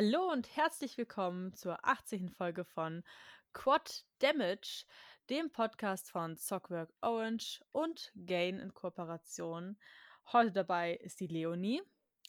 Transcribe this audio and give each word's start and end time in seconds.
Hallo 0.00 0.30
und 0.30 0.54
herzlich 0.56 0.96
willkommen 0.96 1.52
zur 1.54 1.84
18. 1.84 2.28
Folge 2.28 2.64
von 2.64 3.02
Quad 3.52 4.04
Damage, 4.20 4.84
dem 5.28 5.50
Podcast 5.50 6.12
von 6.12 6.36
Sockwork 6.36 6.94
Orange 7.00 7.64
und 7.72 8.12
Gain 8.14 8.60
in 8.60 8.72
Kooperation. 8.72 9.76
Heute 10.32 10.52
dabei 10.52 10.94
ist 10.94 11.18
die 11.18 11.26
Leonie. 11.26 11.82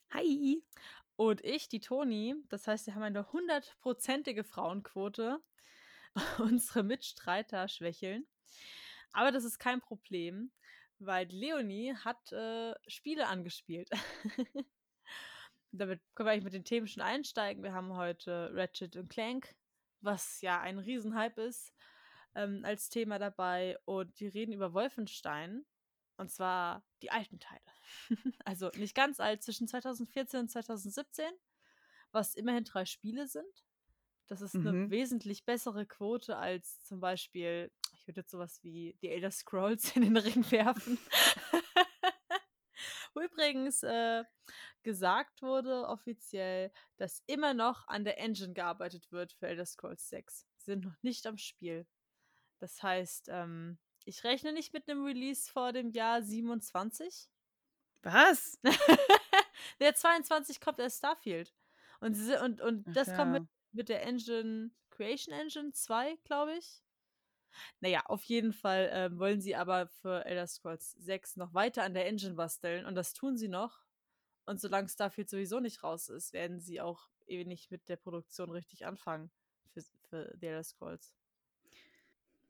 Hi. 0.09 0.63
Und 1.15 1.45
ich, 1.45 1.69
die 1.69 1.79
Toni. 1.79 2.33
Das 2.49 2.67
heißt, 2.67 2.87
wir 2.87 2.95
haben 2.95 3.03
eine 3.03 3.31
hundertprozentige 3.31 4.43
Frauenquote. 4.43 5.37
Unsere 6.39 6.81
Mitstreiter 6.81 7.67
schwächeln. 7.67 8.25
Aber 9.11 9.31
das 9.31 9.43
ist 9.43 9.59
kein 9.59 9.79
Problem, 9.79 10.51
weil 10.97 11.27
Leonie 11.27 11.93
hat 11.93 12.31
äh, 12.31 12.73
Spiele 12.87 13.27
angespielt. 13.27 13.91
Damit 15.71 16.01
können 16.15 16.27
wir 16.27 16.31
eigentlich 16.31 16.43
mit 16.45 16.53
den 16.53 16.63
Themen 16.65 16.87
schon 16.87 17.03
einsteigen. 17.03 17.63
Wir 17.63 17.73
haben 17.73 17.95
heute 17.95 18.51
Ratchet 18.53 18.95
und 18.95 19.09
Clank, 19.09 19.55
was 20.01 20.41
ja 20.41 20.59
ein 20.61 20.79
Riesenhype 20.79 21.41
ist, 21.41 21.73
ähm, 22.35 22.61
als 22.63 22.89
Thema 22.89 23.19
dabei. 23.19 23.77
Und 23.85 24.19
wir 24.19 24.33
reden 24.33 24.53
über 24.53 24.73
Wolfenstein. 24.73 25.65
Und 26.17 26.29
zwar 26.31 26.83
die 27.01 27.11
alten 27.11 27.39
Teile. 27.39 27.61
also 28.45 28.69
nicht 28.75 28.93
ganz 28.95 29.19
alt, 29.19 29.41
zwischen 29.43 29.67
2014 29.67 30.41
und 30.41 30.49
2017, 30.49 31.25
was 32.11 32.35
immerhin 32.35 32.65
drei 32.65 32.85
Spiele 32.85 33.27
sind. 33.27 33.63
Das 34.27 34.41
ist 34.41 34.53
eine 34.55 34.71
Mhm. 34.73 34.91
wesentlich 34.91 35.45
bessere 35.45 35.85
Quote 35.85 36.37
als 36.37 36.83
zum 36.83 36.99
Beispiel, 36.99 37.71
ich 37.93 38.05
würde 38.05 38.21
jetzt 38.21 38.31
sowas 38.31 38.59
wie 38.63 38.95
die 39.01 39.09
Elder 39.09 39.31
Scrolls 39.31 39.95
in 39.95 40.01
den 40.03 40.17
Ring 40.17 40.49
werfen. 40.51 40.99
Übrigens 43.19 43.83
äh, 43.83 44.23
gesagt 44.83 45.41
wurde 45.41 45.87
offiziell, 45.87 46.71
dass 46.97 47.23
immer 47.27 47.53
noch 47.53 47.87
an 47.87 48.03
der 48.03 48.19
Engine 48.19 48.53
gearbeitet 48.53 49.11
wird 49.11 49.33
für 49.33 49.47
Elder 49.47 49.65
Scrolls 49.65 50.09
6. 50.09 50.47
Sie 50.57 50.71
sind 50.71 50.85
noch 50.85 50.95
nicht 51.01 51.27
am 51.27 51.37
Spiel. 51.37 51.87
Das 52.59 52.81
heißt, 52.81 53.27
ähm, 53.29 53.77
ich 54.05 54.23
rechne 54.23 54.53
nicht 54.53 54.73
mit 54.73 54.89
einem 54.89 55.03
Release 55.03 55.49
vor 55.49 55.71
dem 55.71 55.91
Jahr 55.91 56.21
27. 56.21 57.29
Was? 58.01 58.59
Der 59.79 59.93
22 59.93 60.59
kommt 60.59 60.79
erst 60.79 60.99
Starfield. 60.99 61.53
Und, 61.99 62.17
und, 62.41 62.61
und 62.61 62.85
Ach 62.87 62.93
das 62.93 63.13
kommt 63.13 63.31
mit, 63.31 63.43
ja. 63.43 63.49
mit 63.73 63.89
der 63.89 64.03
Engine, 64.03 64.71
Creation 64.89 65.33
Engine 65.33 65.71
2, 65.71 66.17
glaube 66.23 66.55
ich. 66.57 66.81
Naja, 67.79 68.01
auf 68.05 68.23
jeden 68.23 68.53
Fall 68.53 68.89
ähm, 68.91 69.19
wollen 69.19 69.41
sie 69.41 69.55
aber 69.55 69.87
für 69.87 70.25
Elder 70.25 70.47
Scrolls 70.47 70.91
6 70.99 71.37
noch 71.37 71.53
weiter 71.53 71.83
an 71.83 71.93
der 71.93 72.07
Engine 72.07 72.35
basteln. 72.35 72.85
Und 72.85 72.95
das 72.95 73.13
tun 73.13 73.37
sie 73.37 73.47
noch. 73.47 73.81
Und 74.45 74.59
solange 74.59 74.89
Starfield 74.89 75.29
sowieso 75.29 75.59
nicht 75.59 75.83
raus 75.83 76.09
ist, 76.09 76.33
werden 76.33 76.59
sie 76.59 76.81
auch 76.81 77.09
eh 77.27 77.43
nicht 77.45 77.71
mit 77.71 77.87
der 77.87 77.97
Produktion 77.97 78.49
richtig 78.49 78.85
anfangen 78.85 79.31
für, 79.73 79.81
für 80.09 80.35
The 80.39 80.47
Elder 80.47 80.63
Scrolls. 80.63 81.13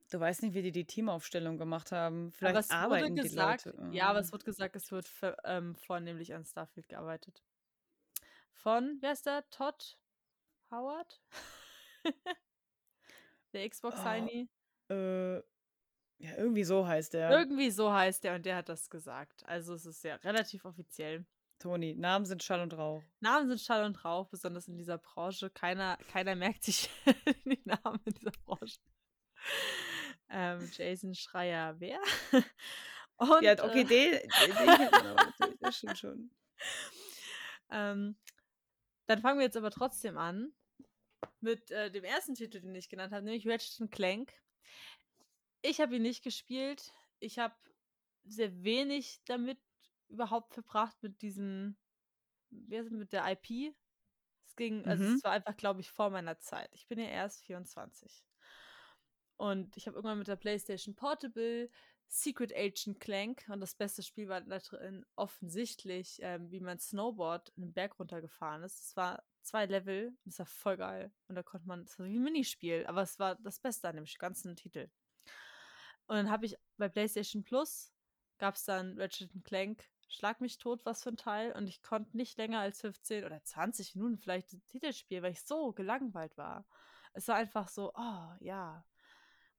Du 0.09 0.19
weißt 0.19 0.41
nicht, 0.41 0.55
wie 0.55 0.63
die 0.63 0.71
die 0.71 0.85
Teamaufstellung 0.85 1.57
gemacht 1.57 1.91
haben. 1.91 2.31
Vielleicht 2.31 2.71
arbeiten 2.71 3.15
die 3.15 3.21
gesagt, 3.21 3.65
Leute. 3.65 3.89
ja, 3.91 4.07
aber 4.07 4.19
äh. 4.19 4.21
es 4.21 4.31
wird 4.31 4.43
gesagt, 4.43 4.75
es 4.75 4.91
wird 4.91 5.07
für, 5.07 5.37
ähm, 5.43 5.75
vornehmlich 5.75 6.33
an 6.33 6.45
Starfield 6.45 6.89
gearbeitet. 6.89 7.43
Von, 8.53 8.97
wer 9.01 9.11
ist 9.11 9.25
der? 9.27 9.47
Todd 9.51 9.99
Howard? 10.71 11.21
der 13.53 13.69
Xbox 13.69 13.97
Oh. 13.99 14.03
Äh, 14.89 15.35
ja, 16.21 16.35
irgendwie 16.37 16.63
so 16.63 16.85
heißt 16.85 17.13
der. 17.13 17.29
Irgendwie 17.31 17.71
so 17.71 17.91
heißt 17.93 18.23
der 18.23 18.35
und 18.35 18.45
der 18.45 18.57
hat 18.57 18.69
das 18.69 18.89
gesagt. 18.89 19.45
Also 19.45 19.73
es 19.73 19.85
ist 19.85 20.03
ja 20.03 20.15
relativ 20.15 20.65
offiziell. 20.65 21.25
Toni, 21.59 21.93
Namen 21.95 22.25
sind 22.25 22.41
Schall 22.41 22.61
und 22.61 22.77
Rauch. 22.77 23.03
Namen 23.19 23.49
sind 23.49 23.59
Schall 23.59 23.83
und 23.83 24.03
Rauch, 24.05 24.27
besonders 24.29 24.67
in 24.67 24.77
dieser 24.77 24.97
Branche. 24.97 25.49
Keiner, 25.49 25.97
keiner 26.11 26.35
merkt 26.35 26.63
sich 26.63 26.89
die 27.45 27.61
Namen 27.65 27.99
in 28.05 28.13
dieser 28.13 28.31
Branche. 28.45 28.79
Ähm, 30.29 30.69
Jason 30.71 31.15
Schreier, 31.15 31.79
wer? 31.79 31.99
Und, 33.17 33.41
ja, 33.41 33.51
okay, 33.61 33.81
äh, 33.81 33.85
den, 33.85 34.55
den, 34.55 35.57
den 35.61 35.71
stimmt 35.73 35.97
schon. 35.97 36.31
ähm, 37.69 38.15
dann 39.07 39.19
fangen 39.19 39.39
wir 39.39 39.45
jetzt 39.45 39.57
aber 39.57 39.71
trotzdem 39.71 40.17
an 40.17 40.53
mit 41.41 41.69
äh, 41.71 41.91
dem 41.91 42.05
ersten 42.05 42.35
Titel, 42.35 42.61
den 42.61 42.75
ich 42.75 42.87
genannt 42.87 43.11
habe, 43.11 43.25
nämlich 43.25 43.45
Ratchet 43.45 43.91
Clank. 43.91 44.33
Ich 45.61 45.81
habe 45.81 45.95
ihn 45.95 46.01
nicht 46.01 46.23
gespielt. 46.23 46.93
Ich 47.19 47.39
habe 47.39 47.55
sehr 48.25 48.63
wenig 48.63 49.21
damit 49.25 49.59
überhaupt 50.07 50.53
verbracht 50.53 51.01
mit 51.01 51.21
diesem, 51.21 51.77
wie 52.49 52.77
heißt 52.77 52.87
es, 52.87 52.93
mit 52.93 53.13
der 53.13 53.25
IP. 53.31 53.75
Es 54.45 54.55
ging, 54.55 54.85
also 54.85 55.03
Mhm. 55.03 55.15
es 55.15 55.23
war 55.23 55.31
einfach, 55.33 55.55
glaube 55.57 55.81
ich, 55.81 55.89
vor 55.91 56.09
meiner 56.09 56.39
Zeit. 56.39 56.69
Ich 56.73 56.87
bin 56.87 56.99
ja 56.99 57.05
erst 57.05 57.43
24. 57.43 58.23
Und 59.37 59.77
ich 59.77 59.87
habe 59.87 59.95
irgendwann 59.95 60.19
mit 60.19 60.27
der 60.27 60.35
PlayStation 60.35 60.95
Portable 60.95 61.69
Secret 62.11 62.51
Agent 62.55 62.99
Clank 62.99 63.45
und 63.49 63.59
das 63.61 63.75
beste 63.75 64.01
Spiel 64.01 64.27
war 64.27 64.41
da 64.41 64.57
drin 64.57 65.05
offensichtlich, 65.15 66.17
ähm, 66.21 66.51
wie 66.51 66.59
man 66.59 66.79
Snowboard 66.79 67.53
einen 67.55 67.71
Berg 67.71 67.99
runtergefahren 67.99 68.63
ist. 68.63 68.79
Es 68.81 68.95
war 68.97 69.23
zwei 69.43 69.67
Level, 69.67 70.17
das 70.25 70.39
war 70.39 70.47
voll 70.47 70.77
geil. 70.77 71.11
Und 71.27 71.35
da 71.35 71.43
konnte 71.43 71.67
man, 71.67 71.83
es 71.83 71.99
war 71.99 72.07
wie 72.07 72.15
ein 72.17 72.23
Minispiel, 72.23 72.85
aber 72.87 73.03
es 73.03 73.19
war 73.19 73.35
das 73.35 73.59
Beste 73.59 73.87
an 73.87 73.95
dem 73.97 74.05
ganzen 74.17 74.55
Titel. 74.55 74.89
Und 76.09 76.15
dann 76.15 76.29
habe 76.29 76.47
ich 76.47 76.57
bei 76.77 76.89
PlayStation 76.89 77.43
Plus 77.43 77.93
gab 78.39 78.55
es 78.55 78.65
dann 78.65 78.99
Ratchet 78.99 79.31
Clank 79.43 79.87
Schlag 80.11 80.41
mich 80.41 80.57
tot, 80.57 80.81
was 80.85 81.03
für 81.03 81.09
ein 81.09 81.17
Teil. 81.17 81.51
Und 81.51 81.67
ich 81.67 81.83
konnte 81.83 82.17
nicht 82.17 82.35
länger 82.39 82.59
als 82.59 82.81
15 82.81 83.25
oder 83.25 83.43
20 83.43 83.93
Minuten 83.93 84.17
vielleicht 84.17 84.51
den 84.51 84.65
Titel 84.65 84.91
spielen, 84.91 85.21
weil 85.21 85.33
ich 85.33 85.41
so 85.43 85.71
gelangweilt 85.71 86.35
war. 86.35 86.65
Es 87.13 87.27
war 87.27 87.35
einfach 87.35 87.69
so, 87.69 87.93
oh 87.93 88.33
ja. 88.39 88.83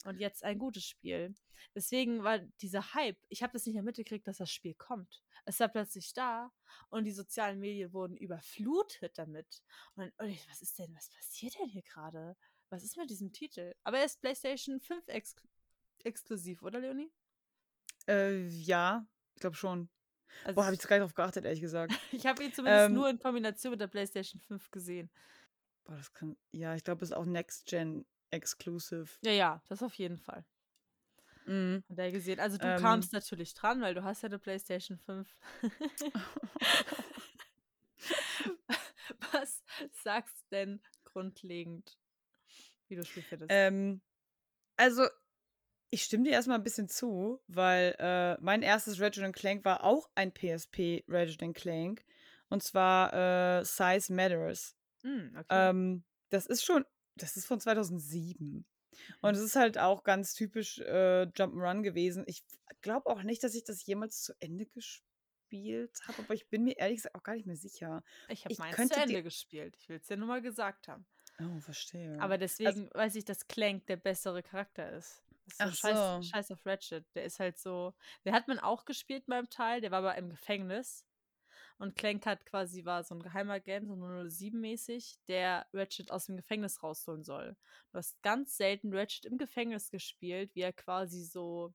Und 0.04 0.18
jetzt 0.18 0.42
ein 0.42 0.58
gutes 0.58 0.84
Spiel. 0.84 1.36
Deswegen 1.74 2.24
war 2.24 2.40
dieser 2.60 2.94
Hype, 2.94 3.18
ich 3.28 3.44
habe 3.44 3.52
das 3.52 3.64
nicht 3.64 3.74
mehr 3.74 3.84
mitgekriegt, 3.84 4.26
dass 4.26 4.38
das 4.38 4.50
Spiel 4.50 4.74
kommt. 4.74 5.22
Es 5.44 5.60
war 5.60 5.68
plötzlich 5.68 6.12
da 6.14 6.50
und 6.88 7.04
die 7.04 7.12
sozialen 7.12 7.60
Medien 7.60 7.92
wurden 7.92 8.16
überflutet 8.16 9.18
damit. 9.18 9.62
Und, 9.94 10.12
und 10.18 10.28
ich, 10.28 10.48
was 10.50 10.62
ist 10.62 10.78
denn, 10.80 10.92
was 10.96 11.10
passiert 11.10 11.54
denn 11.60 11.68
hier 11.68 11.82
gerade? 11.82 12.36
Was 12.70 12.82
ist 12.82 12.96
mit 12.96 13.10
diesem 13.10 13.32
Titel? 13.32 13.74
Aber 13.84 13.98
er 13.98 14.04
ist 14.06 14.20
PlayStation 14.20 14.80
5 14.80 15.06
ex 15.08 15.36
exklusiv, 16.06 16.62
oder 16.62 16.80
Leonie? 16.80 17.12
Äh, 18.08 18.46
ja, 18.46 19.06
ich 19.34 19.40
glaube 19.40 19.56
schon. 19.56 19.88
Also 20.44 20.56
Boah, 20.56 20.64
habe 20.64 20.74
ich 20.74 20.80
jetzt 20.80 20.88
gar 20.88 20.96
nicht 20.96 21.04
drauf 21.04 21.14
geachtet, 21.14 21.44
ehrlich 21.44 21.60
gesagt. 21.60 21.92
ich 22.12 22.26
habe 22.26 22.42
ihn 22.42 22.52
zumindest 22.52 22.88
Ähm, 22.88 22.94
nur 22.94 23.10
in 23.10 23.18
Kombination 23.18 23.72
mit 23.72 23.80
der 23.80 23.88
PlayStation 23.88 24.40
5 24.40 24.70
gesehen. 24.70 25.10
Boah, 25.84 25.96
das 25.96 26.12
kann. 26.12 26.36
Ja, 26.52 26.74
ich 26.74 26.84
glaube, 26.84 27.04
es 27.04 27.10
ist 27.10 27.16
auch 27.16 27.24
Next 27.24 27.66
Gen 27.66 28.06
Exclusive. 28.30 29.08
Ja, 29.22 29.32
ja, 29.32 29.62
das 29.68 29.82
auf 29.82 29.94
jeden 29.94 30.18
Fall. 30.18 30.44
Mhm. 31.46 31.82
Hat 31.90 31.98
er 31.98 32.12
gesehen. 32.12 32.38
Also 32.38 32.58
du 32.58 32.66
Ähm. 32.66 32.80
kamst 32.80 33.12
natürlich 33.12 33.54
dran, 33.54 33.80
weil 33.80 33.94
du 33.94 34.04
hast 34.04 34.22
ja 34.22 34.28
eine 34.28 34.38
PlayStation 34.38 34.98
5. 34.98 35.36
Was 39.32 39.62
sagst 40.02 40.44
denn 40.50 40.82
grundlegend, 41.04 41.98
wie 42.88 42.96
du 42.96 43.04
Spiel 43.04 43.22
findest? 43.22 43.50
Ähm, 43.50 44.00
also, 44.76 45.06
ich 45.90 46.04
stimme 46.04 46.24
dir 46.24 46.32
erstmal 46.32 46.58
ein 46.58 46.64
bisschen 46.64 46.88
zu, 46.88 47.40
weil 47.48 47.94
äh, 47.98 48.40
mein 48.40 48.62
erstes 48.62 49.00
Ratchet 49.00 49.34
Clank 49.34 49.64
war 49.64 49.84
auch 49.84 50.08
ein 50.14 50.32
PSP 50.32 51.04
Ratchet 51.08 51.54
Clank. 51.54 52.04
Und 52.48 52.62
zwar 52.62 53.12
äh, 53.60 53.64
Size 53.64 54.12
Matters. 54.12 54.76
Hm, 55.02 55.34
okay. 55.36 55.70
Ähm, 55.70 56.04
das 56.30 56.46
ist 56.46 56.64
schon, 56.64 56.84
das 57.16 57.36
ist 57.36 57.46
von 57.46 57.60
2007. 57.60 58.64
Und 59.22 59.34
es 59.34 59.40
ist 59.40 59.56
halt 59.56 59.78
auch 59.78 60.04
ganz 60.04 60.34
typisch 60.34 60.78
äh, 60.80 61.22
Jump'n'Run 61.22 61.82
gewesen. 61.82 62.24
Ich 62.26 62.44
glaube 62.82 63.09
auch 63.09 63.22
nicht, 63.22 63.42
dass 63.42 63.54
ich 63.54 63.65
das 63.65 63.84
jemals 63.86 64.22
zu 64.22 64.34
Ende 64.41 64.66
gespielt 64.66 65.98
habe, 66.06 66.22
aber 66.22 66.34
ich 66.34 66.48
bin 66.48 66.65
mir 66.65 66.76
ehrlich 66.76 66.97
gesagt 66.97 67.15
auch 67.15 67.22
gar 67.22 67.34
nicht 67.34 67.47
mehr 67.47 67.56
sicher. 67.56 68.03
ich 68.28 68.44
habe 68.44 68.54
meins 68.59 68.76
zu 68.76 69.00
Ende 69.00 69.22
gespielt. 69.22 69.76
Ich 69.78 69.88
will 69.88 69.97
es 69.97 70.06
dir 70.06 70.16
nur 70.16 70.28
mal 70.28 70.42
gesagt 70.42 70.88
haben. 70.88 71.06
Oh, 71.41 71.60
verstehe. 71.60 72.20
Aber 72.20 72.36
deswegen 72.36 72.91
weiß 72.92 73.15
ich, 73.15 73.24
dass 73.24 73.47
Clank 73.47 73.86
der 73.86 73.97
bessere 73.97 74.42
Charakter 74.42 74.92
ist. 74.92 75.22
Ach 75.58 75.74
scheiß, 75.74 75.97
so. 75.97 76.22
scheiß 76.22 76.50
auf 76.52 76.64
Ratchet. 76.66 77.06
Der 77.14 77.24
ist 77.24 77.41
halt 77.41 77.58
so. 77.58 77.94
Der 78.24 78.32
hat 78.32 78.48
man 78.48 78.58
auch 78.58 78.84
gespielt 78.84 79.24
beim 79.26 79.48
Teil, 79.50 79.80
der 79.80 79.91
war 79.91 79.98
aber 79.98 80.16
im 80.16 80.30
Gefängnis. 80.30 81.06
Und 81.78 81.97
Clank 81.97 82.26
hat 82.26 82.44
quasi 82.44 82.84
war 82.84 83.04
so 83.04 83.14
ein 83.14 83.22
Geheimagent, 83.22 83.88
so 83.88 83.94
007-mäßig, 83.94 85.18
der 85.28 85.66
Ratchet 85.72 86.10
aus 86.10 86.26
dem 86.26 86.36
Gefängnis 86.36 86.82
rausholen 86.82 87.24
soll. 87.24 87.56
Du 87.92 87.98
hast 87.98 88.20
ganz 88.22 88.56
selten 88.56 88.94
Ratchet 88.94 89.24
im 89.24 89.38
Gefängnis 89.38 89.91
gespielt, 89.91 90.54
wie 90.54 90.60
er 90.60 90.74
quasi 90.74 91.24
so 91.24 91.72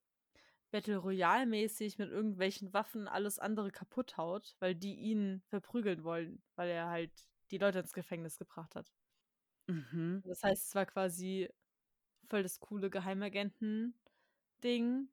Battle 0.71 0.97
Royale-mäßig 0.97 1.97
mit 1.97 2.11
irgendwelchen 2.11 2.73
Waffen 2.73 3.07
alles 3.07 3.39
andere 3.39 3.71
kaputt 3.71 4.17
haut, 4.17 4.55
weil 4.59 4.75
die 4.75 4.95
ihn 4.95 5.41
verprügeln 5.47 6.03
wollen, 6.03 6.43
weil 6.55 6.69
er 6.69 6.87
halt 6.89 7.11
die 7.51 7.57
Leute 7.57 7.79
ins 7.79 7.93
Gefängnis 7.93 8.37
gebracht 8.37 8.75
hat. 8.75 8.91
mhm. 9.67 10.23
Das 10.23 10.43
heißt, 10.43 10.67
es 10.67 10.75
war 10.75 10.85
quasi 10.85 11.49
voll 12.25 12.43
das 12.43 12.59
coole 12.59 12.89
Geheimagenten-Ding 12.89 15.07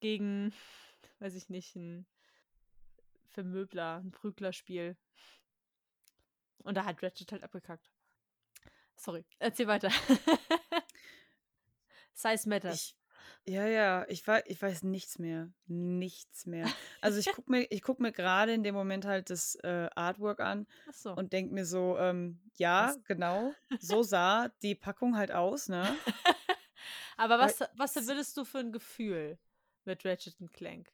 gegen, 0.00 0.52
weiß 1.20 1.34
ich 1.34 1.48
nicht, 1.48 1.74
ein 1.76 2.06
Vermöbler, 3.28 4.02
ein 4.02 4.10
Prüglerspiel. 4.10 4.96
Und 6.58 6.76
da 6.76 6.84
hat 6.84 7.02
Ratchet 7.02 7.32
halt 7.32 7.42
abgekackt. 7.42 7.90
Sorry, 8.96 9.24
erzähl 9.38 9.66
weiter. 9.66 9.90
Size 12.12 12.48
matters. 12.48 12.74
Ich, 12.74 12.96
ja, 13.46 13.66
ja, 13.66 14.04
ich, 14.08 14.26
wei 14.26 14.42
ich 14.46 14.60
weiß 14.60 14.82
nichts 14.82 15.18
mehr. 15.18 15.50
Nichts 15.66 16.44
mehr. 16.44 16.68
Also 17.00 17.18
ich 17.18 17.32
gucke 17.32 17.50
mir, 17.50 17.66
ich 17.70 17.82
guck 17.82 17.98
mir 17.98 18.12
gerade 18.12 18.52
in 18.52 18.62
dem 18.62 18.74
Moment 18.74 19.06
halt 19.06 19.30
das 19.30 19.54
äh, 19.62 19.88
Artwork 19.94 20.40
an 20.40 20.66
so. 20.92 21.14
und 21.14 21.32
denke 21.32 21.54
mir 21.54 21.64
so, 21.64 21.96
ähm, 21.98 22.40
ja, 22.56 22.88
Was? 22.88 23.02
genau, 23.04 23.54
so 23.78 24.02
sah 24.02 24.48
die 24.62 24.74
Packung 24.74 25.16
halt 25.16 25.32
aus, 25.32 25.68
ne? 25.68 25.96
Aber 27.16 27.38
was, 27.38 27.60
was 27.74 27.96
es- 27.96 28.06
würdest 28.06 28.36
du 28.36 28.44
für 28.44 28.58
ein 28.58 28.72
Gefühl 28.72 29.38
mit 29.84 30.04
Ratchet 30.04 30.36
Clank? 30.52 30.92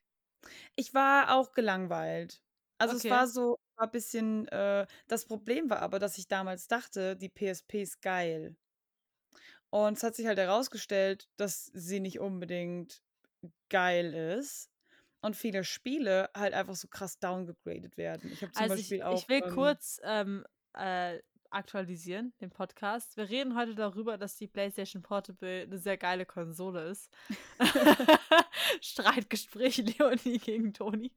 Ich 0.75 0.93
war 0.93 1.35
auch 1.35 1.53
gelangweilt. 1.53 2.43
Also 2.77 2.95
es 2.95 3.09
Okay. 3.09 3.09
war 3.09 3.27
so 3.27 3.57
ein 3.77 3.91
bisschen, 3.91 4.47
äh, 4.49 4.87
das 5.07 5.25
Problem 5.25 5.69
war 5.69 5.79
aber, 5.81 5.99
dass 5.99 6.17
ich 6.17 6.27
damals 6.27 6.67
dachte, 6.67 7.15
die 7.17 7.29
PSP 7.29 7.81
ist 7.81 8.01
geil. 8.01 8.55
Und 9.69 9.97
es 9.97 10.03
hat 10.03 10.15
sich 10.15 10.27
halt 10.27 10.37
herausgestellt, 10.37 11.29
dass 11.37 11.65
sie 11.73 11.99
nicht 11.99 12.19
unbedingt 12.19 13.03
geil 13.69 14.13
ist 14.13 14.71
und 15.21 15.35
viele 15.35 15.63
Spiele 15.63 16.29
halt 16.35 16.53
einfach 16.53 16.75
so 16.75 16.87
krass 16.89 17.19
downgegradet 17.19 17.97
werden. 17.97 18.31
Ich 18.31 18.43
habe 18.43 18.53
zum 18.53 18.67
Also 18.67 18.79
ich, 18.79 18.93
Beispiel 18.93 19.03
auch. 19.03 19.25
ich 19.25 19.29
will 19.29 19.43
ähm, 19.43 19.77
kurz 19.81 19.99
ähm, 20.03 20.45
äh, 20.73 21.19
aktualisieren, 21.49 22.33
den 22.41 22.49
Podcast. 22.49 23.17
Wir 23.17 23.29
reden 23.29 23.57
heute 23.57 23.75
darüber, 23.75 24.17
dass 24.17 24.35
die 24.35 24.47
PlayStation 24.47 25.01
Portable 25.01 25.63
eine 25.63 25.77
sehr 25.77 25.97
geile 25.97 26.25
Konsole 26.25 26.89
ist. 26.89 27.11
Streitgespräch 28.81 29.77
Leonie 29.77 30.39
gegen 30.39 30.73
Toni. 30.73 31.11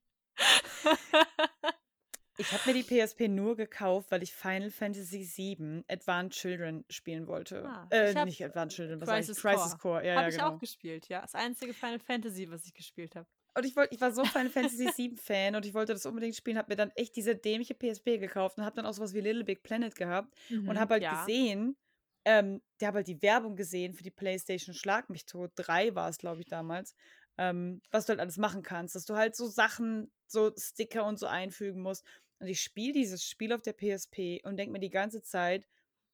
Ich 2.41 2.53
habe 2.53 2.73
mir 2.73 2.83
die 2.83 3.07
PSP 3.07 3.29
nur 3.29 3.55
gekauft, 3.55 4.11
weil 4.11 4.23
ich 4.23 4.33
Final 4.33 4.71
Fantasy 4.71 5.29
VII 5.37 5.85
Advanced 5.89 6.41
Children 6.41 6.87
spielen 6.89 7.27
wollte. 7.27 7.67
Ah, 7.67 7.87
äh, 7.91 8.25
nicht 8.25 8.43
Advanced 8.43 8.77
Children, 8.77 9.01
was 9.01 9.09
ich? 9.09 9.15
Crisis 9.15 9.43
Crisis 9.43 9.79
Core. 9.79 9.99
Core. 9.99 10.07
Ja, 10.07 10.15
Habe 10.15 10.23
ja, 10.23 10.29
ich 10.29 10.37
genau. 10.37 10.55
auch 10.55 10.59
gespielt, 10.59 11.09
ja. 11.09 11.21
Das 11.21 11.35
einzige 11.35 11.75
Final 11.75 11.99
Fantasy, 11.99 12.51
was 12.51 12.65
ich 12.65 12.73
gespielt 12.73 13.15
habe. 13.15 13.29
Und 13.57 13.65
ich 13.67 13.75
wollte, 13.77 13.95
ich 13.95 14.01
war 14.01 14.13
so 14.13 14.27
Final 14.27 14.51
Fantasy 14.51 14.89
VII 14.89 15.17
Fan 15.17 15.55
und 15.57 15.67
ich 15.67 15.75
wollte 15.75 15.93
das 15.93 16.07
unbedingt 16.07 16.37
spielen, 16.37 16.59
habe 16.59 16.71
mir 16.73 16.77
dann 16.77 16.91
echt 16.95 17.17
diese 17.17 17.35
dämliche 17.37 17.75
PSP 17.75 18.19
gekauft 18.19 18.59
und 18.59 18.65
habe 18.65 18.77
dann 18.77 18.87
auch 18.87 18.93
sowas 18.95 19.15
wie 19.15 19.21
Little 19.21 19.45
Big 19.45 19.63
Planet 19.63 19.95
gehabt 19.97 20.35
und 20.67 20.79
Mhm, 20.79 20.79
habe 20.79 20.95
halt 20.95 21.09
ja. 21.09 21.09
gesehen, 21.09 21.77
ähm, 22.25 22.63
der 22.81 22.89
habe 22.89 22.99
halt 22.99 23.09
die 23.09 23.23
Werbung 23.23 23.57
gesehen 23.57 23.95
für 23.95 24.03
die 24.03 24.11
PlayStation 24.11 24.75
Schlag 24.75 25.11
mich 25.11 25.27
tot. 25.27 25.53
Drei 25.57 25.95
war 25.95 26.09
es, 26.09 26.19
glaube 26.19 26.41
ich, 26.43 26.49
damals. 26.49 26.95
Ähm, 27.39 27.81
was 27.91 28.05
du 28.07 28.11
halt 28.11 28.21
alles 28.21 28.37
machen 28.37 28.63
kannst, 28.63 28.95
dass 28.95 29.07
du 29.07 29.17
halt 29.17 29.35
so 29.35 29.47
Sachen, 29.47 30.13
so 30.27 30.53
Sticker 30.57 31.07
und 31.07 31.19
so 31.19 31.27
einfügen 31.27 31.81
musst. 31.83 32.05
Und 32.39 32.49
ich 32.49 32.61
spiele 32.61 32.93
dieses 32.93 33.25
Spiel 33.25 33.53
auf 33.53 33.63
der 33.63 33.73
PSP 33.73 34.41
und 34.45 34.57
denke 34.59 34.73
mir 34.73 34.81
die 34.81 34.91
ganze 34.91 35.23
Zeit, 35.23 35.67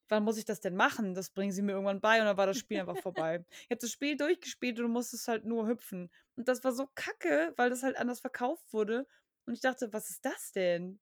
wann 0.09 0.25
muss 0.25 0.39
ich 0.39 0.45
das 0.45 0.61
denn 0.61 0.77
machen? 0.77 1.15
Das 1.15 1.31
bringen 1.31 1.53
sie 1.53 1.63
mir 1.63 1.73
irgendwann 1.73 2.01
bei 2.01 2.21
und 2.21 2.27
dann 2.27 2.37
war 2.37 2.47
das 2.47 2.59
Spiel 2.59 2.81
einfach 2.81 2.99
vorbei. 2.99 3.45
Ich 3.65 3.71
habe 3.71 3.81
das 3.81 3.91
Spiel 3.91 4.17
durchgespielt 4.17 4.79
und 4.79 4.85
du 4.87 4.89
musstest 4.93 5.29
halt 5.29 5.45
nur 5.45 5.67
hüpfen. 5.67 6.11
Und 6.37 6.49
das 6.49 6.63
war 6.65 6.73
so 6.73 6.89
kacke, 6.95 7.53
weil 7.57 7.71
das 7.71 7.83
halt 7.83 7.97
anders 7.97 8.21
verkauft 8.21 8.73
wurde. 8.73 9.07
Und 9.47 9.55
ich 9.55 9.61
dachte, 9.61 9.93
was 9.93 10.11
ist 10.11 10.25
das 10.25 10.53
denn? 10.53 11.01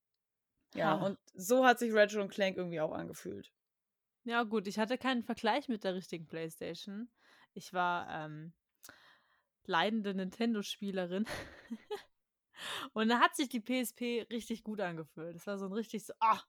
Ja, 0.74 0.98
Ha. 1.00 1.06
und 1.06 1.18
so 1.34 1.64
hat 1.64 1.78
sich 1.78 1.92
Ratchet 1.92 2.30
Clank 2.30 2.56
irgendwie 2.56 2.80
auch 2.80 2.92
angefühlt. 2.92 3.52
Ja, 4.24 4.42
gut, 4.42 4.66
ich 4.66 4.78
hatte 4.78 4.98
keinen 4.98 5.22
Vergleich 5.22 5.68
mit 5.68 5.84
der 5.84 5.94
richtigen 5.94 6.26
PlayStation. 6.26 7.10
Ich 7.52 7.72
war 7.72 8.08
ähm, 8.10 8.52
leidende 9.66 10.14
Nintendo-Spielerin. 10.14 11.26
Und 12.92 13.08
da 13.08 13.20
hat 13.20 13.36
sich 13.36 13.48
die 13.48 13.60
PSP 13.60 14.26
richtig 14.30 14.62
gut 14.64 14.80
angefühlt. 14.80 15.34
Das 15.34 15.46
war 15.46 15.58
so 15.58 15.66
ein 15.66 15.72
richtig 15.72 16.04
so, 16.06 16.14
ah, 16.20 16.40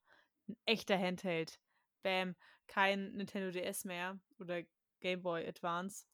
ein 0.47 0.55
echter 0.65 0.97
Handheld. 0.97 1.59
Bam, 2.05 2.35
kein 2.67 3.13
Nintendo 3.13 3.49
DS 3.49 3.83
mehr 3.83 4.19
oder 4.39 4.61
Game 4.99 5.23
Boy 5.23 5.47
Advance. 5.47 6.05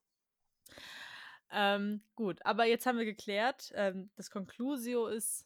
Ähm, 1.51 2.01
gut, 2.15 2.39
aber 2.45 2.65
jetzt 2.65 2.85
haben 2.85 2.97
wir 2.97 3.03
geklärt, 3.03 3.73
ähm, 3.75 4.09
das 4.15 4.31
Conclusio 4.31 5.07
ist, 5.07 5.45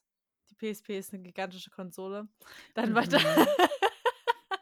die 0.51 0.55
PSP 0.55 0.99
ist 0.99 1.13
eine 1.13 1.23
gigantische 1.23 1.71
Konsole. 1.71 2.27
Dann 2.75 2.93
weiter. 2.93 3.19
Mhm. 3.19 3.47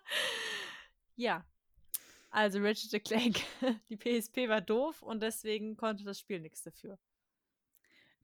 ja. 1.18 1.46
Also 2.30 2.60
Ratchet 2.60 3.04
Clank, 3.04 3.42
die 3.90 3.98
PSP 3.98 4.48
war 4.48 4.62
doof 4.62 5.02
und 5.02 5.22
deswegen 5.22 5.76
konnte 5.76 6.06
das 6.06 6.20
Spiel 6.20 6.40
nichts 6.40 6.64
dafür. 6.64 6.98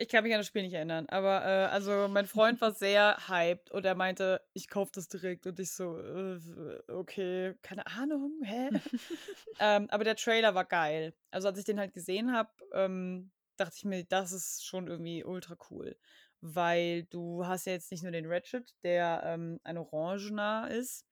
Ich 0.02 0.08
kann 0.08 0.24
mich 0.24 0.34
an 0.34 0.40
das 0.40 0.48
Spiel 0.48 0.62
nicht 0.62 0.74
erinnern, 0.74 1.08
aber 1.10 1.44
äh, 1.44 1.66
also 1.66 2.08
mein 2.08 2.26
Freund 2.26 2.62
war 2.62 2.72
sehr 2.72 3.18
hyped 3.28 3.70
und 3.72 3.86
er 3.86 3.96
meinte, 3.96 4.42
ich 4.54 4.70
kaufe 4.70 4.94
das 4.94 5.10
direkt 5.10 5.46
und 5.46 5.60
ich 5.60 5.74
so, 5.74 6.00
äh, 6.00 6.40
okay, 6.88 7.56
keine 7.62 7.86
Ahnung, 7.86 8.40
hä? 8.42 8.70
ähm, 9.60 9.90
aber 9.90 10.06
der 10.06 10.16
Trailer 10.16 10.56
war 10.56 10.64
geil. 10.64 11.14
Also 11.32 11.50
als 11.50 11.60
ich 11.60 11.66
den 11.66 11.82
halt 11.82 11.94
gesehen 11.94 12.32
habe, 12.32 12.50
ähm, 12.72 13.32
dachte 13.58 13.76
ich 13.76 13.84
mir, 13.84 14.06
das 14.06 14.32
ist 14.32 14.66
schon 14.66 14.88
irgendwie 14.88 15.26
ultra 15.26 15.58
cool, 15.70 15.98
weil 16.40 17.04
du 17.04 17.46
hast 17.46 17.66
ja 17.66 17.74
jetzt 17.74 17.92
nicht 17.92 18.04
nur 18.04 18.14
den 18.14 18.26
Ratchet, 18.26 18.74
der 18.84 19.22
ähm, 19.26 19.60
ein 19.66 19.78
Orangener 19.78 20.70
ist, 20.72 21.06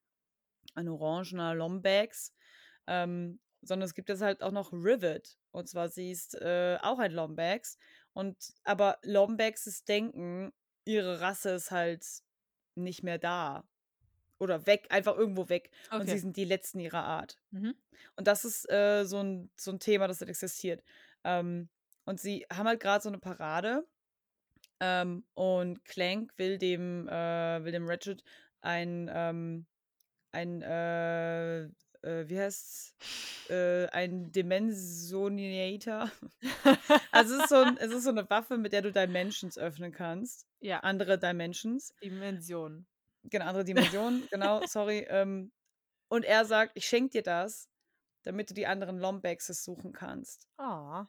ein 0.75 0.87
orangener 0.87 1.53
Lombax, 1.55 2.33
ähm, 2.87 3.41
sondern 3.61 3.85
es 3.85 3.93
gibt 3.93 4.07
jetzt 4.07 4.21
halt 4.21 4.41
auch 4.41 4.51
noch 4.51 4.71
Rivet. 4.71 5.37
Und 5.51 5.67
zwar 5.67 5.89
sie 5.89 6.11
ist 6.11 6.35
äh, 6.35 6.77
auch 6.81 6.99
ein 6.99 7.11
Lombax. 7.11 7.77
Und 8.17 8.55
aber 8.63 8.97
Lombaxes 9.03 9.85
denken, 9.85 10.51
ihre 10.85 11.21
Rasse 11.21 11.51
ist 11.51 11.69
halt 11.69 12.03
nicht 12.73 13.03
mehr 13.03 13.19
da. 13.19 13.69
Oder 14.39 14.65
weg, 14.65 14.87
einfach 14.89 15.15
irgendwo 15.15 15.49
weg. 15.49 15.69
Und 15.97 16.07
sie 16.09 16.17
Okay. 16.17 16.17
sind 16.17 16.35
die 16.35 16.45
letzten 16.45 16.79
ihrer 16.79 17.03
Art. 17.03 17.37
Mhm. 17.51 17.75
Und 18.15 18.27
das 18.27 18.43
ist 18.43 18.67
äh, 18.71 19.03
so, 19.05 19.19
ein, 19.21 19.51
so 19.55 19.69
ein 19.71 19.79
Thema, 19.79 20.07
das 20.07 20.19
halt 20.19 20.31
existiert. 20.31 20.83
Ähm, 21.23 21.69
und 22.05 22.19
sie 22.19 22.47
haben 22.51 22.67
halt 22.67 22.79
gerade 22.79 23.03
so 23.03 23.09
eine 23.09 23.19
Parade. 23.19 23.87
Ähm, 24.79 25.25
und 25.35 25.85
Clank 25.85 26.33
will 26.37 26.57
dem, 26.57 27.07
äh, 27.07 27.63
will 27.63 27.71
dem 27.71 27.87
Ratchet 27.87 28.23
ein, 28.61 29.11
ähm, 29.13 29.67
ein, 30.31 30.61
äh, 30.63 31.69
äh, 32.03 32.27
wie 32.27 32.39
heißt's? 32.39 32.95
Äh, 33.49 33.87
ein 33.87 34.31
Dimensionator. 34.31 36.11
also 37.11 37.35
es 37.35 37.41
ist, 37.43 37.49
so 37.49 37.55
ein, 37.55 37.77
es 37.77 37.91
ist 37.91 38.03
so 38.03 38.09
eine 38.09 38.29
Waffe, 38.29 38.57
mit 38.57 38.73
der 38.73 38.81
du 38.81 38.91
Dimensions 38.91 39.57
öffnen 39.57 39.91
kannst. 39.91 40.45
ja, 40.59 40.79
Andere 40.79 41.17
Dimensions. 41.17 41.93
Dimension. 42.03 42.85
Genau, 43.23 43.45
andere 43.45 43.63
Dimensionen. 43.65 44.27
genau, 44.29 44.65
sorry. 44.65 45.05
Ähm, 45.09 45.51
und 46.09 46.25
er 46.25 46.45
sagt, 46.45 46.73
ich 46.75 46.85
schenke 46.85 47.11
dir 47.11 47.23
das, 47.23 47.69
damit 48.23 48.49
du 48.49 48.53
die 48.53 48.67
anderen 48.67 48.97
Lombaxes 48.97 49.63
suchen 49.63 49.93
kannst. 49.93 50.47
Oh. 50.57 51.03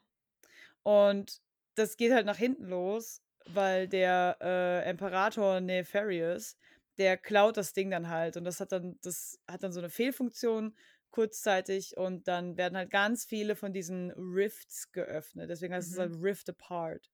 Und 0.83 1.41
das 1.75 1.97
geht 1.97 2.13
halt 2.13 2.27
nach 2.27 2.37
hinten 2.37 2.67
los, 2.67 3.23
weil 3.47 3.89
der 3.89 4.37
äh, 4.41 4.91
Imperator 4.91 5.61
Nefarious, 5.61 6.57
der 6.99 7.17
klaut 7.17 7.57
das 7.57 7.73
Ding 7.73 7.91
dann 7.91 8.09
halt 8.09 8.37
und 8.37 8.45
das 8.45 8.61
hat 8.61 8.73
dann, 8.73 8.99
das 9.03 9.41
hat 9.49 9.63
dann 9.63 9.73
so 9.73 9.81
eine 9.81 9.91
Fehlfunktion 9.91 10.77
kurzzeitig 11.11 11.97
und 11.97 12.29
dann 12.29 12.57
werden 12.57 12.77
halt 12.77 12.91
ganz 12.91 13.25
viele 13.25 13.57
von 13.57 13.73
diesen 13.73 14.11
Rifts 14.13 14.93
geöffnet. 14.93 15.51
Deswegen 15.51 15.75
heißt 15.75 15.91
es 15.91 15.97
Mhm. 15.97 15.99
halt 15.99 16.13
Rift 16.23 16.49
Apart. 16.51 17.11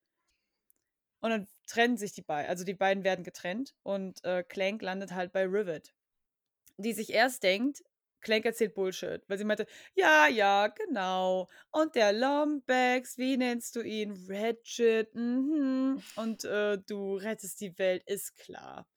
Und 1.21 1.29
dann 1.31 1.47
trennen 1.67 1.97
sich 1.97 2.13
die 2.13 2.21
beiden, 2.21 2.49
also 2.49 2.63
die 2.63 2.73
beiden 2.73 3.03
werden 3.03 3.23
getrennt 3.23 3.75
und 3.83 4.23
äh, 4.23 4.43
Clank 4.43 4.81
landet 4.81 5.13
halt 5.13 5.31
bei 5.31 5.43
Rivet. 5.45 5.93
Die 6.77 6.93
sich 6.93 7.11
erst 7.11 7.43
denkt, 7.43 7.83
Clank 8.21 8.45
erzählt 8.45 8.75
Bullshit, 8.75 9.23
weil 9.29 9.37
sie 9.37 9.45
meinte, 9.45 9.67
ja, 9.95 10.27
ja, 10.27 10.67
genau. 10.67 11.49
Und 11.71 11.95
der 11.95 12.13
Lombax, 12.13 13.17
wie 13.17 13.37
nennst 13.37 13.75
du 13.75 13.81
ihn? 13.81 14.13
Ratchet, 14.29 15.13
mhm. 15.15 16.03
Und 16.15 16.43
äh, 16.45 16.77
du 16.79 17.15
rettest 17.17 17.61
die 17.61 17.77
Welt, 17.79 18.03
ist 18.07 18.35
klar. 18.37 18.87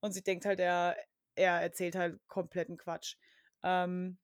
Und 0.00 0.12
sie 0.12 0.22
denkt 0.22 0.44
halt, 0.46 0.60
er, 0.60 0.96
er 1.34 1.60
erzählt 1.60 1.96
halt 1.96 2.20
kompletten 2.28 2.76
Quatsch. 2.76 3.16
Ähm, 3.62 4.18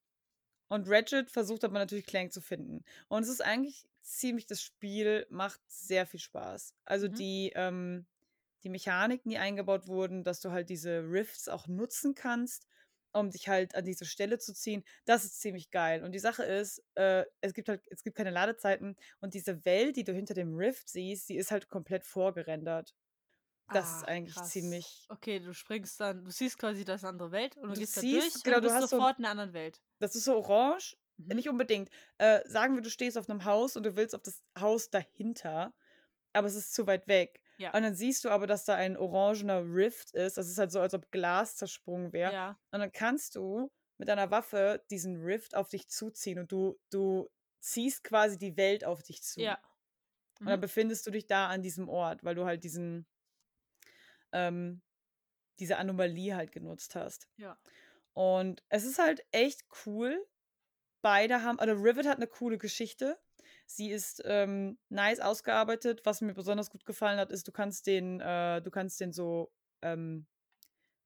und 0.68 0.88
Ratchet 0.88 1.30
versucht 1.30 1.64
aber 1.64 1.74
natürlich 1.78 2.06
Clank 2.06 2.32
zu 2.32 2.40
finden. 2.40 2.84
Und 3.08 3.22
es 3.22 3.28
ist 3.28 3.42
eigentlich 3.42 3.88
ziemlich, 4.02 4.46
das 4.46 4.62
Spiel 4.62 5.26
macht 5.30 5.60
sehr 5.68 6.06
viel 6.06 6.20
Spaß. 6.20 6.74
Also 6.84 7.08
Mhm. 7.08 7.20
die, 7.20 7.52
ähm, 7.54 8.06
die 8.64 8.70
Mechaniken, 8.70 9.30
die 9.30 9.38
eingebaut 9.38 9.86
wurden, 9.88 10.24
dass 10.24 10.40
du 10.40 10.50
halt 10.50 10.70
diese 10.70 11.00
Rifts 11.10 11.48
auch 11.48 11.66
nutzen 11.68 12.14
kannst, 12.14 12.66
um 13.12 13.30
dich 13.30 13.48
halt 13.48 13.74
an 13.76 13.84
diese 13.84 14.06
Stelle 14.06 14.38
zu 14.38 14.52
ziehen, 14.54 14.84
das 15.04 15.24
ist 15.24 15.40
ziemlich 15.40 15.70
geil. 15.70 16.02
Und 16.02 16.12
die 16.12 16.18
Sache 16.18 16.44
ist, 16.44 16.82
äh, 16.96 17.24
es 17.42 17.54
gibt 17.54 17.68
halt, 17.68 17.82
es 17.90 18.02
gibt 18.02 18.16
keine 18.16 18.30
Ladezeiten 18.30 18.96
und 19.20 19.34
diese 19.34 19.64
Welt, 19.64 19.96
die 19.96 20.04
du 20.04 20.12
hinter 20.12 20.34
dem 20.34 20.54
Rift 20.56 20.88
siehst, 20.88 21.28
die 21.28 21.36
ist 21.36 21.50
halt 21.52 21.68
komplett 21.68 22.04
vorgerendert. 22.04 22.94
Das 23.72 23.96
ist 23.96 24.02
Ah, 24.04 24.08
eigentlich 24.08 24.34
krass. 24.36 24.50
ziemlich. 24.50 25.06
Okay, 25.08 25.40
du 25.40 25.54
springst 25.54 25.98
dann, 26.00 26.24
du 26.24 26.30
siehst 26.30 26.58
quasi 26.58 26.84
das 26.84 27.02
andere 27.04 27.30
Welt 27.32 27.56
und 27.56 27.68
du, 27.68 27.74
Du 27.74 27.80
gehst 27.80 27.96
da 27.96 28.00
siehst- 28.02 28.34
durch 28.36 28.42
genau, 28.44 28.56
und 28.56 28.62
du 28.62 28.68
bist 28.68 28.74
hast 28.82 28.90
so 28.90 28.96
sofort 28.98 29.18
in 29.18 29.24
einer 29.24 29.30
anderen 29.32 29.52
Welt. 29.54 29.82
Das 30.00 30.14
ist 30.14 30.24
so 30.24 30.36
orange, 30.36 30.96
Mhm. 31.16 31.36
Nicht 31.36 31.48
unbedingt. 31.48 31.90
Äh, 32.18 32.40
sagen 32.48 32.74
wir, 32.74 32.82
du 32.82 32.90
stehst 32.90 33.16
auf 33.16 33.30
einem 33.30 33.44
Haus 33.44 33.76
und 33.76 33.84
du 33.86 33.94
willst 33.94 34.16
auf 34.16 34.22
das 34.22 34.42
Haus 34.58 34.90
dahinter, 34.90 35.72
aber 36.32 36.48
es 36.48 36.56
ist 36.56 36.74
zu 36.74 36.88
weit 36.88 37.06
weg. 37.06 37.40
Ja. 37.56 37.72
Und 37.72 37.84
dann 37.84 37.94
siehst 37.94 38.24
du 38.24 38.30
aber, 38.30 38.48
dass 38.48 38.64
da 38.64 38.74
ein 38.74 38.96
orangener 38.96 39.60
Rift 39.62 40.10
ist. 40.10 40.36
Das 40.38 40.48
ist 40.48 40.58
halt 40.58 40.72
so, 40.72 40.80
als 40.80 40.92
ob 40.92 41.12
Glas 41.12 41.54
zersprungen 41.54 42.12
wäre. 42.12 42.32
Ja. 42.32 42.58
Und 42.72 42.80
dann 42.80 42.90
kannst 42.90 43.36
du 43.36 43.70
mit 43.96 44.08
deiner 44.08 44.32
Waffe 44.32 44.84
diesen 44.90 45.22
Rift 45.22 45.54
auf 45.54 45.68
dich 45.68 45.86
zuziehen 45.88 46.40
und 46.40 46.50
du, 46.50 46.80
du 46.90 47.30
ziehst 47.60 48.02
quasi 48.02 48.36
die 48.36 48.56
Welt 48.56 48.84
auf 48.84 49.04
dich 49.04 49.22
zu. 49.22 49.40
Ja. 49.40 49.60
Und 50.40 50.46
dann 50.48 50.58
Mhm. 50.58 50.62
befindest 50.62 51.06
du 51.06 51.12
dich 51.12 51.28
da 51.28 51.46
an 51.46 51.62
diesem 51.62 51.88
Ort, 51.88 52.24
weil 52.24 52.34
du 52.34 52.44
halt 52.44 52.64
diesen, 52.64 53.06
ähm, 54.34 54.82
diese 55.58 55.78
Anomalie 55.78 56.34
halt 56.34 56.52
genutzt 56.52 56.94
hast. 56.94 57.28
Ja. 57.36 57.58
Und 58.12 58.62
es 58.68 58.84
ist 58.84 58.98
halt 58.98 59.24
echt 59.32 59.62
cool. 59.86 60.24
Beide 61.02 61.42
haben, 61.42 61.58
also 61.58 61.74
Rivet 61.74 62.06
hat 62.06 62.16
eine 62.16 62.26
coole 62.26 62.58
Geschichte. 62.58 63.18
Sie 63.66 63.90
ist 63.90 64.22
ähm, 64.24 64.78
nice 64.88 65.20
ausgearbeitet. 65.20 66.02
Was 66.04 66.20
mir 66.20 66.34
besonders 66.34 66.70
gut 66.70 66.84
gefallen 66.84 67.18
hat, 67.18 67.30
ist, 67.30 67.46
du 67.48 67.52
kannst 67.52 67.86
den, 67.86 68.20
äh, 68.20 68.62
du 68.62 68.70
kannst 68.70 69.00
den 69.00 69.12
so 69.12 69.52
ähm, 69.82 70.26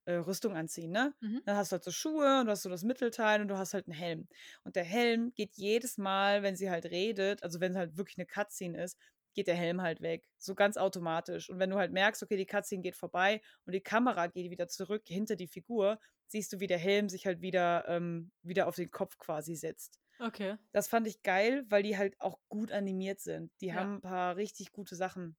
äh, 0.09 0.15
Rüstung 0.15 0.57
anziehen, 0.57 0.91
ne? 0.91 1.15
Mhm. 1.21 1.43
Dann 1.45 1.57
hast 1.57 1.71
du 1.71 1.75
halt 1.75 1.85
so 1.85 1.91
Schuhe 1.91 2.41
und 2.41 2.47
du 2.47 2.53
hast 2.53 2.63
so 2.63 2.71
das 2.71 2.83
Mittelteil 2.83 3.41
und 3.43 3.49
du 3.49 3.59
hast 3.59 3.75
halt 3.75 3.87
einen 3.87 3.97
Helm. 3.97 4.29
Und 4.65 4.77
der 4.77 4.85
Helm 4.85 5.33
geht 5.35 5.57
jedes 5.57 5.99
Mal, 5.99 6.43
wenn 6.43 6.57
sie 6.57 6.71
halt 6.71 6.87
redet, 6.87 7.43
also 7.43 7.61
wenn 7.61 7.73
es 7.73 7.79
halt 7.79 7.97
wirklich 7.97 8.19
eine 8.19 8.27
Cutscene 8.27 8.83
ist, 8.83 8.97
geht 9.38 9.47
der 9.49 9.54
Helm 9.57 9.83
halt 9.83 10.00
weg. 10.02 10.28
So 10.38 10.54
ganz 10.54 10.76
automatisch. 10.76 11.50
Und 11.50 11.59
wenn 11.61 11.71
du 11.71 11.76
halt 11.78 11.92
merkst, 11.92 12.23
okay, 12.23 12.37
die 12.37 12.47
Cutscene 12.47 12.83
geht 12.83 12.97
vorbei 12.97 13.40
und 13.66 13.73
die 13.75 13.80
Kamera 13.83 14.26
geht 14.28 14.50
wieder 14.50 14.68
zurück 14.68 15.04
hinter 15.07 15.37
die 15.37 15.49
Figur, 15.49 16.00
siehst 16.26 16.52
du, 16.52 16.61
wie 16.61 16.66
der 16.66 16.78
Helm 16.78 17.09
sich 17.09 17.26
halt 17.26 17.40
wieder, 17.42 17.87
ähm, 17.88 18.33
wieder 18.42 18.68
auf 18.68 18.76
den 18.76 18.90
Kopf 18.90 19.18
quasi 19.18 19.54
setzt. 19.57 20.00
Okay. 20.21 20.59
Das 20.73 20.88
fand 20.88 21.07
ich 21.07 21.23
geil, 21.23 21.66
weil 21.68 21.83
die 21.83 21.99
halt 21.99 22.21
auch 22.21 22.40
gut 22.49 22.73
animiert 22.73 23.21
sind. 23.21 23.52
Die 23.61 23.75
Ja. 23.75 23.88
haben 23.88 23.97
ein 23.97 24.00
paar 24.02 24.37
richtig 24.37 24.73
gute 24.73 24.97
Sachen. 24.97 25.37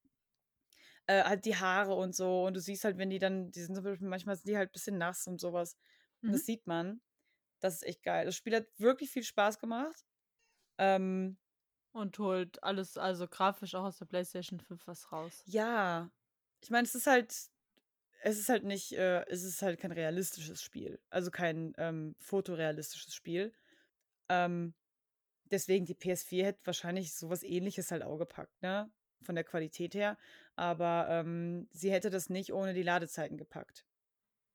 Äh, 1.08 1.24
halt 1.24 1.46
die 1.46 1.56
Haare 1.56 1.96
und 1.96 2.16
so. 2.16 2.46
Und 2.46 2.56
du 2.56 2.60
siehst 2.62 2.84
halt, 2.84 2.98
wenn 2.98 3.10
die 3.10 3.20
dann, 3.20 3.52
die 3.52 3.62
sind 3.62 3.76
zum 3.76 3.84
Beispiel, 3.84 4.08
manchmal 4.08 4.36
sind 4.36 4.48
die 4.50 4.58
halt 4.58 4.70
ein 4.70 4.74
bisschen 4.74 4.98
nass 4.98 5.28
und 5.28 5.40
sowas. 5.40 5.78
Und 6.26 6.32
Mhm. 6.32 6.36
das 6.36 6.46
sieht 6.46 6.68
man. 6.68 7.02
Das 7.62 7.76
ist 7.76 7.84
echt 7.86 8.04
geil. 8.04 8.26
Das 8.26 8.36
Spiel 8.36 8.56
hat 8.56 8.68
wirklich 8.78 9.12
viel 9.12 9.24
Spaß 9.24 9.60
gemacht. 9.60 10.06
Ähm, 10.80 11.40
Und 11.92 12.18
holt 12.20 12.62
alles, 12.64 12.98
also 12.98 13.28
grafisch 13.28 13.76
auch 13.76 13.84
aus 13.84 13.98
der 13.98 14.06
PlayStation 14.06 14.60
5 14.60 14.88
was 14.88 15.12
raus. 15.12 15.44
ja. 15.46 16.10
Ich 16.62 16.70
meine, 16.70 16.86
es 16.86 16.94
ist 16.94 17.08
halt, 17.08 17.34
es 18.22 18.38
ist 18.38 18.50
halt 18.50 18.66
nicht, 18.66 18.92
äh, 18.92 19.26
es 19.28 19.44
ist 19.44 19.62
halt 19.62 19.80
kein 19.80 19.92
realistisches 19.94 20.62
Spiel. 20.62 21.00
Also 21.10 21.32
kein 21.32 21.74
ähm, 21.78 22.16
fotorealistisches 22.20 23.16
Spiel. 23.16 23.54
Ähm, 24.28 24.74
deswegen, 25.46 25.86
die 25.86 25.96
PS4 25.96 26.44
hätte 26.44 26.66
wahrscheinlich 26.66 27.14
sowas 27.14 27.44
ähnliches 27.44 27.92
halt 27.92 28.04
auch 28.04 28.18
gepackt, 28.18 28.62
ne? 28.62 28.92
Von 29.22 29.36
der 29.36 29.44
Qualität 29.44 29.96
her. 29.96 30.18
Aber 30.56 31.08
ähm, 31.10 31.68
sie 31.72 31.92
hätte 31.92 32.10
das 32.10 32.30
nicht 32.30 32.54
ohne 32.54 32.74
die 32.74 32.84
Ladezeiten 32.84 33.38
gepackt. 33.38 33.86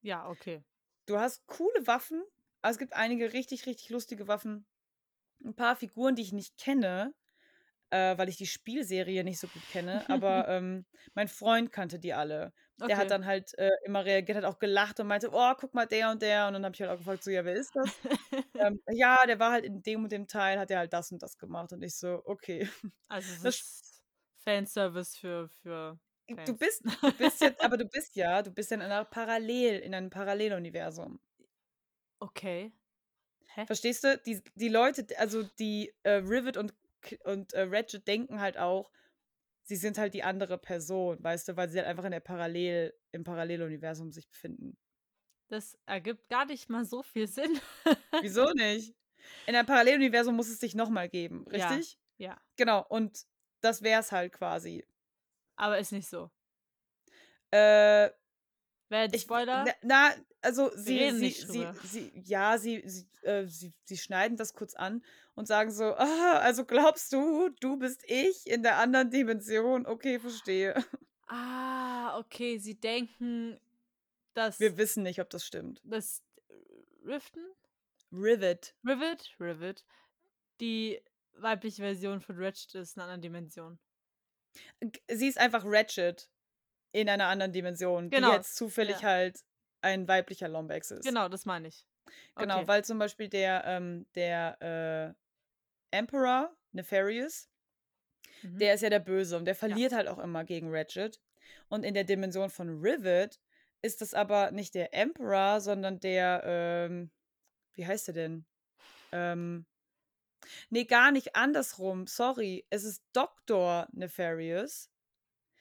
Ja, 0.03 0.29
okay. 0.29 0.63
Du 1.07 1.19
hast 1.19 1.47
coole 1.47 1.87
Waffen. 1.87 2.23
Also 2.63 2.77
es 2.77 2.79
gibt 2.79 2.95
einige 2.95 3.33
richtig, 3.33 3.67
richtig 3.67 3.91
lustige 3.91 4.29
Waffen. 4.29 4.67
Ein 5.45 5.55
paar 5.55 5.77
Figuren, 5.77 6.15
die 6.17 6.23
ich 6.23 6.33
nicht 6.33 6.57
kenne, 6.57 7.15
äh, 7.95 8.19
weil 8.19 8.29
ich 8.29 8.37
die 8.37 8.47
Spielserie 8.47 9.23
nicht 9.25 9.39
so 9.39 9.47
gut 9.49 9.63
kenne. 9.71 10.05
Aber 10.09 10.49
ähm, 10.49 10.85
mein 11.15 11.29
Freund 11.29 11.73
kannte 11.73 11.99
die 11.99 12.13
alle. 12.15 12.53
Der 12.81 12.87
Okay. 12.87 12.97
hat 12.97 13.11
dann 13.13 13.25
halt 13.25 13.57
äh, 13.57 13.71
immer 13.85 14.05
reagiert, 14.05 14.37
hat 14.37 14.45
auch 14.45 14.59
gelacht 14.59 14.99
und 14.99 15.07
meinte, 15.07 15.31
oh, 15.33 15.53
guck 15.57 15.75
mal, 15.75 15.87
der 15.87 16.11
und 16.11 16.21
der. 16.23 16.49
Und 16.49 16.55
dann 16.55 16.65
habe 16.65 16.75
ich 16.75 16.81
halt 16.81 16.91
auch 16.91 16.99
gefragt, 16.99 17.23
so, 17.23 17.31
ja, 17.31 17.45
wer 17.45 17.55
ist 17.55 17.75
das? 17.77 17.89
ähm, 18.59 18.81
ja, 18.91 19.25
der 19.27 19.39
war 19.39 19.53
halt 19.53 19.65
in 19.65 19.81
dem 19.83 20.03
und 20.05 20.11
dem 20.11 20.27
Teil, 20.27 20.59
hat 20.59 20.71
er 20.73 20.79
halt 20.81 20.93
das 20.93 21.13
und 21.13 21.23
das 21.23 21.39
gemacht. 21.39 21.73
Und 21.73 21.83
ich 21.83 21.95
so, 21.95 22.21
okay. 22.25 22.69
also 23.09 23.31
es 23.33 23.43
das- 23.43 23.55
ist 23.61 24.03
Fanservice 24.45 25.17
für, 25.17 25.49
für 25.63 25.99
Du 26.27 26.35
Fans. 26.37 26.59
bist, 26.59 26.83
du 27.03 27.13
bist 27.13 27.41
jetzt, 27.43 27.63
aber 27.65 27.77
du 27.77 27.85
bist 27.87 28.17
ja, 28.17 28.43
du 28.43 28.51
bist 28.51 28.71
ja 28.71 28.77
in 28.77 28.83
einer 28.83 29.05
Parallel, 29.05 29.81
in 29.81 29.95
einem 29.95 30.11
Paralleluniversum. 30.11 31.21
Okay. 32.19 32.73
Hä? 33.55 33.67
Verstehst 33.67 34.05
du? 34.05 34.19
Die, 34.27 34.43
die 34.55 34.69
Leute, 34.69 35.07
also 35.19 35.43
die 35.59 35.93
äh, 36.03 36.13
Rivet 36.15 36.57
und, 36.57 36.75
und 37.25 37.53
äh, 37.53 37.63
Ratchet 37.63 38.07
denken 38.07 38.41
halt 38.41 38.59
auch, 38.59 38.91
sie 39.63 39.77
sind 39.77 39.99
halt 39.99 40.15
die 40.15 40.23
andere 40.23 40.59
Person, 40.59 41.23
weißt 41.23 41.49
du, 41.49 41.57
weil 41.57 41.69
sie 41.69 41.79
halt 41.79 41.89
einfach 41.89 42.05
in 42.05 42.11
der 42.11 42.21
Parallel, 42.21 42.95
im 43.13 43.25
Paralleluniversum 43.25 44.13
sich 44.13 44.29
befinden. 44.29 44.77
Das 45.49 45.79
ergibt 45.87 46.29
gar 46.29 46.47
nicht 46.47 46.69
mal 46.71 46.85
so 46.85 47.03
viel 47.03 47.27
Sinn. 47.27 47.61
Wieso 48.21 48.51
nicht? 48.53 48.95
In 49.47 49.55
einem 49.57 49.67
Paralleluniversum 49.67 50.35
muss 50.37 50.49
es 50.49 50.59
dich 50.59 50.75
nochmal 50.75 51.09
geben, 51.09 51.47
Ja. 51.53 51.69
richtig? 51.71 51.99
Ja. 52.19 52.41
Genau, 52.57 52.85
und 52.89 53.27
das 53.61 53.83
wär's 53.83 54.13
halt 54.13 54.33
quasi. 54.33 54.87
Aber 55.57 55.79
ist 55.79 55.93
nicht 55.93 56.09
so. 56.09 56.31
Äh, 57.51 58.11
Wer 58.89 59.13
ich, 59.13 59.23
Spoiler? 59.23 59.65
Na, 59.65 59.73
na, 59.83 60.15
also 60.45 60.71
sie, 60.75 61.11
sie, 61.13 61.31
sie, 61.31 61.67
sie, 61.85 62.13
ja, 62.25 62.59
sie, 62.59 62.83
sie, 62.87 63.07
äh, 63.23 63.47
sie, 63.47 63.73
sie 63.85 63.97
schneiden 63.97 64.37
das 64.37 64.55
kurz 64.55 64.75
an 64.75 65.03
und 65.35 65.47
sagen 65.47 65.71
so, 65.71 65.95
ah, 65.97 66.39
also 66.39 66.65
glaubst 66.65 67.13
du, 67.13 67.49
du 67.61 67.77
bist 67.79 68.03
ich 68.07 68.47
in 68.47 68.63
der 68.63 68.79
anderen 68.79 69.11
Dimension? 69.11 69.87
Okay, 69.87 70.19
verstehe. 70.19 70.75
Ah, 71.27 72.19
okay. 72.19 72.59
Sie 72.59 72.75
denken, 72.79 73.59
dass 74.35 74.61
Wir 74.61 74.77
wissen 74.77 75.03
nicht, 75.03 75.21
ob 75.21 75.31
das 75.31 75.47
stimmt. 75.47 75.81
das 75.85 76.23
Riften? 77.05 77.43
Rivet. 78.13 78.75
Rivet? 78.85 79.35
Rivet. 79.41 79.85
Die 80.61 81.01
weibliche 81.37 81.83
Version 81.83 82.21
von 82.21 82.37
Ratchet 82.39 82.75
ist 82.75 82.97
in 82.97 83.03
einer 83.03 83.13
anderen 83.13 83.23
Dimension. 83.23 83.79
Sie 85.09 85.27
ist 85.27 85.39
einfach 85.39 85.65
Ratchet 85.65 86.29
in 86.93 87.09
einer 87.09 87.27
anderen 87.27 87.53
Dimension, 87.53 88.11
Genau, 88.11 88.31
die 88.31 88.37
jetzt 88.37 88.55
zufällig 88.55 89.01
ja. 89.01 89.09
halt 89.09 89.41
ein 89.85 90.09
weiblicher 90.09 90.49
Lombax 90.49 90.91
ist. 90.91 91.05
Genau, 91.07 91.29
das 91.29 91.45
meine 91.47 91.69
ich. 91.69 91.87
Genau, 92.37 92.59
Okay. 92.59 92.69
weil 92.69 92.85
zum 92.85 92.99
Beispiel 92.99 93.29
der, 93.29 93.65
ähm, 93.67 94.07
der 94.15 95.15
äh, 95.93 95.97
Emperor, 95.97 96.55
Nefarious, 96.73 97.49
Mhm. 98.43 98.59
der 98.59 98.75
ist 98.75 98.81
ja 98.83 98.91
der 98.91 98.99
Böse 99.01 99.37
und 99.37 99.45
der 99.47 99.55
verliert 99.55 99.93
halt 99.93 100.09
auch 100.09 100.19
immer 100.19 100.45
gegen 100.45 100.69
Ratchet. 100.75 101.21
Und 101.69 101.85
in 101.85 101.95
der 101.95 102.05
Dimension 102.05 102.51
von 102.51 102.81
Rivet 102.81 103.41
ist 103.83 104.01
das 104.01 104.13
aber 104.15 104.51
nicht 104.51 104.75
der 104.75 104.93
Emperor, 104.93 105.61
sondern 105.61 106.01
der, 106.01 106.43
ähm, 106.45 107.11
wie 107.75 107.87
heißt 107.87 108.09
er 108.09 108.15
denn? 108.15 108.45
Ähm, 109.13 109.67
nee, 110.71 110.85
gar 110.85 111.11
nicht 111.13 111.37
andersrum. 111.37 112.07
Sorry. 112.07 112.67
Es 112.71 112.85
ist 112.85 113.03
Dr. 113.13 113.87
Nefarious. 113.93 114.91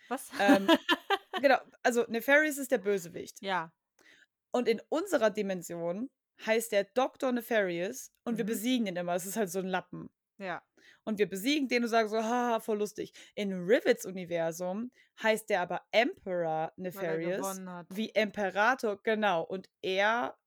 Was? 0.09 0.29
ähm, 0.39 0.67
Genau, 1.41 1.57
also 1.83 2.05
Nefarious 2.09 2.57
ist 2.57 2.71
der 2.71 2.77
Bösewicht. 2.79 3.41
ja. 3.41 3.71
Und 4.53 4.67
in 4.67 4.81
unserer 4.89 5.29
Dimension 5.31 6.09
heißt 6.45 6.71
der 6.71 6.83
Dr. 6.85 7.31
Nefarious 7.31 8.11
und 8.23 8.37
wir 8.37 8.43
Mhm. 8.43 8.47
besiegen 8.47 8.87
ihn 8.87 8.95
immer. 8.95 9.15
Es 9.15 9.25
ist 9.25 9.35
halt 9.35 9.49
so 9.49 9.59
ein 9.59 9.67
Lappen. 9.67 10.09
Ja. 10.37 10.63
Und 11.05 11.19
wir 11.19 11.27
besiegen 11.29 11.67
den 11.67 11.83
und 11.83 11.89
sagen 11.89 12.09
so, 12.09 12.17
haha, 12.17 12.59
voll 12.59 12.77
lustig. 12.79 13.13
In 13.35 13.53
Rivets 13.53 14.05
Universum 14.05 14.91
heißt 15.21 15.49
der 15.49 15.61
aber 15.61 15.81
Emperor 15.91 16.45
er 16.45 16.73
Nefarious. 16.77 17.59
Wie 17.89 18.09
Imperator, 18.09 19.01
genau. 19.03 19.43
Und 19.43 19.69
er 19.81 20.37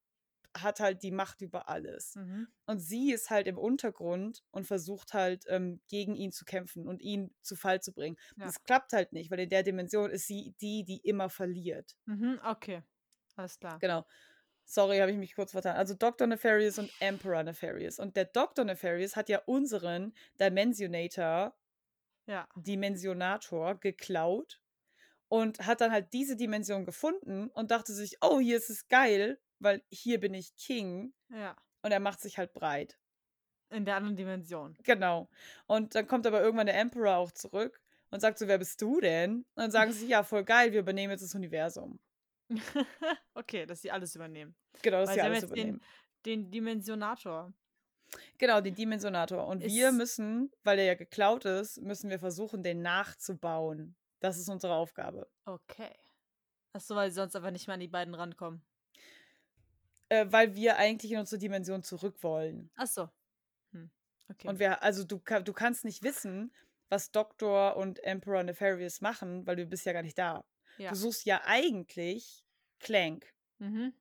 hat 0.57 0.81
halt 0.81 1.03
die 1.03 1.11
Macht 1.11 1.43
über 1.43 1.69
alles. 1.69 2.15
Mhm. 2.17 2.49
Und 2.67 2.79
sie 2.81 3.13
ist 3.13 3.29
halt 3.31 3.47
im 3.47 3.59
Untergrund 3.59 4.43
und 4.51 4.67
versucht 4.67 5.13
halt 5.15 5.45
ähm, 5.49 5.81
gegen 5.89 6.15
ihn 6.17 6.33
zu 6.33 6.45
kämpfen 6.47 6.89
und 6.89 7.03
ihn 7.03 7.35
zu 7.43 7.57
Fall 7.57 7.83
zu 7.83 7.93
bringen. 7.93 8.17
Ja. 8.37 8.47
Das 8.47 8.63
klappt 8.63 8.93
halt 8.95 9.13
nicht, 9.13 9.31
weil 9.31 9.41
in 9.41 9.51
der 9.51 9.63
Dimension 9.63 10.11
ist 10.11 10.27
sie 10.27 10.55
die, 10.61 10.85
die 10.85 10.99
immer 10.99 11.29
verliert. 11.29 11.95
Mhm. 12.07 12.41
Okay. 12.45 12.83
Alles 13.37 13.59
klar. 13.59 13.79
Genau. 13.79 14.05
Sorry, 14.65 14.99
habe 14.99 15.13
ich 15.13 15.17
mich 15.17 15.35
kurz 15.35 15.53
vertan. 15.53 15.77
Also 15.77 15.95
Dr. 15.95 16.27
Nefarious 16.27 16.79
und 16.79 16.91
Emperor 17.01 17.43
Nefarious. 17.45 18.01
Und 18.01 18.17
der 18.17 18.25
Dr. 18.25 18.65
Nefarious 18.65 19.15
hat 19.15 19.29
ja 19.29 19.41
unseren 19.47 20.13
Dimensionator, 20.41 21.55
Ja. 22.27 22.49
Dimensionator 22.57 23.77
geklaut 23.77 24.61
und 25.29 25.65
hat 25.65 25.81
dann 25.81 25.93
halt 25.93 26.13
diese 26.13 26.37
Dimension 26.37 26.85
gefunden 26.85 27.49
und 27.51 27.71
dachte 27.71 27.93
sich, 27.93 28.17
oh, 28.21 28.41
hier 28.41 28.57
ist 28.57 28.71
es 28.71 28.89
geil, 28.89 29.39
weil 29.61 29.83
hier 29.89 30.19
bin 30.19 30.35
ich 30.35 30.57
King. 30.57 31.15
Ja. 31.29 31.57
Und 31.83 31.93
er 31.93 32.01
macht 32.01 32.21
sich 32.21 32.37
halt 32.39 32.53
breit. 32.53 32.99
In 33.71 33.85
der 33.85 33.97
anderen 33.97 34.17
Dimension. 34.17 34.77
Genau. 34.83 35.29
Und 35.67 35.95
dann 35.95 36.07
kommt 36.07 36.27
aber 36.27 36.41
irgendwann 36.41 36.67
der 36.67 36.79
Emperor 36.79 37.17
auch 37.17 37.31
zurück 37.31 37.81
und 38.11 38.21
sagt 38.21 38.39
so, 38.39 38.49
wer 38.49 38.59
bist 38.59 38.81
du 38.83 39.01
denn? 39.01 39.39
Und 39.55 39.57
dann 39.57 39.71
sagen 39.71 39.93
sie, 39.93 40.07
ja, 40.07 40.23
voll 40.23 40.45
geil, 40.45 40.73
wir 40.73 40.81
übernehmen 40.81 41.13
jetzt 41.13 41.23
das 41.23 41.35
Universum. 41.35 42.01
okay, 43.35 43.67
dass 43.67 43.83
sie 43.83 43.91
alles 43.91 44.15
übernehmen. 44.15 44.55
Genau, 44.83 45.01
dass 45.01 45.15
sie 45.15 45.21
alles 45.21 45.43
jetzt 45.43 45.53
übernehmen. 45.53 45.81
den, 46.25 46.43
den 46.43 46.51
Dimensionator. 46.51 47.53
Genau, 48.39 48.61
den 48.61 48.75
Dimensionator. 48.75 49.47
Und 49.47 49.65
wir 49.65 49.89
Ist- 49.89 49.95
müssen, 49.95 50.53
weil 50.63 50.77
der 50.77 50.87
ja 50.87 50.95
geklaut 50.95 51.45
ist, 51.45 51.81
müssen 51.83 52.11
wir 52.11 52.19
versuchen, 52.19 52.63
den 52.63 52.83
nachzubauen. 52.83 53.97
Das 54.21 54.39
ist 54.39 54.49
unsere 54.49 54.75
Aufgabe. 54.75 55.29
Okay. 55.45 55.95
Achso, 56.73 56.95
weil 56.95 57.11
sie 57.11 57.17
sonst 57.17 57.35
einfach 57.35 57.51
nicht 57.51 57.67
mehr 57.67 57.75
an 57.75 57.81
die 57.81 57.89
beiden 57.89 58.15
rankommen. 58.15 58.63
Äh, 60.09 60.27
weil 60.31 60.55
wir 60.55 60.77
eigentlich 60.77 61.13
in 61.13 61.19
unsere 61.19 61.39
Dimension 61.39 61.83
zurück 61.83 62.23
wollen. 62.23 62.71
Achso. 62.77 63.09
Hm. 63.73 63.91
Okay. 64.31 64.49
Und 64.49 64.59
wir, 64.59 64.83
also 64.83 65.05
du, 65.05 65.19
du 65.19 65.53
kannst 65.53 65.85
nicht 65.85 66.03
wissen, 66.03 66.53
was 66.89 67.11
Doktor 67.11 67.77
und 67.77 68.03
Emperor 68.05 68.43
Nefarious 68.43 69.01
machen, 69.01 69.47
weil 69.47 69.57
du 69.57 69.67
bist 69.67 69.85
ja 69.85 69.93
gar 69.93 70.03
nicht 70.03 70.19
da. 70.19 70.45
Ja. 70.79 70.91
Du 70.91 70.97
suchst 70.97 71.25
ja 71.25 71.43
eigentlich 71.45 72.45
Clank. 72.81 73.33
mhm. 73.59 73.93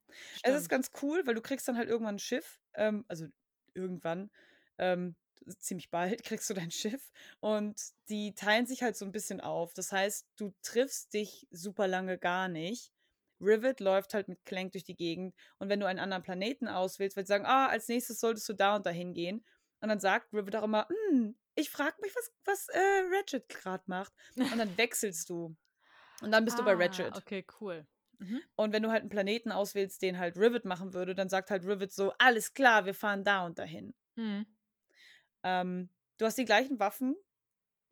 Es 0.44 0.55
ist 0.55 0.70
ganz 0.70 0.91
cool, 1.01 1.25
weil 1.25 1.36
du 1.36 1.41
kriegst 1.41 1.67
dann 1.67 1.77
halt 1.77 1.89
irgendwann 1.89 2.15
ein 2.15 2.20
Schiff. 2.20 2.60
ähm, 2.74 3.05
also 3.08 3.25
irgendwann, 3.74 4.32
ähm, 4.77 5.15
ziemlich 5.60 5.89
bald 5.91 6.24
kriegst 6.24 6.50
du 6.50 6.53
dein 6.53 6.72
Schiff 6.72 7.12
und 7.39 7.79
die 8.10 8.34
teilen 8.36 8.65
sich 8.65 8.84
halt 8.84 8.98
so 8.98 9.05
ein 9.05 9.12
bisschen 9.12 9.41
auf. 9.41 9.74
Das 9.74 9.91
heißt, 9.91 10.27
du 10.38 10.53
triffst 10.62 11.13
dich 11.13 11.48
super 11.51 11.88
lange 11.88 12.17
gar 12.17 12.48
nicht. 12.48 12.91
Rivet 13.41 13.82
läuft 13.82 14.13
halt 14.13 14.29
mit 14.29 14.46
Clank 14.46 14.72
durch 14.72 14.86
die 14.86 14.96
Gegend 14.96 15.36
und 15.60 15.70
wenn 15.70 15.79
du 15.79 15.88
einen 15.88 16.00
anderen 16.00 16.24
Planeten 16.24 16.67
auswählst, 16.67 17.17
wird 17.17 17.27
sagen, 17.27 17.46
ah, 17.46 17.67
als 17.67 17.88
nächstes 17.89 18.20
solltest 18.20 18.48
du 18.48 18.53
da 18.53 18.77
und 18.77 18.86
dahin 18.86 19.13
gehen. 19.13 19.46
Und 19.82 19.89
dann 19.89 20.00
sagt 20.00 20.34
Rivet 20.34 20.55
auch 20.55 20.63
immer, 20.63 20.88
hm, 21.12 21.38
ich 21.55 21.70
frage 21.70 21.96
mich, 22.01 22.15
was, 22.15 22.32
was 22.46 22.67
äh, 22.70 23.03
Ratchet 23.13 23.48
gerade 23.50 23.84
macht. 23.88 24.13
Und 24.36 24.58
dann 24.58 24.77
wechselst 24.77 25.29
du. 25.29 25.55
Und 26.22 26.31
dann 26.31 26.45
bist 26.45 26.57
ah, 26.57 26.60
du 26.60 26.65
bei 26.65 26.74
ah, 26.74 26.77
Ratchet. 26.77 27.15
Okay, 27.15 27.45
cool. 27.60 27.86
Mhm. 28.19 28.41
Und 28.55 28.74
wenn 28.74 28.84
du 28.84 28.91
halt 28.91 29.01
einen 29.01 29.10
Planeten 29.10 29.51
auswählst, 29.51 30.01
den 30.01 30.17
halt 30.17 30.38
Rivet 30.38 30.65
machen 30.65 30.93
würde, 30.93 31.15
dann 31.15 31.29
sagt 31.29 31.51
halt 31.51 31.65
Rivet 31.65 31.91
so, 31.91 32.13
alles 32.17 32.53
klar, 32.53 32.86
wir 32.86 32.93
fahren 32.93 33.24
da 33.24 33.45
und 33.45 33.60
dahin. 33.60 33.93
Mhm. 34.15 34.45
Ähm, 35.43 35.89
du 36.17 36.25
hast 36.25 36.38
die 36.38 36.45
gleichen 36.45 36.79
Waffen. 36.79 37.15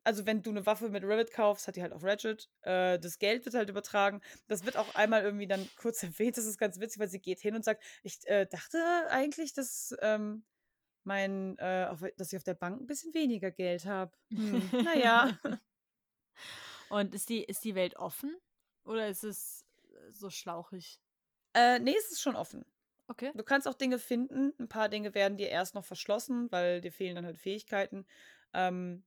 Also, 0.05 0.25
wenn 0.25 0.43
du 0.43 0.49
eine 0.49 0.65
Waffe 0.65 0.89
mit 0.89 1.03
Rivet 1.03 1.31
kaufst, 1.31 1.67
hat 1.67 1.77
die 1.77 1.81
halt 1.81 1.93
auch 1.93 2.03
Ratchet. 2.03 2.49
Äh, 2.61 2.99
das 2.99 3.19
Geld 3.19 3.45
wird 3.45 3.55
halt 3.55 3.69
übertragen. 3.69 4.21
Das 4.47 4.65
wird 4.65 4.75
auch 4.75 4.95
einmal 4.95 5.23
irgendwie 5.23 5.47
dann 5.47 5.65
kurz 5.77 6.03
erwähnt. 6.03 6.37
Das 6.37 6.45
ist 6.45 6.57
ganz 6.57 6.79
witzig, 6.79 6.99
weil 6.99 7.07
sie 7.07 7.21
geht 7.21 7.39
hin 7.39 7.55
und 7.55 7.63
sagt: 7.63 7.83
Ich 8.03 8.19
äh, 8.27 8.45
dachte 8.45 8.77
eigentlich, 9.09 9.53
dass, 9.53 9.95
ähm, 10.01 10.43
mein, 11.05 11.57
äh, 11.59 11.87
auf, 11.89 12.03
dass 12.17 12.33
ich 12.33 12.37
auf 12.37 12.43
der 12.43 12.53
Bank 12.53 12.81
ein 12.81 12.87
bisschen 12.87 13.13
weniger 13.13 13.51
Geld 13.51 13.85
habe. 13.85 14.11
Hm, 14.29 14.69
naja. 14.83 15.37
und 16.89 17.13
ist 17.15 17.29
die, 17.29 17.43
ist 17.43 17.63
die 17.63 17.75
Welt 17.75 17.95
offen? 17.95 18.35
Oder 18.85 19.07
ist 19.07 19.23
es 19.23 19.65
äh, 19.83 20.11
so 20.11 20.29
schlauchig? 20.29 20.99
Äh, 21.53 21.79
nee, 21.79 21.95
es 21.97 22.11
ist 22.11 22.21
schon 22.21 22.35
offen. 22.35 22.65
Okay. 23.07 23.31
Du 23.35 23.43
kannst 23.43 23.67
auch 23.67 23.73
Dinge 23.73 23.99
finden. 23.99 24.53
Ein 24.59 24.69
paar 24.69 24.89
Dinge 24.89 25.13
werden 25.13 25.37
dir 25.37 25.49
erst 25.49 25.75
noch 25.75 25.85
verschlossen, 25.85 26.51
weil 26.51 26.81
dir 26.81 26.91
fehlen 26.91 27.15
dann 27.15 27.25
halt 27.25 27.37
Fähigkeiten. 27.37 28.05
Ähm, 28.53 29.03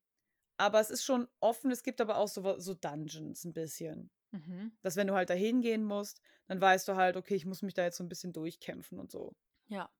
aber 0.58 0.80
es 0.80 0.90
ist 0.90 1.04
schon 1.04 1.28
offen. 1.40 1.70
Es 1.70 1.82
gibt 1.82 2.00
aber 2.00 2.18
auch 2.18 2.28
so, 2.28 2.58
so 2.58 2.74
Dungeons 2.74 3.44
ein 3.44 3.52
bisschen. 3.52 4.10
Mhm. 4.32 4.72
Dass 4.82 4.96
wenn 4.96 5.06
du 5.06 5.14
halt 5.14 5.30
da 5.30 5.34
hingehen 5.34 5.84
musst, 5.84 6.20
dann 6.46 6.60
weißt 6.60 6.88
du 6.88 6.96
halt, 6.96 7.16
okay, 7.16 7.34
ich 7.34 7.46
muss 7.46 7.62
mich 7.62 7.74
da 7.74 7.84
jetzt 7.84 7.96
so 7.96 8.04
ein 8.04 8.08
bisschen 8.08 8.32
durchkämpfen 8.32 8.98
und 8.98 9.10
so. 9.10 9.34
Ja. 9.68 9.90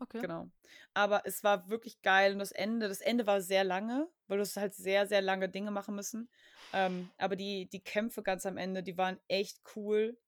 Okay. 0.00 0.20
Genau. 0.20 0.50
Aber 0.94 1.22
es 1.26 1.44
war 1.44 1.68
wirklich 1.68 2.00
geil 2.02 2.32
und 2.32 2.38
das 2.38 2.52
Ende, 2.52 2.88
das 2.88 3.02
Ende 3.02 3.26
war 3.26 3.42
sehr 3.42 3.64
lange, 3.64 4.08
weil 4.28 4.38
du 4.38 4.44
halt 4.44 4.74
sehr, 4.74 5.06
sehr 5.06 5.20
lange 5.20 5.48
Dinge 5.48 5.70
machen 5.70 5.94
müssen. 5.94 6.30
Ähm, 6.72 7.10
aber 7.18 7.36
die, 7.36 7.68
die 7.68 7.80
Kämpfe 7.80 8.22
ganz 8.22 8.46
am 8.46 8.56
Ende, 8.56 8.82
die 8.82 8.96
waren 8.96 9.20
echt 9.28 9.60
cool. 9.76 10.18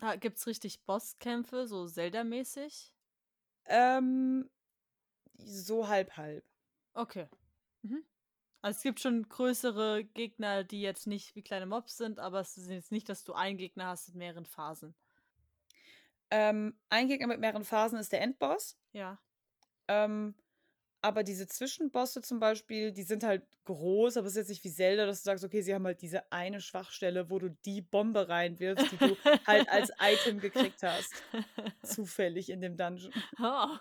Ah, 0.00 0.16
gibt's 0.16 0.46
richtig 0.46 0.84
Bosskämpfe, 0.84 1.66
so 1.68 1.86
Zelda-mäßig? 1.86 2.92
Ähm, 3.66 4.50
so 5.38 5.88
halb 5.88 6.16
halb. 6.16 6.44
Okay. 6.94 7.28
Mhm. 7.82 8.04
Also 8.62 8.78
es 8.78 8.82
gibt 8.82 9.00
schon 9.00 9.28
größere 9.28 10.04
Gegner, 10.04 10.64
die 10.64 10.80
jetzt 10.80 11.06
nicht 11.06 11.36
wie 11.36 11.42
kleine 11.42 11.66
Mobs 11.66 11.96
sind, 11.96 12.18
aber 12.18 12.40
es 12.40 12.56
ist 12.56 12.68
jetzt 12.68 12.92
nicht, 12.92 13.08
dass 13.08 13.22
du 13.22 13.34
einen 13.34 13.58
Gegner 13.58 13.88
hast 13.88 14.08
mit 14.08 14.16
mehreren 14.16 14.46
Phasen. 14.46 14.94
Ähm, 16.30 16.78
ein 16.88 17.08
Gegner 17.08 17.26
mit 17.26 17.40
mehreren 17.40 17.64
Phasen 17.64 17.98
ist 17.98 18.12
der 18.12 18.22
Endboss. 18.22 18.78
Ja. 18.92 19.18
Ähm, 19.88 20.34
aber 21.04 21.22
diese 21.22 21.46
Zwischenbosse 21.46 22.22
zum 22.22 22.40
Beispiel, 22.40 22.90
die 22.90 23.02
sind 23.02 23.24
halt 23.24 23.46
groß, 23.64 24.16
aber 24.16 24.26
es 24.26 24.32
ist 24.32 24.38
jetzt 24.38 24.48
nicht 24.48 24.64
wie 24.64 24.72
Zelda, 24.72 25.04
dass 25.04 25.22
du 25.22 25.24
sagst, 25.24 25.44
okay, 25.44 25.60
sie 25.60 25.74
haben 25.74 25.84
halt 25.84 26.00
diese 26.00 26.32
eine 26.32 26.62
Schwachstelle, 26.62 27.28
wo 27.28 27.38
du 27.38 27.50
die 27.50 27.82
Bombe 27.82 28.26
reinwirfst, 28.26 28.90
die 28.90 28.96
du 28.96 29.16
halt 29.46 29.68
als 29.68 29.92
Item 30.00 30.40
gekriegt 30.40 30.82
hast. 30.82 31.12
Zufällig 31.82 32.48
in 32.48 32.62
dem 32.62 32.78
Dungeon. 32.78 33.12
Oh. 33.38 33.76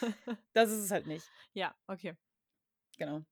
das 0.52 0.70
ist 0.70 0.84
es 0.84 0.90
halt 0.92 1.08
nicht. 1.08 1.28
Ja, 1.54 1.74
okay. 1.88 2.14
Genau. 2.98 3.24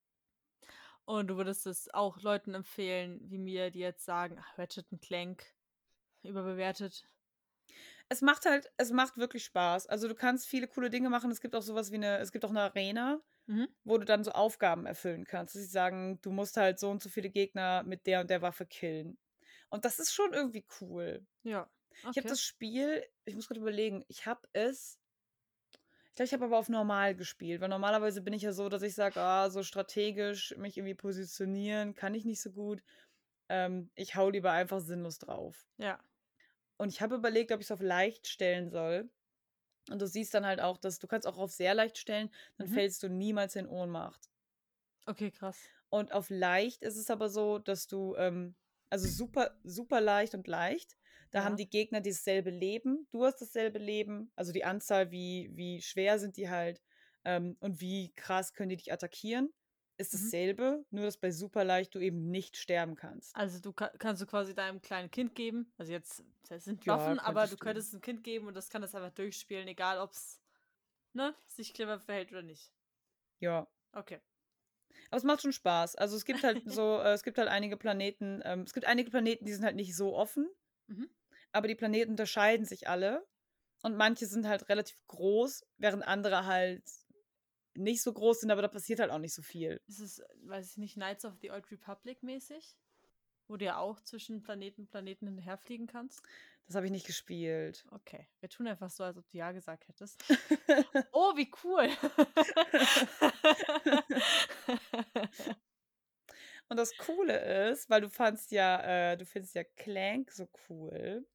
Und 1.05 1.29
du 1.29 1.37
würdest 1.37 1.65
es 1.69 1.95
auch 1.95 2.21
Leuten 2.23 2.55
empfehlen, 2.55 3.21
wie 3.31 3.39
mir, 3.39 3.71
die 3.71 3.79
jetzt 3.79 4.05
sagen, 4.05 4.37
ach, 4.41 4.59
Ratchet 4.59 4.87
Clank 5.01 5.45
überbewertet? 6.25 7.09
Es 8.13 8.21
macht 8.21 8.45
halt, 8.45 8.71
es 8.77 8.91
macht 8.91 9.17
wirklich 9.17 9.43
Spaß. 9.45 9.87
Also 9.87 10.07
du 10.07 10.15
kannst 10.15 10.47
viele 10.47 10.69
coole 10.69 10.91
Dinge 10.91 11.09
machen. 11.09 11.31
Es 11.31 11.41
gibt 11.41 11.57
auch 11.57 11.63
sowas 11.63 11.93
wie 11.93 11.97
eine, 11.97 12.19
es 12.19 12.31
gibt 12.31 12.45
auch 12.45 12.51
eine 12.51 12.61
Arena, 12.61 13.23
mhm. 13.47 13.69
wo 13.85 13.97
du 13.97 14.05
dann 14.05 14.23
so 14.23 14.33
Aufgaben 14.33 14.85
erfüllen 14.85 15.25
kannst. 15.25 15.55
Sie 15.55 15.65
sagen, 15.65 16.21
du 16.21 16.31
musst 16.31 16.59
halt 16.59 16.79
so 16.79 16.91
und 16.91 17.03
so 17.03 17.09
viele 17.09 17.31
Gegner 17.31 17.83
mit 17.85 18.07
der 18.07 18.21
und 18.21 18.29
der 18.29 18.43
Waffe 18.43 18.67
killen. 18.67 19.17
Und 19.71 19.87
das 19.87 19.99
ist 19.99 20.13
schon 20.13 20.35
irgendwie 20.35 20.67
cool. 20.83 21.27
Ja. 21.43 21.71
Okay. 22.01 22.11
Ich 22.11 22.17
habe 22.19 22.29
das 22.29 22.43
Spiel, 22.43 23.03
ich 23.25 23.35
muss 23.35 23.49
gerade 23.49 23.61
überlegen, 23.61 24.05
ich 24.09 24.27
habe 24.27 24.47
es, 24.53 24.99
ich 25.71 26.15
glaube, 26.15 26.27
ich 26.27 26.33
habe 26.35 26.45
aber 26.45 26.59
auf 26.59 26.69
normal 26.69 27.15
gespielt, 27.15 27.63
weil 27.63 27.71
normalerweise 27.71 28.21
bin 28.21 28.35
ich 28.35 28.43
ja 28.43 28.53
so, 28.53 28.69
dass 28.69 28.83
ich 28.83 28.95
sage, 28.95 29.19
ah, 29.21 29.49
so 29.49 29.63
strategisch 29.63 30.55
mich 30.59 30.77
irgendwie 30.77 30.95
positionieren 30.95 31.95
kann 31.95 32.15
ich 32.15 32.27
nicht 32.27 32.43
so 32.43 32.53
gut. 32.53 32.83
Ähm, 33.49 33.91
ich 33.95 34.17
hau 34.17 34.29
lieber 34.29 34.53
einfach 34.53 34.81
sinnlos 34.81 35.19
drauf. 35.19 35.67
Ja. 35.79 35.99
Und 36.77 36.89
ich 36.89 37.01
habe 37.01 37.17
überlegt, 37.17 37.53
ob 37.53 37.61
ich 37.61 37.67
es 37.67 37.71
auf 37.71 37.81
leicht 37.81 38.27
stellen 38.27 38.71
soll. 38.71 39.11
Und 39.91 40.01
du 40.01 40.07
siehst 40.07 40.35
dann 40.35 40.47
halt 40.47 40.61
auch, 40.61 40.79
dass 40.79 40.99
du 40.99 41.07
kannst 41.07 41.27
auch 41.27 41.39
auf 41.39 41.53
sehr 41.53 41.75
leicht 41.75 41.99
stellen, 41.99 42.31
dann 42.57 42.69
mhm. 42.69 42.75
fällst 42.75 43.03
du 43.03 43.09
niemals 43.09 43.57
in 43.57 43.67
Ohnmacht. 43.67 44.31
Okay, 45.07 45.31
krass. 45.31 45.59
Und 45.89 46.13
auf 46.13 46.31
leicht 46.31 46.83
ist 46.83 46.97
es 46.97 47.11
aber 47.11 47.29
so, 47.29 47.59
dass 47.59 47.87
du, 47.87 48.15
ähm, 48.17 48.55
also 48.91 49.09
super, 49.09 49.57
super 49.65 50.01
leicht 50.01 50.35
und 50.35 50.47
leicht. 50.47 50.97
Da 51.31 51.41
ja. 51.41 51.45
haben 51.45 51.57
die 51.57 51.69
Gegner 51.69 52.01
dasselbe 52.01 52.51
Leben. 52.51 53.09
Du 53.11 53.25
hast 53.25 53.41
dasselbe 53.41 53.79
Leben. 53.79 54.31
Also 54.37 54.53
die 54.53 54.65
Anzahl, 54.65 55.11
wie, 55.11 55.51
wie 55.55 55.83
schwer 55.83 56.19
sind 56.19 56.37
die 56.37 56.49
halt 56.49 56.81
ähm, 57.25 57.57
und 57.61 57.81
wie 57.81 58.13
krass 58.15 58.53
können 58.53 58.69
die 58.69 58.77
dich 58.77 58.93
attackieren 58.93 59.53
ist 59.99 60.15
mhm. 60.15 60.19
dasselbe, 60.19 60.85
nur 60.91 61.05
dass 61.05 61.17
bei 61.17 61.31
Superleicht 61.31 61.95
du 61.95 61.99
eben 61.99 62.31
nicht 62.31 62.57
sterben 62.57 62.95
kannst. 62.97 63.35
Also 63.37 63.61
du 63.61 63.73
kann, 63.73 63.91
kannst 63.99 64.23
du 64.23 64.27
quasi 64.27 64.55
deinem 64.55 64.81
kleinen 64.81 65.11
Kind 65.11 65.35
geben, 65.35 65.73
also 65.77 65.93
jetzt 65.93 66.25
das 66.49 66.65
sind 66.65 66.87
Waffen, 66.87 67.17
ja, 67.17 67.23
aber 67.23 67.47
du 67.47 67.57
könntest 67.57 67.95
ein 67.95 68.01
Kind 68.01 68.25
geben 68.25 68.47
und 68.47 68.55
das 68.55 68.69
kann 68.69 68.83
das 68.83 68.95
einfach 68.95 69.13
durchspielen, 69.13 69.69
egal 69.69 69.99
ob 69.99 70.11
es 70.13 70.41
ne, 71.13 71.35
sich 71.47 71.73
clever 71.75 71.99
verhält 71.99 72.31
oder 72.33 72.43
nicht. 72.43 72.73
Ja. 73.39 73.67
Okay. 73.93 74.21
Aber 75.09 75.17
es 75.17 75.25
macht 75.25 75.43
schon 75.43 75.53
Spaß. 75.53 75.97
Also 75.97 76.17
es 76.17 76.25
gibt 76.25 76.43
halt 76.43 76.63
so, 76.71 76.99
äh, 76.99 77.13
es 77.13 77.23
gibt 77.23 77.39
halt 77.39 77.49
einige 77.49 77.77
Planeten, 77.77 78.41
ähm, 78.45 78.63
es 78.63 78.73
gibt 78.73 78.87
einige 78.87 79.11
Planeten, 79.11 79.45
die 79.45 79.53
sind 79.53 79.65
halt 79.65 79.77
nicht 79.77 79.97
so 79.97 80.15
offen, 80.15 80.49
mhm. 80.87 81.09
aber 81.53 81.69
die 81.69 81.75
Planeten 81.75 82.13
unterscheiden 82.13 82.67
sich 82.67 82.89
alle. 82.89 83.27
Und 83.85 83.97
manche 83.97 84.27
sind 84.27 84.47
halt 84.47 84.69
relativ 84.69 84.97
groß, 85.09 85.67
während 85.77 86.07
andere 86.07 86.47
halt 86.47 86.85
nicht 87.75 88.03
so 88.03 88.13
groß 88.13 88.41
sind, 88.41 88.51
aber 88.51 88.63
da 88.63 88.69
passiert 88.69 89.01
halt 89.01 89.11
auch 89.11 89.19
nicht 89.19 89.35
so 89.35 89.43
viel. 89.43 89.81
Ist 89.87 90.01
es, 90.01 90.23
weiß 90.45 90.73
ich 90.73 90.79
nicht, 90.79 90.95
Knights 90.95 91.25
of 91.25 91.35
the 91.41 91.51
Old 91.51 91.71
Republic 91.71 92.23
mäßig? 92.23 92.77
Wo 93.49 93.57
du 93.57 93.65
ja 93.65 93.79
auch 93.79 94.01
zwischen 94.01 94.43
Planeten 94.43 94.83
und 94.83 94.91
Planeten 94.91 95.27
hinterherfliegen 95.27 95.87
kannst? 95.87 96.23
Das 96.67 96.77
habe 96.77 96.87
ich 96.87 96.93
nicht 96.93 97.07
gespielt. 97.07 97.85
Okay, 97.91 98.29
wir 98.41 98.49
tun 98.49 98.67
einfach 98.67 98.91
so, 98.91 99.05
als 99.05 99.19
ob 99.19 99.29
du 99.29 99.37
ja 99.37 99.53
gesagt 99.53 99.89
hättest. 99.89 100.25
oh, 101.13 101.37
wie 101.37 101.51
cool! 101.65 101.89
und 106.69 106.77
das 106.77 106.97
Coole 106.97 107.71
ist, 107.71 107.91
weil 107.91 108.01
du 108.01 108.09
fandst 108.09 108.53
ja, 108.53 109.13
äh, 109.13 109.19
du 109.19 109.27
findest 109.27 109.55
ja 109.55 109.65
Clank 109.65 110.31
so 110.31 110.49
cool. 110.69 111.27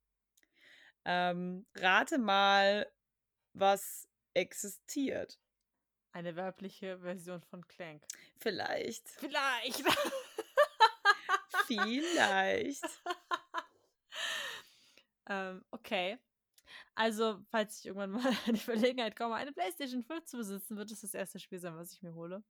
Ähm, 1.06 1.66
rate 1.76 2.18
mal, 2.18 2.92
was 3.54 4.10
existiert. 4.34 5.40
Eine 6.12 6.36
weibliche 6.36 7.00
Version 7.00 7.42
von 7.44 7.68
Clank. 7.68 8.04
Vielleicht. 8.38 9.08
Vielleicht. 9.10 9.84
Vielleicht. 11.68 12.84
ähm, 15.30 15.64
okay. 15.72 16.18
Also, 16.96 17.40
falls 17.50 17.80
ich 17.80 17.86
irgendwann 17.86 18.12
mal 18.12 18.34
in 18.48 18.56
die 18.56 18.60
Verlegenheit 18.60 19.16
komme, 19.16 19.36
eine 19.36 19.52
PlayStation 19.52 20.04
5 20.04 20.26
zu 20.26 20.38
besitzen, 20.38 20.78
wird 20.78 20.92
es 20.92 21.02
das 21.02 21.14
erste 21.14 21.40
Spiel 21.40 21.60
sein, 21.60 21.76
was 21.76 21.94
ich 21.94 22.02
mir 22.02 22.16
hole. 22.16 22.44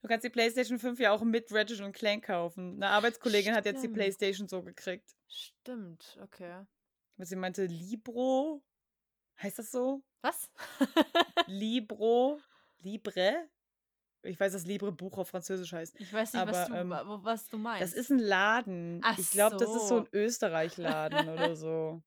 Du 0.00 0.08
kannst 0.08 0.24
die 0.24 0.30
PlayStation 0.30 0.78
5 0.78 0.98
ja 0.98 1.12
auch 1.12 1.22
mit 1.22 1.52
Ratchet 1.52 1.80
und 1.80 1.92
Clank 1.92 2.24
kaufen. 2.24 2.74
Eine 2.74 2.90
Arbeitskollegin 2.90 3.52
Stimmt. 3.52 3.56
hat 3.56 3.66
jetzt 3.66 3.82
die 3.82 3.88
PlayStation 3.88 4.48
so 4.48 4.62
gekriegt. 4.62 5.14
Stimmt, 5.28 6.18
okay. 6.22 6.64
Weil 7.16 7.26
sie 7.26 7.36
meinte, 7.36 7.66
Libro. 7.66 8.62
Heißt 9.42 9.58
das 9.58 9.70
so? 9.70 10.02
Was? 10.20 10.50
Libro 11.46 12.40
Libre. 12.80 13.48
Ich 14.22 14.38
weiß, 14.38 14.52
dass 14.52 14.66
Libre 14.66 14.92
Buch 14.92 15.16
auf 15.18 15.28
Französisch 15.28 15.72
heißt. 15.72 15.98
Ich 16.00 16.12
weiß 16.12 16.32
nicht, 16.32 16.42
aber, 16.42 16.52
was, 16.52 16.68
du, 16.68 16.74
ähm, 16.74 16.90
was 16.90 17.48
du 17.48 17.58
meinst. 17.58 17.82
Das 17.82 17.92
ist 17.92 18.10
ein 18.10 18.18
Laden. 18.18 19.00
Ach 19.04 19.16
ich 19.16 19.30
glaube, 19.30 19.58
so. 19.58 19.64
das 19.64 19.76
ist 19.76 19.88
so 19.88 19.98
ein 19.98 20.08
Österreich-Laden 20.12 21.28
oder 21.28 21.56
so. 21.56 22.02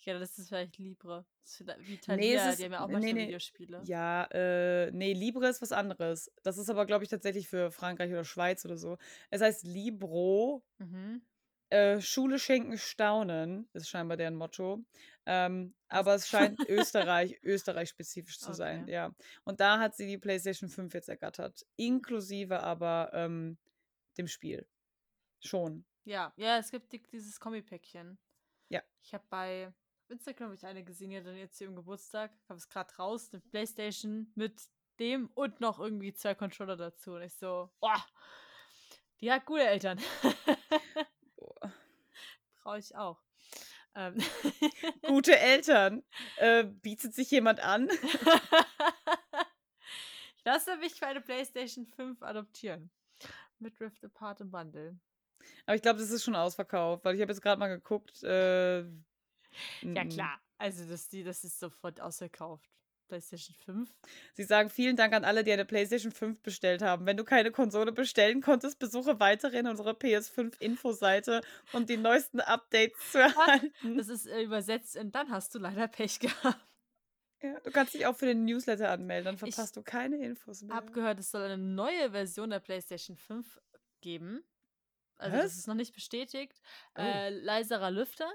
Ja, 0.00 0.18
das 0.18 0.38
ist 0.38 0.48
vielleicht 0.48 0.78
Libre. 0.78 1.24
Das 1.42 1.60
ist 1.60 1.66
wie 1.88 1.98
Thalia, 1.98 2.44
nee, 2.44 2.50
ist, 2.50 2.58
die 2.58 2.64
haben 2.64 2.72
ja 2.72 2.78
auch 2.78 2.88
manchmal 2.88 3.12
nee, 3.12 3.20
nee. 3.20 3.26
Videospiele. 3.26 3.82
Ja, 3.84 4.24
äh, 4.32 4.90
nee, 4.92 5.12
Libre 5.12 5.48
ist 5.48 5.62
was 5.62 5.72
anderes. 5.72 6.30
Das 6.42 6.58
ist 6.58 6.70
aber, 6.70 6.86
glaube 6.86 7.04
ich, 7.04 7.10
tatsächlich 7.10 7.48
für 7.48 7.70
Frankreich 7.70 8.10
oder 8.10 8.24
Schweiz 8.24 8.64
oder 8.64 8.76
so. 8.76 8.98
Es 9.30 9.40
heißt 9.40 9.64
Libro. 9.64 10.64
Mhm. 10.78 11.22
Äh, 11.68 12.00
Schule 12.00 12.38
schenken 12.38 12.78
Staunen 12.78 13.68
ist 13.72 13.88
scheinbar 13.88 14.16
deren 14.16 14.36
Motto. 14.36 14.84
Ähm, 15.26 15.74
aber 15.88 16.14
es 16.14 16.28
scheint 16.28 16.60
Österreich, 16.68 17.38
Österreich-spezifisch 17.42 18.38
zu 18.38 18.52
sein, 18.52 18.82
Okay. 18.84 18.92
ja. 18.92 19.14
Und 19.44 19.60
da 19.60 19.78
hat 19.78 19.96
sie 19.96 20.06
die 20.06 20.18
PlayStation 20.18 20.68
5 20.70 20.94
jetzt 20.94 21.08
ergattert. 21.08 21.66
Inklusive 21.76 22.62
aber 22.62 23.10
ähm, 23.12 23.58
dem 24.16 24.28
Spiel. 24.28 24.66
Schon. 25.40 25.84
Ja, 26.04 26.32
ja, 26.36 26.58
es 26.58 26.70
gibt 26.70 26.92
die, 26.92 27.02
dieses 27.02 27.40
Kombi-Päckchen. 27.40 28.18
Ja. 28.68 28.82
Ich 29.02 29.12
habe 29.12 29.24
bei 29.28 29.72
Instagram 30.08 30.50
hab 30.50 30.54
ich 30.54 30.64
eine 30.64 30.84
gesehen, 30.84 31.10
die 31.10 31.16
hat 31.16 31.26
dann 31.26 31.36
jetzt 31.36 31.58
hier 31.58 31.66
im 31.66 31.74
Geburtstag, 31.74 32.32
habe 32.48 32.58
es 32.58 32.68
gerade 32.68 32.94
raus, 32.94 33.30
eine 33.32 33.40
Playstation 33.40 34.30
mit 34.36 34.68
dem 35.00 35.26
und 35.34 35.60
noch 35.60 35.80
irgendwie 35.80 36.12
zwei 36.12 36.34
Controller 36.34 36.76
dazu. 36.76 37.14
Und 37.14 37.22
ich 37.22 37.34
so, 37.34 37.70
boah, 37.80 38.04
die 39.20 39.32
hat 39.32 39.44
gute 39.46 39.66
Eltern. 39.66 40.00
Brauche 42.66 42.80
ich 42.80 42.96
auch. 42.96 43.22
Ähm. 43.94 44.16
Gute 45.06 45.38
Eltern. 45.38 46.02
Äh, 46.38 46.64
bietet 46.64 47.14
sich 47.14 47.30
jemand 47.30 47.60
an? 47.60 47.88
ich 50.36 50.44
lasse 50.44 50.76
mich 50.78 50.94
für 50.94 51.06
eine 51.06 51.20
PlayStation 51.20 51.86
5 51.86 52.20
adoptieren. 52.22 52.90
Mit 53.60 53.80
Rift 53.80 54.04
Apart 54.04 54.40
im 54.40 54.50
Bundle. 54.50 54.98
Aber 55.64 55.76
ich 55.76 55.82
glaube, 55.82 56.00
das 56.00 56.10
ist 56.10 56.24
schon 56.24 56.34
ausverkauft, 56.34 57.04
weil 57.04 57.14
ich 57.14 57.20
habe 57.20 57.30
jetzt 57.30 57.40
gerade 57.40 57.60
mal 57.60 57.68
geguckt. 57.68 58.20
Äh, 58.24 58.80
Ja, 59.82 60.04
klar. 60.10 60.40
Also, 60.58 60.84
das, 60.86 61.08
das 61.08 61.44
ist 61.44 61.60
sofort 61.60 62.00
ausverkauft. 62.00 62.68
PlayStation 63.06 63.54
5. 63.64 63.90
Sie 64.34 64.44
sagen 64.44 64.70
vielen 64.70 64.96
Dank 64.96 65.14
an 65.14 65.24
alle, 65.24 65.44
die 65.44 65.52
eine 65.52 65.64
PlayStation 65.64 66.12
5 66.12 66.40
bestellt 66.42 66.82
haben. 66.82 67.06
Wenn 67.06 67.16
du 67.16 67.24
keine 67.24 67.50
Konsole 67.50 67.92
bestellen 67.92 68.40
konntest, 68.40 68.78
besuche 68.78 69.20
weiterhin 69.20 69.66
unsere 69.66 69.92
PS5-Infoseite, 69.92 71.40
um 71.72 71.86
die 71.86 71.96
neuesten 71.96 72.40
Updates 72.40 73.12
zu 73.12 73.18
erhalten. 73.20 73.96
Das 73.96 74.08
ist 74.08 74.26
äh, 74.26 74.42
übersetzt 74.42 74.96
in 74.96 75.10
dann 75.10 75.30
hast 75.30 75.54
du 75.54 75.58
leider 75.58 75.88
Pech 75.88 76.18
gehabt. 76.20 76.66
Ja, 77.42 77.60
du 77.60 77.70
kannst 77.70 77.94
dich 77.94 78.06
auch 78.06 78.16
für 78.16 78.26
den 78.26 78.44
Newsletter 78.44 78.90
anmelden, 78.90 79.24
dann 79.26 79.34
Ich 79.34 79.54
verpasst 79.54 79.76
du 79.76 79.82
keine 79.82 80.16
Infos 80.16 80.62
mehr. 80.62 80.74
Hab 80.74 80.92
gehört, 80.92 81.20
es 81.20 81.30
soll 81.30 81.42
eine 81.42 81.58
neue 81.58 82.10
Version 82.10 82.50
der 82.50 82.60
PlayStation 82.60 83.16
5 83.16 83.60
geben. 84.00 84.42
Also, 85.18 85.36
Was? 85.36 85.44
das 85.44 85.56
ist 85.56 85.66
noch 85.66 85.74
nicht 85.74 85.94
bestätigt. 85.94 86.60
Oh. 86.96 87.00
Äh, 87.00 87.30
leiserer 87.30 87.90
Lüfter. 87.90 88.30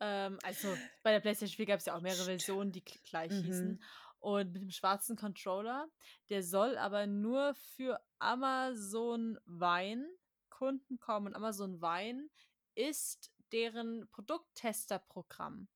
Ähm, 0.00 0.38
also, 0.42 0.76
bei 1.02 1.12
der 1.12 1.20
PlayStation 1.20 1.56
4 1.56 1.66
gab 1.66 1.78
es 1.80 1.86
ja 1.86 1.96
auch 1.96 2.00
mehrere. 2.00 2.24
Versionen, 2.24 2.72
die 2.72 2.82
gleich 2.82 3.32
Mhm. 3.32 3.42
hießen. 3.44 3.82
Und 4.20 4.52
mit 4.52 4.62
dem 4.62 4.70
schwarzen 4.70 5.16
Controller. 5.16 5.88
Der 6.28 6.42
soll 6.42 6.76
aber 6.76 7.06
nur 7.06 7.54
für 7.54 8.00
Amazon 8.18 9.38
Wein 9.44 10.06
Kunden 10.50 10.98
kommen. 10.98 11.28
Und 11.28 11.34
Amazon 11.36 11.80
Wein 11.80 12.28
ist 12.74 13.32
deren 13.52 14.08
Produkttester-Programm. 14.10 15.68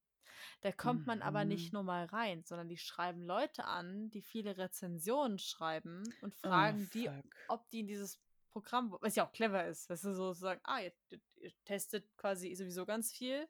Da 0.61 0.73
kommt 0.73 1.07
man 1.07 1.23
aber 1.23 1.45
nicht 1.45 1.73
Mhm. 1.73 1.77
nur 1.77 1.83
mal 1.85 2.05
rein, 2.07 2.43
sondern 2.45 2.69
die 2.69 2.77
schreiben 2.79 3.23
Leute 3.25 3.65
an, 3.65 4.11
die 4.11 4.23
viele 4.23 4.57
Rezensionen 4.57 5.39
schreiben 5.39 6.03
und 6.21 6.35
Oh, 6.43 6.49
fragen 6.49 6.89
die, 6.95 7.07
fuck. 7.07 7.25
ob 7.49 7.71
die 7.71 7.81
in 7.81 7.87
dieses 7.87 8.21
Programm, 8.51 8.97
was 9.01 9.15
ja 9.15 9.27
auch 9.27 9.33
clever 9.33 9.67
ist, 9.67 9.89
weißt 9.89 10.05
du, 10.05 10.15
so 10.15 10.33
sagen, 10.33 10.61
ah, 10.65 10.81
ihr, 10.81 10.93
ihr 11.37 11.53
testet 11.65 12.15
quasi 12.17 12.55
sowieso 12.55 12.85
ganz 12.85 13.13
viel, 13.13 13.49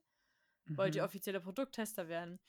wollt 0.69 0.95
ihr 0.95 1.03
Mhm. 1.03 1.07
offizielle 1.07 1.41
Produkttester 1.41 2.09
werden. 2.09 2.41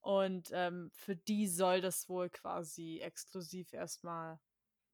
Und 0.00 0.50
ähm, 0.52 0.90
für 0.94 1.16
die 1.16 1.48
soll 1.48 1.80
das 1.80 2.08
wohl 2.08 2.30
quasi 2.30 3.00
exklusiv 3.00 3.72
erstmal 3.72 4.38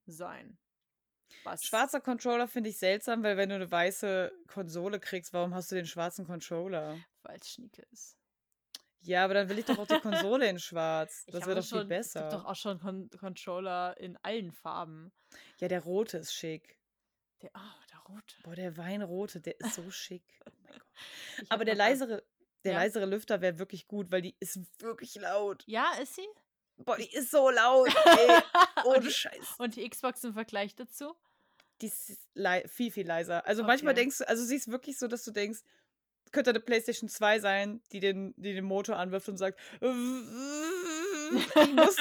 sein. 0.06 0.58
Was? 1.44 1.64
Schwarzer 1.64 2.00
Controller 2.00 2.46
finde 2.48 2.70
ich 2.70 2.78
seltsam, 2.78 3.22
weil 3.22 3.37
wenn 3.37 3.48
du 3.48 3.54
eine 3.54 3.70
weiße 3.70 4.32
Konsole 4.48 5.00
kriegst, 5.00 5.32
warum 5.32 5.54
hast 5.54 5.70
du 5.70 5.74
den 5.76 5.87
schwarzen 5.87 6.26
Controller? 6.26 6.98
Weil 7.22 7.38
es 7.40 7.50
Schnieke 7.50 7.82
ist. 7.90 8.16
Ja, 9.00 9.24
aber 9.24 9.35
dann 9.35 9.48
will 9.48 9.58
ich 9.58 9.64
doch 9.64 9.78
auch 9.78 9.87
die 9.87 9.98
Konsole 10.37 10.48
in 10.48 10.58
schwarz. 10.58 11.24
Ich 11.26 11.32
Das 11.32 11.42
habe 11.42 11.50
wäre 11.52 11.61
doch 11.61 11.66
viel 11.68 11.78
schon, 11.80 11.90
Es 11.90 12.12
gibt 12.12 12.26
doch 12.26 12.30
besser. 12.30 12.48
auch 12.48 12.56
schon 12.56 12.78
Con 12.78 13.11
Controller 13.11 13.96
in 13.98 14.16
allen 14.22 14.52
Farben. 14.52 15.12
Ja, 15.58 15.68
der 15.68 15.80
rote 15.82 16.18
ist 16.18 16.32
schick. 16.35 16.78
Der, 17.42 17.50
oh, 17.54 17.85
der 17.90 17.98
rote. 18.00 18.37
Boah, 18.44 18.54
der 18.54 18.76
Weinrote, 18.76 19.40
der 19.40 19.58
ist 19.58 19.74
so 19.74 19.90
schick. 19.90 20.22
Oh 20.46 20.50
mein 20.62 20.72
Gott. 20.78 20.87
Ich 21.42 21.50
Aber 21.50 21.64
der 21.64 21.74
leisere, 21.74 22.22
der 22.64 22.72
Ja. 22.72 22.79
leisere 22.79 23.07
Lüfter 23.07 23.40
wäre 23.40 23.59
wirklich 23.59 23.87
gut, 23.88 24.11
weil 24.11 24.22
die 24.22 24.37
ist 24.40 24.59
wirklich 24.81 25.14
laut. 25.16 25.64
Ja, 25.66 25.92
ist 26.01 26.14
sie? 26.16 26.27
Boah, 26.77 26.96
die 26.96 27.12
ist 27.14 27.31
so 27.31 27.51
laut, 27.51 27.88
ey. 27.88 28.29
und, 28.85 28.87
Ohne 28.87 29.01
die, 29.01 29.11
Scheiß. 29.11 29.55
und 29.59 29.77
die 29.77 29.88
Xbox 29.88 30.25
im 30.25 30.33
Vergleich 30.35 30.75
dazu? 30.75 31.14
Die 31.81 31.87
ist 31.87 32.18
viel, 32.68 32.90
viel 32.90 33.07
leiser. 33.07 33.44
Also 33.46 33.62
manchmal 33.64 33.92
Okay. 33.92 34.03
denkst 34.03 34.18
du, 34.18 34.29
also 34.29 34.44
sie 34.44 34.57
ist 34.57 34.68
wirklich 34.70 34.98
so, 34.98 35.07
dass 35.09 35.25
du 35.25 35.31
denkst, 35.33 35.61
könnte 36.31 36.51
eine 36.51 36.61
Playstation 36.61 37.09
2 37.11 37.40
sein, 37.40 37.83
die 37.92 38.01
den, 38.01 38.33
die 38.37 38.55
den 38.55 38.64
Motor 38.64 38.96
anwirft 38.96 39.29
und 39.29 39.37
sagt, 39.37 39.61
ich 39.81 41.72
muss, 41.75 41.96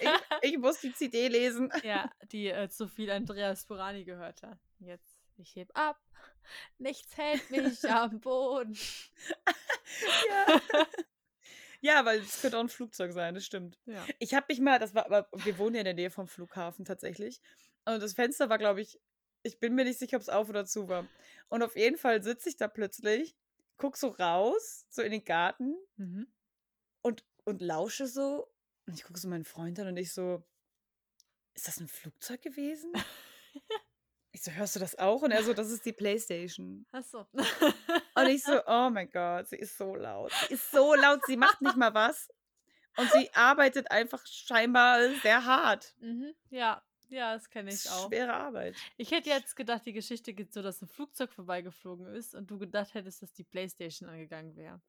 ich, 0.00 0.10
ich 0.50 0.58
muss 0.58 0.80
die 0.80 0.92
CD 0.92 1.28
lesen. 1.28 1.70
ja, 1.82 2.10
die 2.32 2.48
äh, 2.48 2.68
zu 2.68 2.88
viel 2.88 3.10
Andreas 3.10 3.64
Burani 3.66 4.04
gehört 4.04 4.42
hat. 4.42 4.58
Jetzt, 4.80 5.20
ich 5.36 5.54
heb 5.56 5.70
ab. 5.74 5.98
Nichts 6.78 7.16
hält 7.16 7.50
mich 7.50 7.88
am 7.90 8.20
Boden. 8.20 8.76
Ja. 10.28 10.60
ja, 11.80 12.04
weil 12.04 12.20
es 12.20 12.40
könnte 12.42 12.58
auch 12.58 12.62
ein 12.62 12.68
Flugzeug 12.68 13.12
sein, 13.12 13.34
das 13.34 13.46
stimmt. 13.46 13.78
Ja. 13.86 14.04
Ich 14.18 14.34
habe 14.34 14.46
mich 14.50 14.60
mal, 14.60 14.78
das 14.78 14.94
war, 14.94 15.06
aber 15.06 15.28
wir 15.32 15.56
wohnen 15.58 15.76
ja 15.76 15.80
in 15.80 15.86
der 15.86 15.94
Nähe 15.94 16.10
vom 16.10 16.28
Flughafen 16.28 16.84
tatsächlich. 16.84 17.40
Und 17.86 18.02
das 18.02 18.12
Fenster 18.12 18.50
war, 18.50 18.58
glaube 18.58 18.82
ich, 18.82 19.00
ich 19.42 19.58
bin 19.60 19.74
mir 19.74 19.84
nicht 19.84 19.98
sicher, 19.98 20.16
ob 20.16 20.22
es 20.22 20.28
auf 20.28 20.48
oder 20.50 20.66
zu 20.66 20.88
war. 20.88 21.06
Und 21.48 21.62
auf 21.62 21.74
jeden 21.76 21.96
Fall 21.96 22.22
sitze 22.22 22.50
ich 22.50 22.56
da 22.56 22.68
plötzlich, 22.68 23.34
guck 23.78 23.96
so 23.96 24.08
raus, 24.08 24.84
so 24.90 25.00
in 25.02 25.12
den 25.12 25.24
Garten 25.24 25.74
Mhm. 25.96 26.26
und, 27.02 27.24
und 27.44 27.62
lausche 27.62 28.06
so. 28.06 28.52
Und 28.86 28.94
ich 28.94 29.04
gucke 29.04 29.18
so 29.18 29.28
meinen 29.28 29.44
Freund 29.44 29.78
an 29.80 29.88
und 29.88 29.96
ich 29.96 30.12
so, 30.12 30.42
ist 31.54 31.66
das 31.68 31.80
ein 31.80 31.88
Flugzeug 31.88 32.42
gewesen? 32.42 32.92
ich 34.38 34.44
so, 34.44 34.50
hörst 34.52 34.76
du 34.76 34.80
das 34.80 34.96
auch? 34.98 35.22
Und 35.22 35.30
er 35.32 35.42
so, 35.42 35.52
das 35.54 35.70
ist 35.70 35.84
die 35.84 35.92
Playstation. 35.92 36.86
Achso. 36.92 37.26
Und 37.32 38.26
ich 38.28 38.42
so, 38.42 38.52
oh 38.66 38.90
mein 38.90 39.10
Gott, 39.10 39.48
sie 39.48 39.56
ist 39.56 39.76
so 39.76 39.94
laut. 39.94 40.32
Sie 40.48 40.54
ist 40.54 40.70
so 40.70 40.94
laut, 40.94 41.20
sie 41.26 41.36
macht 41.36 41.60
nicht 41.60 41.76
mal 41.76 41.92
was. 41.94 42.28
Und 42.96 43.10
sie 43.12 43.32
arbeitet 43.34 43.90
einfach 43.90 44.24
scheinbar 44.26 45.00
sehr 45.22 45.44
hart. 45.44 45.94
mhm. 46.00 46.34
Ja, 46.50 46.82
ja, 47.10 47.34
das 47.34 47.48
kenne 47.48 47.72
ich 47.72 47.88
auch. 47.90 48.08
schwere 48.08 48.34
Arbeit. 48.34 48.76
Ich 48.96 49.10
hätte 49.12 49.30
jetzt 49.30 49.56
gedacht, 49.56 49.86
die 49.86 49.92
Geschichte 49.94 50.34
geht 50.34 50.52
so, 50.52 50.60
dass 50.62 50.82
ein 50.82 50.88
Flugzeug 50.88 51.32
vorbeigeflogen 51.32 52.06
ist 52.14 52.34
und 52.34 52.50
du 52.50 52.58
gedacht 52.58 52.92
hättest, 52.94 53.22
dass 53.22 53.32
die 53.32 53.44
Playstation 53.44 54.08
angegangen 54.10 54.56
wäre. 54.56 54.80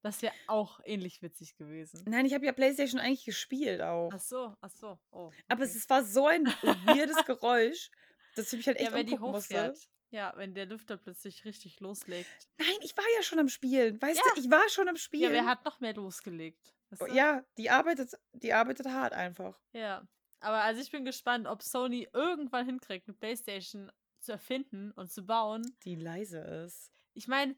Das 0.00 0.22
wäre 0.22 0.32
auch 0.46 0.78
ähnlich 0.84 1.20
witzig 1.22 1.56
gewesen. 1.56 2.04
Nein, 2.06 2.24
ich 2.24 2.32
habe 2.32 2.46
ja 2.46 2.52
Playstation 2.52 3.00
eigentlich 3.00 3.24
gespielt 3.24 3.82
auch. 3.82 4.10
Ach 4.14 4.20
so, 4.20 4.54
ach 4.60 4.70
so. 4.70 4.98
Oh, 5.10 5.30
Aber 5.48 5.60
okay. 5.62 5.70
es 5.70 5.74
ist- 5.74 5.90
war 5.90 6.04
so 6.04 6.26
ein 6.28 6.46
weirdes 6.86 7.24
Geräusch, 7.26 7.90
dass 8.38 8.52
ich 8.52 8.58
mich 8.58 8.66
halt 8.66 8.78
echt 8.78 8.90
ja, 8.90 8.96
wenn 8.96 9.06
die 9.06 9.18
musste. 9.18 9.74
Ja, 10.10 10.32
wenn 10.36 10.54
der 10.54 10.64
Lüfter 10.64 10.96
plötzlich 10.96 11.44
richtig 11.44 11.80
loslegt. 11.80 12.48
Nein, 12.58 12.76
ich 12.80 12.96
war 12.96 13.04
ja 13.16 13.22
schon 13.22 13.38
am 13.38 13.48
Spielen. 13.48 14.00
Weißt 14.00 14.16
Ja. 14.24 14.32
du, 14.34 14.40
ich 14.40 14.50
war 14.50 14.66
schon 14.70 14.88
am 14.88 14.94
Ja, 14.94 15.00
Spielen. 15.00 15.32
wer 15.32 15.44
hat 15.46 15.64
noch 15.66 15.80
mehr 15.80 15.94
losgelegt? 15.94 16.74
Weißt 16.90 17.02
Oh, 17.02 17.06
du? 17.06 17.12
ja, 17.14 17.44
die 17.58 17.68
arbeitet, 17.68 18.14
die 18.32 18.52
arbeitet 18.54 18.86
hart 18.86 19.12
einfach. 19.12 19.60
Ja. 19.72 20.08
Aber 20.40 20.62
also 20.62 20.80
ich 20.80 20.90
bin 20.90 21.04
gespannt, 21.04 21.46
ob 21.46 21.62
Sony 21.62 22.08
irgendwann 22.14 22.64
hinkriegt, 22.64 23.06
eine 23.08 23.16
Playstation 23.16 23.90
zu 24.20 24.32
erfinden 24.32 24.92
und 24.92 25.10
zu 25.10 25.26
bauen. 25.26 25.76
Die 25.84 25.96
leise 25.96 26.38
ist. 26.38 26.90
Ich 27.12 27.28
meine, 27.28 27.56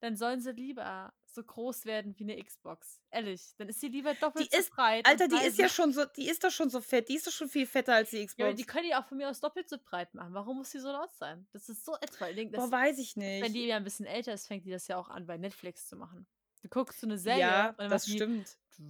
dann 0.00 0.16
sollen 0.16 0.40
sie 0.40 0.52
lieber 0.52 1.12
so 1.34 1.42
groß 1.44 1.84
werden 1.84 2.18
wie 2.18 2.24
eine 2.24 2.42
Xbox. 2.42 3.00
Ehrlich, 3.10 3.54
dann 3.58 3.68
ist 3.68 3.80
sie 3.80 3.88
lieber 3.88 4.14
doppelt 4.14 4.50
Die 4.52 4.56
so 4.56 4.60
ist- 4.60 4.70
breit. 4.70 5.06
Alter, 5.06 5.28
die 5.28 5.36
ist 5.46 5.58
ja 5.58 5.68
schon 5.68 5.92
so, 5.92 6.04
die 6.04 6.28
ist 6.28 6.42
doch 6.44 6.50
schon 6.50 6.70
so 6.70 6.80
fett, 6.80 7.08
die 7.08 7.16
ist 7.16 7.26
doch 7.26 7.32
schon 7.32 7.48
viel 7.48 7.66
fetter 7.66 7.94
als 7.94 8.10
die 8.10 8.18
Ja, 8.18 8.26
Xbox. 8.26 8.46
aber 8.46 8.54
die 8.54 8.64
können 8.64 8.86
die 8.86 8.94
auch 8.94 9.06
von 9.06 9.18
mir 9.18 9.28
aus 9.28 9.40
doppelt 9.40 9.68
so 9.68 9.76
breit 9.78 10.14
machen. 10.14 10.32
Warum 10.34 10.58
muss 10.58 10.70
sie 10.70 10.78
so 10.80 10.90
laut 10.92 11.12
sein? 11.14 11.46
Das 11.52 11.68
ist 11.68 11.84
so 11.84 11.94
etwa. 11.96 12.26
Boah, 12.56 12.70
weiß 12.70 12.98
ich 12.98 13.16
nicht. 13.16 13.44
wenn 13.44 13.52
die 13.52 13.66
ja 13.66 13.76
ein 13.76 13.84
bisschen 13.84 14.06
älter 14.06 14.32
ist, 14.34 14.46
fängt 14.46 14.64
die 14.64 14.70
das 14.70 14.86
ja 14.88 14.96
auch 14.96 15.08
an, 15.08 15.26
bei 15.26 15.36
Netflix 15.36 15.88
zu 15.88 15.96
machen. 15.96 16.26
Du 16.62 16.68
guckst 16.68 17.00
so 17.00 17.06
eine 17.06 17.18
Serie 17.18 17.40
ja, 17.40 17.68
und 17.70 17.78
dann 17.80 17.90
das 17.90 18.06
stimmt. 18.08 18.56
und 18.78 18.86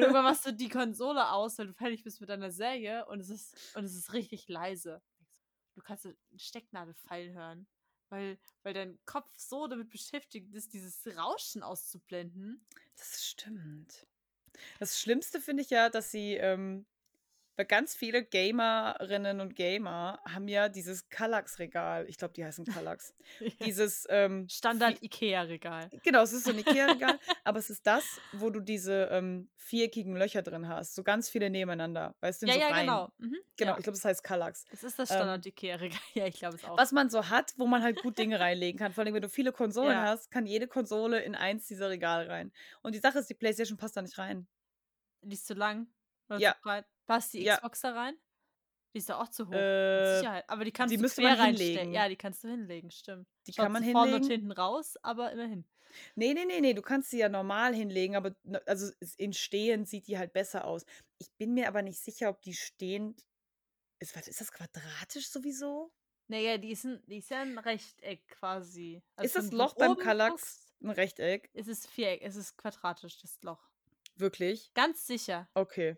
irgendwann 0.00 0.24
machst 0.24 0.46
du 0.46 0.52
die 0.52 0.68
Konsole 0.68 1.30
aus, 1.30 1.58
wenn 1.58 1.68
du 1.68 1.74
fertig 1.74 2.02
bist 2.02 2.20
mit 2.20 2.30
deiner 2.30 2.50
Serie 2.50 3.06
und 3.06 3.20
es 3.20 3.30
ist 3.30 3.54
und 3.76 3.84
es 3.84 3.94
ist 3.94 4.12
richtig 4.12 4.48
leise. 4.48 5.02
Du 5.74 5.82
kannst 5.82 6.06
eine 6.06 6.16
Stecknadel 6.36 6.94
fallen 6.94 7.34
hören, 7.34 7.66
weil, 8.10 8.38
weil 8.62 8.74
dein 8.74 8.98
Kopf 9.04 9.28
so 9.36 9.66
damit 9.66 9.90
beschäftigt 9.90 10.54
ist, 10.54 10.72
dieses 10.72 11.06
Rauschen 11.16 11.62
auszublenden. 11.62 12.64
Das 12.96 13.24
stimmt. 13.24 14.06
Das 14.78 15.00
Schlimmste 15.00 15.40
finde 15.40 15.62
ich 15.62 15.70
ja, 15.70 15.88
dass 15.88 16.10
sie, 16.10 16.34
ähm, 16.34 16.86
Weil 17.58 17.66
ganz 17.66 17.92
viele 17.96 18.24
Gamerinnen 18.24 19.40
und 19.40 19.56
Gamer 19.56 20.20
haben 20.24 20.46
ja 20.46 20.68
dieses 20.68 21.08
Kallax-Regal. 21.08 22.08
Ich 22.08 22.16
glaube, 22.16 22.32
die 22.34 22.44
heißen 22.44 22.64
Kallax. 22.64 23.14
Ja. 23.40 23.50
Dieses 23.66 24.06
ähm, 24.10 24.48
Standard 24.48 25.02
Ikea-Regal. 25.02 25.90
Genau, 26.04 26.22
es 26.22 26.32
ist 26.32 26.44
so 26.44 26.50
ein 26.50 26.58
Ikea-Regal, 26.58 27.18
aber 27.44 27.58
es 27.58 27.68
ist 27.70 27.86
das, 27.86 28.04
wo 28.32 28.48
du 28.50 28.60
diese 28.60 29.08
ähm, 29.10 29.48
viereckigen 29.56 30.16
Löcher 30.16 30.42
drin 30.42 30.66
hast. 30.68 30.94
So 30.94 31.02
ganz 31.02 31.28
viele 31.28 31.50
nebeneinander. 31.50 32.14
Weißt 32.20 32.42
du, 32.42 32.46
Ja, 32.46 32.54
so 32.54 32.60
ja, 32.60 32.68
Reihen. 32.68 32.86
genau. 32.86 33.12
Mhm. 33.18 33.36
Genau, 33.56 33.72
Ja. 33.72 33.78
ich 33.78 33.82
glaube, 33.84 33.96
das 33.96 34.04
heißt 34.04 34.22
Kallax. 34.24 34.64
Es 34.72 34.82
ist 34.84 34.98
das 34.98 35.10
Ähm, 35.10 35.16
Standard 35.16 35.46
Ikea-Regal. 35.46 35.98
Ja, 36.14 36.26
ich 36.26 36.38
glaube 36.38 36.56
es 36.56 36.64
auch. 36.64 36.78
Was 36.78 36.92
man 36.92 37.10
so 37.10 37.28
hat, 37.28 37.54
wo 37.56 37.66
man 37.66 37.82
halt 37.82 38.00
gut 38.02 38.18
Dinge 38.18 38.38
reinlegen 38.40 38.78
kann. 38.78 38.92
Vor 38.92 39.04
allem, 39.04 39.14
wenn 39.14 39.22
du 39.22 39.28
viele 39.28 39.50
Konsolen 39.52 39.90
Ja. 39.92 40.02
hast, 40.04 40.30
kann 40.30 40.46
jede 40.46 40.68
Konsole 40.68 41.20
in 41.22 41.34
eins 41.34 41.66
dieser 41.66 41.90
Regale 41.90 42.28
rein. 42.28 42.52
Und 42.82 42.94
die 42.94 43.00
Sache 43.00 43.18
ist, 43.18 43.28
die 43.28 43.34
Playstation 43.34 43.76
passt 43.78 43.96
da 43.96 44.02
nicht 44.02 44.16
rein. 44.18 44.46
Die 45.22 45.34
ist 45.34 45.46
zu 45.46 45.54
lang 45.54 45.88
oder 46.28 46.38
Ja. 46.38 46.56
breit. 46.62 46.86
Passt 47.06 47.32
die 47.34 47.42
Ja. 47.42 47.56
Xbox 47.56 47.80
da 47.80 47.92
rein? 47.92 48.16
Die 48.94 48.98
ist 48.98 49.10
doch 49.10 49.20
auch 49.20 49.28
zu 49.28 49.46
hoch. 49.48 49.52
Äh, 49.52 50.18
Sicherheit. 50.18 50.48
Aber 50.48 50.64
die 50.64 50.72
kannst 50.72 50.92
die 50.92 50.96
du 50.98 51.08
quer 51.08 51.44
hinlegen. 51.44 51.92
Ja, 51.92 52.08
die 52.08 52.16
kannst 52.16 52.42
du 52.44 52.48
hinlegen, 52.48 52.90
stimmt. 52.90 53.28
Die 53.46 53.52
Schaut 53.52 53.64
kann 53.66 53.72
man 53.72 53.84
so 53.84 53.92
vorne 53.92 54.14
und 54.16 54.22
hinlegen. 54.22 54.42
hinten 54.46 54.52
raus, 54.52 54.96
aber 55.02 55.30
immerhin. 55.32 55.66
Nee, 56.16 56.34
nee, 56.34 56.44
nee, 56.44 56.60
nee, 56.60 56.74
du 56.74 56.82
kannst 56.82 57.10
sie 57.10 57.18
ja 57.18 57.28
normal 57.28 57.74
hinlegen, 57.74 58.14
aber 58.16 58.34
ne- 58.42 58.62
also 58.66 58.90
in 59.16 59.32
stehend 59.32 59.88
sieht 59.88 60.06
die 60.06 60.18
halt 60.18 60.32
besser 60.32 60.66
aus. 60.66 60.84
Ich 61.18 61.30
bin 61.38 61.54
mir 61.54 61.68
aber 61.68 61.82
nicht 61.82 61.98
sicher, 62.00 62.28
ob 62.28 62.42
die 62.42 62.54
stehend 62.54 63.24
ist. 63.98 64.14
Warte, 64.14 64.30
ist 64.30 64.40
das 64.40 64.52
quadratisch 64.52 65.28
sowieso? 65.30 65.92
Naja, 66.30 66.58
die 66.58 66.72
ist, 66.72 66.84
ein, 66.84 67.02
die 67.06 67.18
ist 67.18 67.30
ja 67.30 67.40
ein 67.40 67.56
Rechteck 67.58 68.26
quasi. 68.28 68.96
ist 68.96 69.04
Also 69.16 69.34
das 69.38 69.44
wenn 69.44 69.50
du 69.50 69.56
Loch 69.56 69.74
beim 69.76 69.96
Kallax 69.96 70.66
ein 70.82 70.90
Rechteck? 70.90 71.48
ist 71.54 71.68
es 71.68 71.86
Viereck, 71.86 72.20
es 72.22 72.36
ist 72.36 72.56
quadratisch, 72.58 73.18
das 73.18 73.38
Loch. 73.42 73.70
Wirklich? 74.16 74.72
Ganz 74.74 75.06
sicher. 75.06 75.48
Okay. 75.54 75.96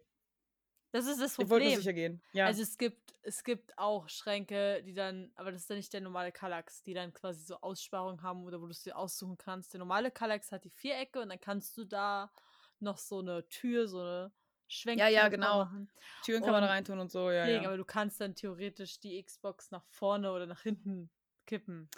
Das 0.92 1.06
ist 1.06 1.20
das 1.20 1.32
Ich 1.32 1.38
wollte 1.38 1.48
nur 1.48 1.58
Problem. 1.58 1.76
sicher 1.76 1.92
gehen. 1.92 2.22
Ja. 2.32 2.46
Also 2.46 2.62
es 2.62 2.76
gibt, 2.76 3.14
es 3.22 3.44
gibt 3.44 3.76
auch 3.78 4.08
Schränke, 4.08 4.82
die 4.82 4.94
dann, 4.94 5.30
aber 5.36 5.52
das 5.52 5.62
ist 5.62 5.70
ja 5.70 5.76
nicht 5.76 5.92
der 5.92 6.00
normale 6.00 6.32
Kallax, 6.32 6.82
die 6.82 6.94
dann 6.94 7.12
quasi 7.12 7.44
so 7.44 7.60
Aussparungen 7.60 8.22
haben 8.22 8.44
oder 8.44 8.60
wo 8.60 8.64
du 8.64 8.72
es 8.72 8.82
dir 8.82 8.96
aussuchen 8.96 9.38
kannst. 9.38 9.72
Der 9.72 9.78
normale 9.78 10.10
Kallax 10.10 10.50
hat 10.50 10.64
die 10.64 10.70
Vierecke 10.70 11.20
und 11.20 11.28
dann 11.28 11.40
kannst 11.40 11.76
du 11.76 11.84
da 11.84 12.32
noch 12.80 12.98
so 12.98 13.20
eine 13.20 13.48
Tür, 13.48 13.86
so 13.86 14.00
eine 14.00 14.32
Schwenktür 14.66 15.08
ja, 15.08 15.22
dran 15.22 15.30
genau. 15.32 15.58
machen. 15.64 15.90
Türen 16.24 16.42
kann 16.42 16.52
man 16.52 16.64
reintun 16.64 16.98
und 16.98 17.10
so, 17.10 17.30
ja, 17.30 17.44
Deswegen, 17.44 17.64
ja. 17.64 17.68
aber 17.68 17.76
du 17.76 17.84
kannst 17.84 18.20
dann 18.20 18.34
theoretisch 18.34 19.00
die 19.00 19.22
Xbox 19.22 19.70
nach 19.70 19.84
vorne 19.84 20.32
oder 20.32 20.46
nach 20.46 20.62
hinten 20.62 21.10
kippen. 21.46 21.88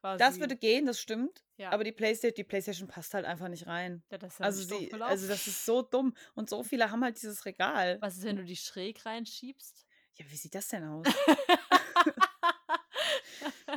Quasi. 0.00 0.18
Das 0.18 0.38
würde 0.38 0.56
gehen, 0.56 0.86
das 0.86 1.00
stimmt. 1.00 1.42
ja. 1.56 1.70
Aber 1.70 1.84
die 1.84 1.92
Playstation, 1.92 2.34
die 2.36 2.44
Playstation 2.44 2.88
passt 2.88 3.14
halt 3.14 3.24
einfach 3.24 3.48
nicht 3.48 3.66
rein. 3.66 4.02
ja, 4.10 4.18
das 4.18 4.34
ist 4.34 4.38
ja 4.40 4.44
Also 4.46 4.62
sie, 4.62 4.92
also 4.92 5.28
das 5.28 5.46
ist 5.46 5.64
so 5.64 5.82
dumm. 5.82 6.14
Und 6.34 6.48
so 6.48 6.62
viele 6.62 6.90
haben 6.90 7.02
halt 7.02 7.16
dieses 7.16 7.44
Regal. 7.44 7.98
Was 8.00 8.16
ist, 8.16 8.24
wenn 8.24 8.36
du 8.36 8.44
die 8.44 8.56
schräg 8.56 9.04
reinschiebst? 9.04 9.86
Ja, 10.14 10.24
wie 10.28 10.36
sieht 10.36 10.54
das 10.54 10.68
denn 10.68 10.84
aus? 10.84 11.06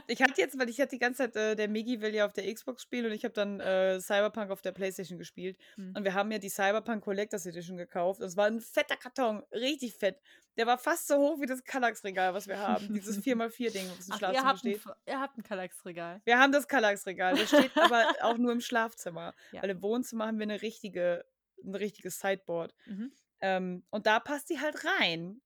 Ich 0.08 0.22
hatte 0.22 0.40
jetzt, 0.42 0.58
weil 0.60 0.70
ich 0.70 0.80
hatte 0.80 0.90
die 0.92 1.00
ganze 1.00 1.24
Zeit, 1.32 1.36
äh, 1.36 1.56
der 1.56 1.68
Migi 1.68 2.02
will 2.02 2.14
ja 2.14 2.26
auf 2.26 2.34
der 2.34 2.52
Xbox 2.54 2.82
spielen 2.84 3.06
und 3.08 3.12
ich 3.12 3.24
habe 3.24 3.34
dann 3.34 3.60
äh, 3.60 4.00
Cyberpunk 4.00 4.52
auf 4.52 4.62
der 4.62 4.72
Playstation 4.72 5.18
gespielt. 5.18 5.58
Hm. 5.76 5.94
Und 5.96 6.04
wir 6.04 6.14
haben 6.14 6.32
ja 6.32 6.38
die 6.40 6.50
Cyberpunk 6.50 7.04
Collectors 7.04 7.46
Edition 7.46 7.78
gekauft. 7.78 8.20
Und 8.22 8.28
es 8.28 8.38
war 8.38 8.48
ein 8.48 8.60
fetter 8.62 8.96
Karton, 8.98 9.44
richtig 9.52 9.96
fett. 9.96 10.20
Der 10.58 10.68
war 10.68 10.78
fast 10.78 11.08
so 11.08 11.18
hoch 11.18 11.40
wie 11.40 11.46
das 11.46 11.64
Kallax-Regal, 11.64 12.34
was 12.34 12.48
wir 12.48 12.58
haben. 12.60 12.94
Dieses 12.94 13.20
4x4-Ding, 13.24 13.90
was 13.98 14.08
im 14.08 14.14
Ach, 14.14 14.16
ihr 14.16 14.18
Schlafzimmer 14.18 14.44
habt, 14.46 14.56
ein, 14.56 14.58
steht. 14.58 14.76
F- 14.78 14.96
ihr 15.06 15.20
habt 15.20 15.38
ein 15.38 15.44
Kallax-Regal. 15.44 16.22
Wir 16.26 16.40
haben 16.40 16.52
das 16.52 16.68
Kallax-Regal. 16.68 17.36
Das 17.38 17.48
steht 17.48 17.72
aber 17.78 18.06
auch 18.22 18.38
nur 18.38 18.52
im 18.52 18.62
Schlafzimmer. 18.62 19.34
Ja. 19.52 19.62
Weil 19.64 19.70
im 19.72 19.82
Wohnzimmer 19.82 20.28
haben 20.28 20.38
wir 20.40 20.44
eine 20.44 20.62
richtige, 20.62 21.26
ein 21.64 21.76
richtiges 21.76 22.20
Sideboard. 22.20 22.74
Mhm. 22.86 23.12
Ähm, 23.40 23.84
und 23.90 24.06
da 24.08 24.20
passt 24.20 24.50
die 24.50 24.60
halt 24.60 24.76
rein. 25.00 25.42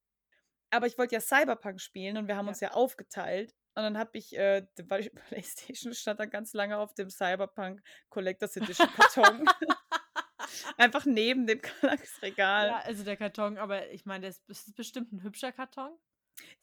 Aber 0.72 0.88
ich 0.88 0.98
wollte 0.98 1.14
ja 1.16 1.22
Cyberpunk 1.22 1.80
spielen 1.80 2.18
und 2.18 2.28
wir 2.28 2.36
haben 2.36 2.46
Ja. 2.48 2.50
uns 2.50 2.60
ja 2.60 2.72
aufgeteilt. 2.72 3.54
Und 3.76 3.84
dann 3.84 3.98
habe 3.98 4.18
ich, 4.18 4.36
äh, 4.38 4.66
weil 4.88 5.02
die 5.04 5.10
Playstation 5.10 5.94
stand 5.94 6.20
dann 6.20 6.30
ganz 6.30 6.54
lange 6.54 6.78
auf 6.78 6.94
dem 6.94 7.10
Cyberpunk 7.10 7.82
Collectors 8.10 8.56
Edition 8.58 8.88
Karton. 8.96 9.46
Einfach 10.78 11.06
neben 11.06 11.48
dem 11.48 11.62
Kallax-Regal. 11.62 12.68
Ja, 12.68 12.78
also 12.80 13.04
der 13.04 13.18
Karton, 13.18 13.58
aber 13.58 13.90
ich 13.92 14.06
meine, 14.06 14.28
das 14.28 14.42
ist 14.48 14.76
bestimmt 14.76 15.12
ein 15.12 15.24
hübscher 15.24 15.52
Karton. 15.52 15.92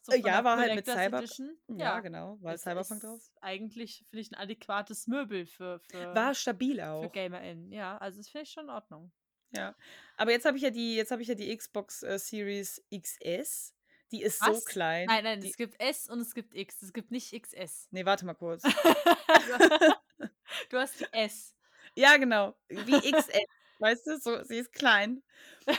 So 0.03 0.13
Äh, 0.13 0.19
ja, 0.21 0.45
war 0.45 0.59
halt 0.59 0.75
mit 0.75 0.85
Collectors 0.87 0.97
Cyber- 0.97 1.19
Edition. 1.19 1.57
Ja, 1.69 2.01
genau, 2.01 2.39
war 2.41 2.57
Cyberpunk 2.59 3.03
ist 3.03 3.05
drauf. 3.05 3.31
Eigentlich 3.41 4.05
finde 4.11 4.21
ich 4.21 4.31
ein 4.33 4.37
adäquates 4.37 5.07
Möbel 5.07 5.47
für, 5.47 5.81
für, 5.81 6.15
War 6.15 6.35
stabil 6.35 6.77
für 6.77 6.89
auch. 6.91 7.13
GamerInnen. 7.13 7.73
Ja, 7.73 7.97
also 7.99 8.19
das 8.19 8.29
finde 8.29 8.45
ich 8.45 8.51
schon 8.51 8.65
in 8.65 8.71
Ordnung. 8.71 9.13
Ja. 9.55 9.75
Aber 10.17 10.31
jetzt 10.31 10.45
habe 10.47 10.57
ich 10.57 10.63
ja 10.63 10.71
die, 10.71 10.97
jetzt 10.97 11.11
habe 11.11 11.23
ich 11.23 11.29
ja 11.29 11.35
die 11.35 11.55
Xbox 11.57 12.03
äh, 12.03 12.19
Series 12.19 12.83
XS. 12.95 13.75
Die 14.13 14.23
ist 14.23 14.39
so 14.45 14.53
Was? 14.53 14.65
klein. 14.67 15.07
Nein, 15.07 15.25
nein, 15.25 15.41
die, 15.41 15.51
es 15.51 15.57
gibt 15.57 15.81
S 15.81 16.09
und 16.09 16.21
es 16.21 16.35
gibt 16.35 16.55
X. 16.55 16.83
Es 16.83 16.93
gibt 16.93 17.11
nicht 17.11 17.33
XS. 17.33 17.89
Nee, 17.91 18.05
warte 18.05 18.25
mal 18.27 18.35
kurz. 18.35 18.63
du 20.71 20.79
hast 20.79 21.01
die 21.01 21.07
S. 21.13 21.57
ja, 21.95 22.17
genau. 22.19 22.55
Wie 22.69 23.13
XS. 23.13 23.31
weißt 23.79 24.07
du, 24.07 24.19
so, 24.21 24.43
sie 24.45 24.59
ist 24.59 24.73
klein. 24.73 25.23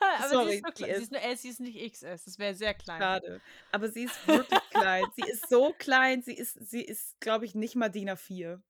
Aber 0.00 0.28
Sorry, 0.28 0.50
sie, 0.50 0.56
ist 0.56 0.62
nur, 0.62 0.72
klein. 0.72 0.90
sie 0.90 0.96
ist- 0.96 1.02
ist 1.02 1.12
nur 1.12 1.22
S, 1.22 1.42
sie 1.42 1.48
ist 1.48 1.60
nicht 1.60 1.92
XS. 1.92 2.24
Das 2.24 2.38
wäre 2.38 2.54
sehr 2.54 2.74
klein. 2.74 3.00
Schade. 3.00 3.40
Aber 3.70 3.88
sie 3.88 4.04
ist 4.04 4.26
wirklich 4.28 4.60
klein. 4.70 5.04
Sie 5.16 5.22
ist 5.30 5.48
so 5.48 5.72
klein, 5.78 6.22
sie 6.22 6.34
ist, 6.34 6.58
sie 6.68 6.82
ist, 6.82 7.18
glaube 7.20 7.46
ich, 7.46 7.54
nicht 7.54 7.74
mal 7.76 7.88
DIN 7.88 8.10
A4. 8.10 8.60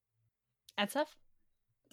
Ernsthaft? 0.77 1.19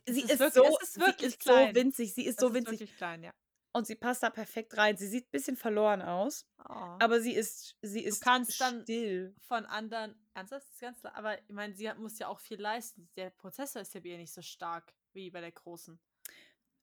Sie 0.06 0.22
ist 0.22 0.32
ist, 0.32 0.40
wirklich- 0.40 0.64
so, 0.66 0.78
ist 0.80 1.00
wirklich 1.00 1.20
sie 1.20 1.26
ist 1.38 1.40
klein. 1.40 1.70
so 1.70 1.76
winzig. 1.82 2.14
Sie 2.14 2.26
ist 2.26 2.36
Das 2.38 2.42
so 2.42 2.48
ist 2.50 2.54
winzig. 2.56 2.72
wirklich 2.80 2.96
klein, 2.98 3.24
ja. 3.24 3.32
Und 3.72 3.86
sie 3.86 3.96
passt 3.96 4.24
da 4.24 4.30
perfekt 4.32 4.76
rein. 4.78 4.98
Sie 4.98 5.08
sieht 5.08 5.28
ein 5.28 5.32
bisschen 5.32 5.56
verloren 5.56 6.02
aus, 6.02 6.48
Oh. 6.68 6.74
aber 7.00 7.22
sie 7.22 7.34
ist, 7.34 7.78
sie 7.84 8.04
ist 8.04 8.22
kannst 8.22 8.60
dann- 8.60 8.82
still. 8.82 9.36
von 9.42 9.66
anderen. 9.68 10.16
Ernsthaft? 10.34 10.66
Das 10.66 10.74
ist 10.74 10.82
ganz 10.82 11.00
klar. 11.02 11.16
Aber 11.16 11.40
ich 11.40 11.50
meine, 11.50 11.76
sie 11.76 11.88
hat, 11.90 11.98
muss 12.00 12.18
ja 12.18 12.28
auch 12.30 12.40
viel 12.40 12.60
leisten. 12.60 13.10
Der 13.16 13.30
Prozessor 13.30 13.82
ist 13.84 13.94
ja 13.94 14.00
bei 14.02 14.10
ihr 14.10 14.18
nicht 14.18 14.34
so 14.34 14.42
stark 14.42 14.94
wie 15.14 15.30
bei 15.30 15.42
der 15.42 15.52
großen. 15.52 16.00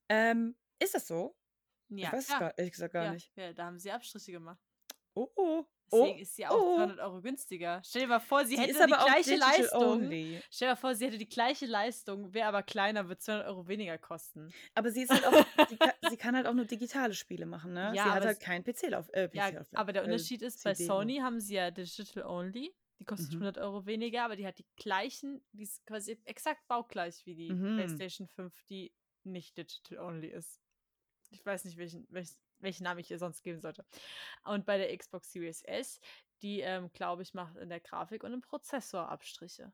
Ähm, 0.09 0.57
ist 0.79 0.95
das 0.95 1.07
so? 1.09 1.37
Ja, 1.89 2.09
ich 2.09 2.13
weiß 2.13 2.29
es 2.29 2.39
gar, 2.39 2.57
ehrlich 2.59 2.73
gesagt 2.73 2.93
gar 2.93 3.05
ja, 3.05 3.13
nicht. 3.13 3.33
Ja, 3.37 3.53
da 3.53 3.65
haben 3.67 3.79
sie 3.79 3.91
Abstriche 3.91 4.33
gemacht. 4.33 4.61
Oh, 5.15 5.29
oh. 5.37 5.65
Deswegen 5.93 6.19
oh. 6.19 6.23
ist 6.23 6.35
sie 6.37 6.47
auch 6.47 6.61
oh. 6.61 6.77
200 6.77 6.99
Euro 7.01 7.21
günstiger. 7.23 7.81
Stell 7.85 8.03
dir 8.03 8.09
mal 8.09 8.19
vor, 8.21 8.45
sie, 8.45 8.57
Sie 8.57 8.61
hätte 8.63 8.73
die 8.87 8.93
gleiche 8.93 9.37
Leistung. 9.37 9.83
only. 9.83 10.43
Stell 10.51 10.67
dir 10.69 10.73
mal 10.73 10.77
vor, 10.77 10.95
sie 10.95 11.07
hätte 11.07 11.19
die 11.19 11.29
gleiche 11.29 11.67
Leistung, 11.67 12.35
wäre 12.35 12.49
aber 12.49 12.63
kleiner, 12.63 13.09
wird 13.09 13.23
200 13.23 13.47
Euro 13.49 13.69
weniger 13.69 13.97
kosten. 13.99 14.53
Aber 14.75 14.91
sie 14.91 15.03
ist 15.03 15.11
halt 15.11 15.25
auch, 15.27 15.33
sie, 15.71 15.77
kann, 15.77 15.93
sie 16.11 16.17
kann 16.17 16.35
halt 16.37 16.47
auch 16.47 16.55
nur 16.55 16.65
digitale 16.65 17.15
Spiele 17.15 17.47
machen, 17.47 17.73
ne? 17.73 17.93
Ja, 17.95 18.05
sie 18.05 18.11
hat 18.11 18.25
halt 18.25 18.39
es- 18.39 18.45
kein 18.45 18.65
PC-Lauf. 18.65 19.09
Äh, 19.13 19.29
Ja, 19.33 19.51
PC 19.51 19.67
aber 19.75 19.93
der 19.93 20.03
äh, 20.03 20.05
Unterschied 20.07 20.43
ist, 20.43 20.63
bei 20.65 20.75
CD 20.75 20.87
Sony 20.87 21.17
haben 21.19 21.41
sie 21.41 21.55
ja 21.55 21.71
Digital 21.71 22.25
Only. 22.25 22.75
Die 22.99 23.05
kostet 23.05 23.29
Mhm. 23.35 23.43
100 23.43 23.59
Euro 23.59 23.85
weniger, 23.87 24.25
aber 24.25 24.37
die 24.37 24.47
hat 24.47 24.59
die 24.59 24.67
gleichen, 24.77 25.45
die 25.53 25.65
ist 25.65 25.85
quasi 25.87 26.19
exakt 26.25 26.67
baugleich 26.67 27.25
wie 27.27 27.35
die 27.37 27.53
Mhm. 27.53 27.77
PlayStation 27.77 28.27
5, 28.27 28.53
die 28.71 28.93
nicht 29.23 29.57
Digital 29.59 29.99
Only 29.99 30.29
ist. 30.29 30.61
Ich 31.37 31.47
weiß 31.47 31.65
nicht, 31.65 31.77
welchen, 31.77 32.07
welchen, 32.11 32.37
welchen 32.59 32.85
Namen 32.85 33.01
ich 33.01 33.11
ihr 33.11 33.19
sonst 33.19 33.43
geben 33.43 33.61
sollte. 33.61 33.85
Und 34.45 34.67
bei 34.67 34.79
der 34.79 34.97
Xbox 34.97 35.33
Series 35.33 35.63
S, 35.63 36.01
die, 36.43 36.61
ähm, 36.61 36.91
glaube 36.93 37.23
ich, 37.23 37.35
macht 37.35 37.57
in 37.57 37.69
der 37.69 37.81
Grafik 37.81 38.25
und 38.25 38.33
im 38.33 38.41
Prozessor 38.41 39.09
Abstriche. 39.09 39.73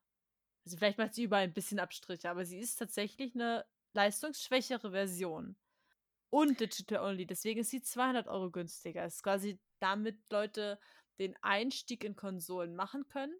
Also 0.64 0.76
vielleicht 0.76 0.98
macht 0.98 1.14
sie 1.14 1.24
überall 1.24 1.44
ein 1.44 1.54
bisschen 1.54 1.80
Abstriche, 1.80 2.30
aber 2.30 2.44
sie 2.44 2.58
ist 2.58 2.76
tatsächlich 2.76 3.34
eine 3.34 3.64
leistungsschwächere 3.94 4.90
Version. 4.90 5.56
Und 6.30 6.60
Digital 6.60 7.04
Only, 7.04 7.26
deswegen 7.26 7.60
ist 7.60 7.70
sie 7.70 7.82
200 7.82 8.26
Euro 8.26 8.50
günstiger. 8.50 9.04
Ist 9.04 9.22
quasi 9.22 9.60
damit 9.80 10.18
Leute 10.30 10.80
den 11.18 11.36
Einstieg 11.42 12.04
in 12.04 12.16
Konsolen 12.16 12.74
machen 12.74 13.06
können, 13.08 13.34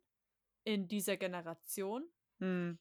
in 0.64 0.88
dieser 0.88 1.16
Generation, 1.16 2.08
Hm. 2.42 2.78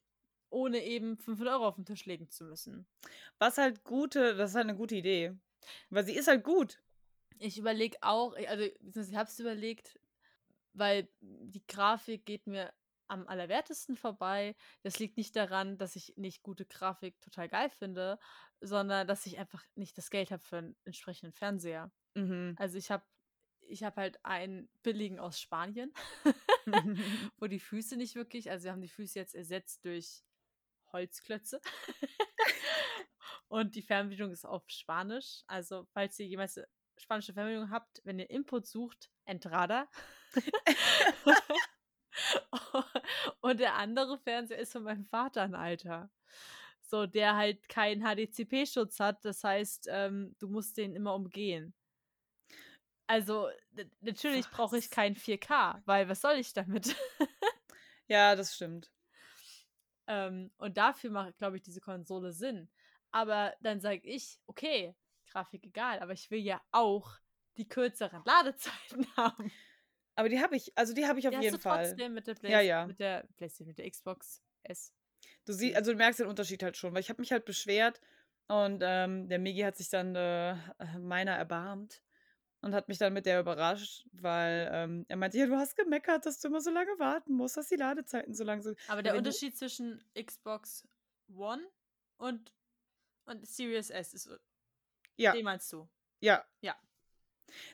Ohne 0.51 0.83
eben 0.83 1.17
500 1.17 1.55
Euro 1.55 1.67
auf 1.67 1.75
den 1.75 1.85
Tisch 1.85 2.05
legen 2.05 2.29
zu 2.29 2.43
müssen. 2.43 2.85
Was 3.39 3.57
halt 3.57 3.83
gute, 3.83 4.35
das 4.35 4.51
ist 4.51 4.55
halt 4.55 4.67
eine 4.67 4.77
gute 4.77 4.95
Idee. 4.95 5.33
Weil 5.89 6.05
sie 6.05 6.15
ist 6.15 6.27
halt 6.27 6.43
gut. 6.43 6.81
Ich 7.39 7.57
überlege 7.57 7.97
auch, 8.01 8.35
also 8.35 8.65
beziehungsweise 8.79 9.11
ich 9.11 9.17
habe 9.17 9.29
es 9.29 9.39
überlegt, 9.39 9.99
weil 10.73 11.07
die 11.21 11.65
Grafik 11.67 12.25
geht 12.25 12.47
mir 12.47 12.71
am 13.07 13.27
allerwertesten 13.27 13.95
vorbei. 13.95 14.55
Das 14.83 14.99
liegt 14.99 15.17
nicht 15.17 15.35
daran, 15.35 15.77
dass 15.77 15.95
ich 15.95 16.15
nicht 16.17 16.43
gute 16.43 16.65
Grafik 16.65 17.19
total 17.19 17.49
geil 17.49 17.69
finde, 17.69 18.19
sondern 18.61 19.07
dass 19.07 19.25
ich 19.25 19.37
einfach 19.37 19.65
nicht 19.75 19.97
das 19.97 20.09
Geld 20.09 20.31
habe 20.31 20.43
für 20.43 20.57
einen 20.57 20.75
entsprechenden 20.85 21.33
Fernseher. 21.33 21.91
Mhm. 22.15 22.55
Also 22.57 22.77
ich 22.77 22.91
habe 22.91 23.03
ich 23.67 23.83
habe 23.83 24.01
halt 24.01 24.23
einen 24.25 24.69
billigen 24.83 25.19
aus 25.19 25.39
Spanien, 25.39 25.93
wo 27.37 27.47
die 27.47 27.59
Füße 27.59 27.95
nicht 27.95 28.15
wirklich, 28.15 28.51
also 28.51 28.65
wir 28.65 28.71
haben 28.71 28.81
die 28.81 28.87
Füße 28.87 29.17
jetzt 29.17 29.33
ersetzt 29.33 29.85
durch 29.85 30.23
Holzklötze. 30.91 31.61
Und 33.47 33.75
die 33.75 33.81
Fernbedienung 33.81 34.31
ist 34.31 34.45
auf 34.45 34.63
Spanisch. 34.67 35.43
Also, 35.47 35.87
falls 35.93 36.19
ihr 36.19 36.27
jemals 36.27 36.59
spanische 36.97 37.33
Fernbedienung 37.33 37.69
habt, 37.69 38.01
wenn 38.05 38.19
ihr 38.19 38.29
Input 38.29 38.67
sucht, 38.67 39.09
Entrada. 39.25 39.87
Und 43.41 43.59
der 43.59 43.75
andere 43.75 44.17
Fernseher 44.19 44.59
ist 44.59 44.71
von 44.71 44.83
meinem 44.83 45.05
Vater 45.05 45.41
ein 45.41 45.55
Alter. 45.55 46.09
So, 46.81 47.05
der 47.05 47.35
halt 47.35 47.67
keinen 47.69 48.03
HDCP-Schutz 48.03 48.99
hat. 48.99 49.23
Das 49.25 49.43
heißt, 49.43 49.87
ähm, 49.89 50.35
du 50.39 50.47
musst 50.47 50.77
den 50.77 50.95
immer 50.95 51.15
umgehen. 51.15 51.73
Also, 53.07 53.49
natürlich 53.99 54.47
brauche 54.47 54.77
ich 54.77 54.89
kein 54.89 55.15
4K, 55.15 55.81
weil 55.85 56.07
was 56.07 56.21
soll 56.21 56.35
ich 56.35 56.53
damit? 56.53 56.95
ja, 58.07 58.37
das 58.37 58.55
stimmt. 58.55 58.89
Ähm, 60.11 60.51
und 60.57 60.75
dafür 60.75 61.09
macht, 61.09 61.37
glaube 61.37 61.55
ich, 61.55 61.61
diese 61.61 61.79
Konsole 61.79 62.33
Sinn. 62.33 62.69
Aber 63.11 63.53
dann 63.61 63.79
sage 63.79 64.01
ich, 64.03 64.39
okay, 64.45 64.93
Grafik 65.31 65.63
egal, 65.63 65.99
aber 65.99 66.11
ich 66.11 66.29
will 66.29 66.41
ja 66.41 66.61
auch 66.71 67.13
die 67.55 67.65
kürzeren 67.67 68.21
Ladezeiten 68.25 69.07
haben. 69.15 69.49
Aber 70.15 70.27
die 70.27 70.41
habe 70.41 70.57
ich, 70.57 70.77
also 70.77 70.93
die 70.93 71.07
habe 71.07 71.19
ich 71.19 71.29
auf 71.29 71.33
die 71.33 71.41
jeden 71.41 71.55
hast 71.55 71.63
du 71.63 71.69
Fall. 71.69 71.87
Trotzdem 71.87 72.13
mit 72.13 72.27
der, 72.27 72.35
Play 72.35 72.51
ja, 72.51 72.59
ja. 72.59 72.85
mit 72.85 72.99
der 72.99 73.25
PlayStation, 73.37 73.67
mit 73.69 73.77
der 73.77 73.89
Xbox 73.89 74.43
S. 74.63 74.93
Du 75.45 75.53
siehst, 75.53 75.77
also 75.77 75.91
du 75.91 75.97
merkst 75.97 76.19
den 76.19 76.27
Unterschied 76.27 76.61
halt 76.61 76.75
schon, 76.75 76.93
weil 76.93 76.99
ich 76.99 77.09
habe 77.09 77.21
mich 77.21 77.31
halt 77.31 77.45
beschwert 77.45 78.01
und 78.47 78.81
ähm, 78.83 79.29
der 79.29 79.39
Migi 79.39 79.61
hat 79.61 79.77
sich 79.77 79.87
dann 79.87 80.13
äh, 80.15 80.57
meiner 80.99 81.31
erbarmt 81.31 82.01
und 82.61 82.73
hat 82.73 82.87
mich 82.87 82.97
dann 82.97 83.13
mit 83.13 83.25
der 83.25 83.39
überrascht, 83.39 84.05
weil 84.11 84.69
ähm, 84.71 85.05
er 85.07 85.17
meinte, 85.17 85.37
ja, 85.37 85.47
du 85.47 85.55
hast 85.55 85.75
gemeckert, 85.75 86.25
dass 86.25 86.39
du 86.39 86.47
immer 86.47 86.61
so 86.61 86.69
lange 86.69 86.97
warten 86.99 87.33
musst, 87.33 87.57
dass 87.57 87.67
die 87.67 87.75
Ladezeiten 87.75 88.33
so 88.33 88.43
lang 88.43 88.61
sind. 88.61 88.77
Aber 88.87 89.01
der 89.03 89.15
Unterschied 89.15 89.57
zwischen 89.57 90.03
Xbox 90.13 90.87
One 91.35 91.63
und, 92.17 92.53
und 93.25 93.47
Series 93.47 93.89
S 93.89 94.13
ist. 94.13 94.29
Ja. 95.17 95.33
Den 95.33 95.45
meinst 95.45 95.71
du? 95.73 95.89
Ja. 96.19 96.45
Ja. 96.61 96.75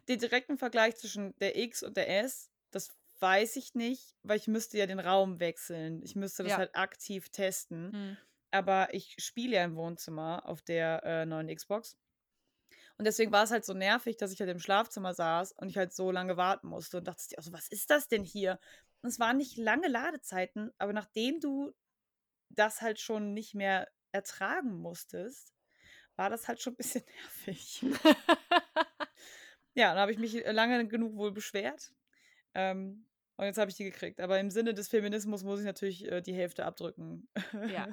Den 0.07 0.19
direkten 0.19 0.57
Vergleich 0.57 0.95
zwischen 0.97 1.37
der 1.39 1.57
X 1.57 1.83
und 1.83 1.97
der 1.97 2.23
S, 2.23 2.49
das 2.71 2.89
weiß 3.19 3.55
ich 3.57 3.75
nicht, 3.75 4.15
weil 4.23 4.37
ich 4.37 4.47
müsste 4.47 4.77
ja 4.77 4.85
den 4.85 4.99
Raum 4.99 5.39
wechseln. 5.39 6.01
Ich 6.03 6.15
müsste 6.15 6.43
das 6.43 6.53
ja. 6.53 6.57
halt 6.57 6.75
aktiv 6.75 7.29
testen. 7.29 7.91
Hm. 7.91 8.17
Aber 8.51 8.93
ich 8.93 9.15
spiele 9.19 9.57
ja 9.57 9.63
im 9.65 9.75
Wohnzimmer 9.75 10.43
auf 10.45 10.61
der 10.61 11.03
äh, 11.03 11.25
neuen 11.25 11.53
Xbox. 11.53 11.97
Und 12.97 13.05
deswegen 13.05 13.31
war 13.31 13.43
es 13.43 13.51
halt 13.51 13.63
so 13.63 13.73
nervig, 13.73 14.17
dass 14.17 14.31
ich 14.31 14.39
halt 14.39 14.49
im 14.49 14.59
Schlafzimmer 14.59 15.13
saß 15.13 15.51
und 15.53 15.69
ich 15.69 15.77
halt 15.77 15.93
so 15.93 16.11
lange 16.11 16.35
warten 16.35 16.67
musste 16.67 16.97
und 16.97 17.07
dachte 17.07 17.27
dir 17.29 17.37
auch 17.37 17.43
so, 17.43 17.53
was 17.53 17.67
ist 17.69 17.91
das 17.91 18.07
denn 18.07 18.23
hier? 18.23 18.59
Und 19.01 19.09
es 19.09 19.19
waren 19.19 19.37
nicht 19.37 19.57
lange 19.57 19.87
Ladezeiten, 19.87 20.71
aber 20.79 20.93
nachdem 20.93 21.39
du 21.39 21.73
das 22.49 22.81
halt 22.81 22.99
schon 22.99 23.33
nicht 23.33 23.53
mehr 23.53 23.87
ertragen 24.11 24.73
musstest, 24.81 25.53
war 26.15 26.29
das 26.29 26.47
halt 26.47 26.61
schon 26.61 26.73
ein 26.73 26.77
bisschen 26.77 27.03
nervig. 27.45 27.85
ja, 29.75 29.89
dann 29.89 29.99
habe 29.99 30.11
ich 30.11 30.17
mich 30.17 30.43
lange 30.47 30.87
genug 30.87 31.15
wohl 31.15 31.31
beschwert. 31.31 31.93
Ähm, 32.55 33.05
und 33.35 33.45
jetzt 33.45 33.59
habe 33.59 33.69
ich 33.69 33.77
die 33.77 33.83
gekriegt. 33.83 34.19
Aber 34.19 34.39
im 34.39 34.49
Sinne 34.49 34.73
des 34.73 34.87
Feminismus 34.87 35.43
muss 35.43 35.59
ich 35.59 35.65
natürlich 35.65 36.11
äh, 36.11 36.21
die 36.21 36.33
Hälfte 36.33 36.65
abdrücken. 36.65 37.29
Ja. 37.69 37.89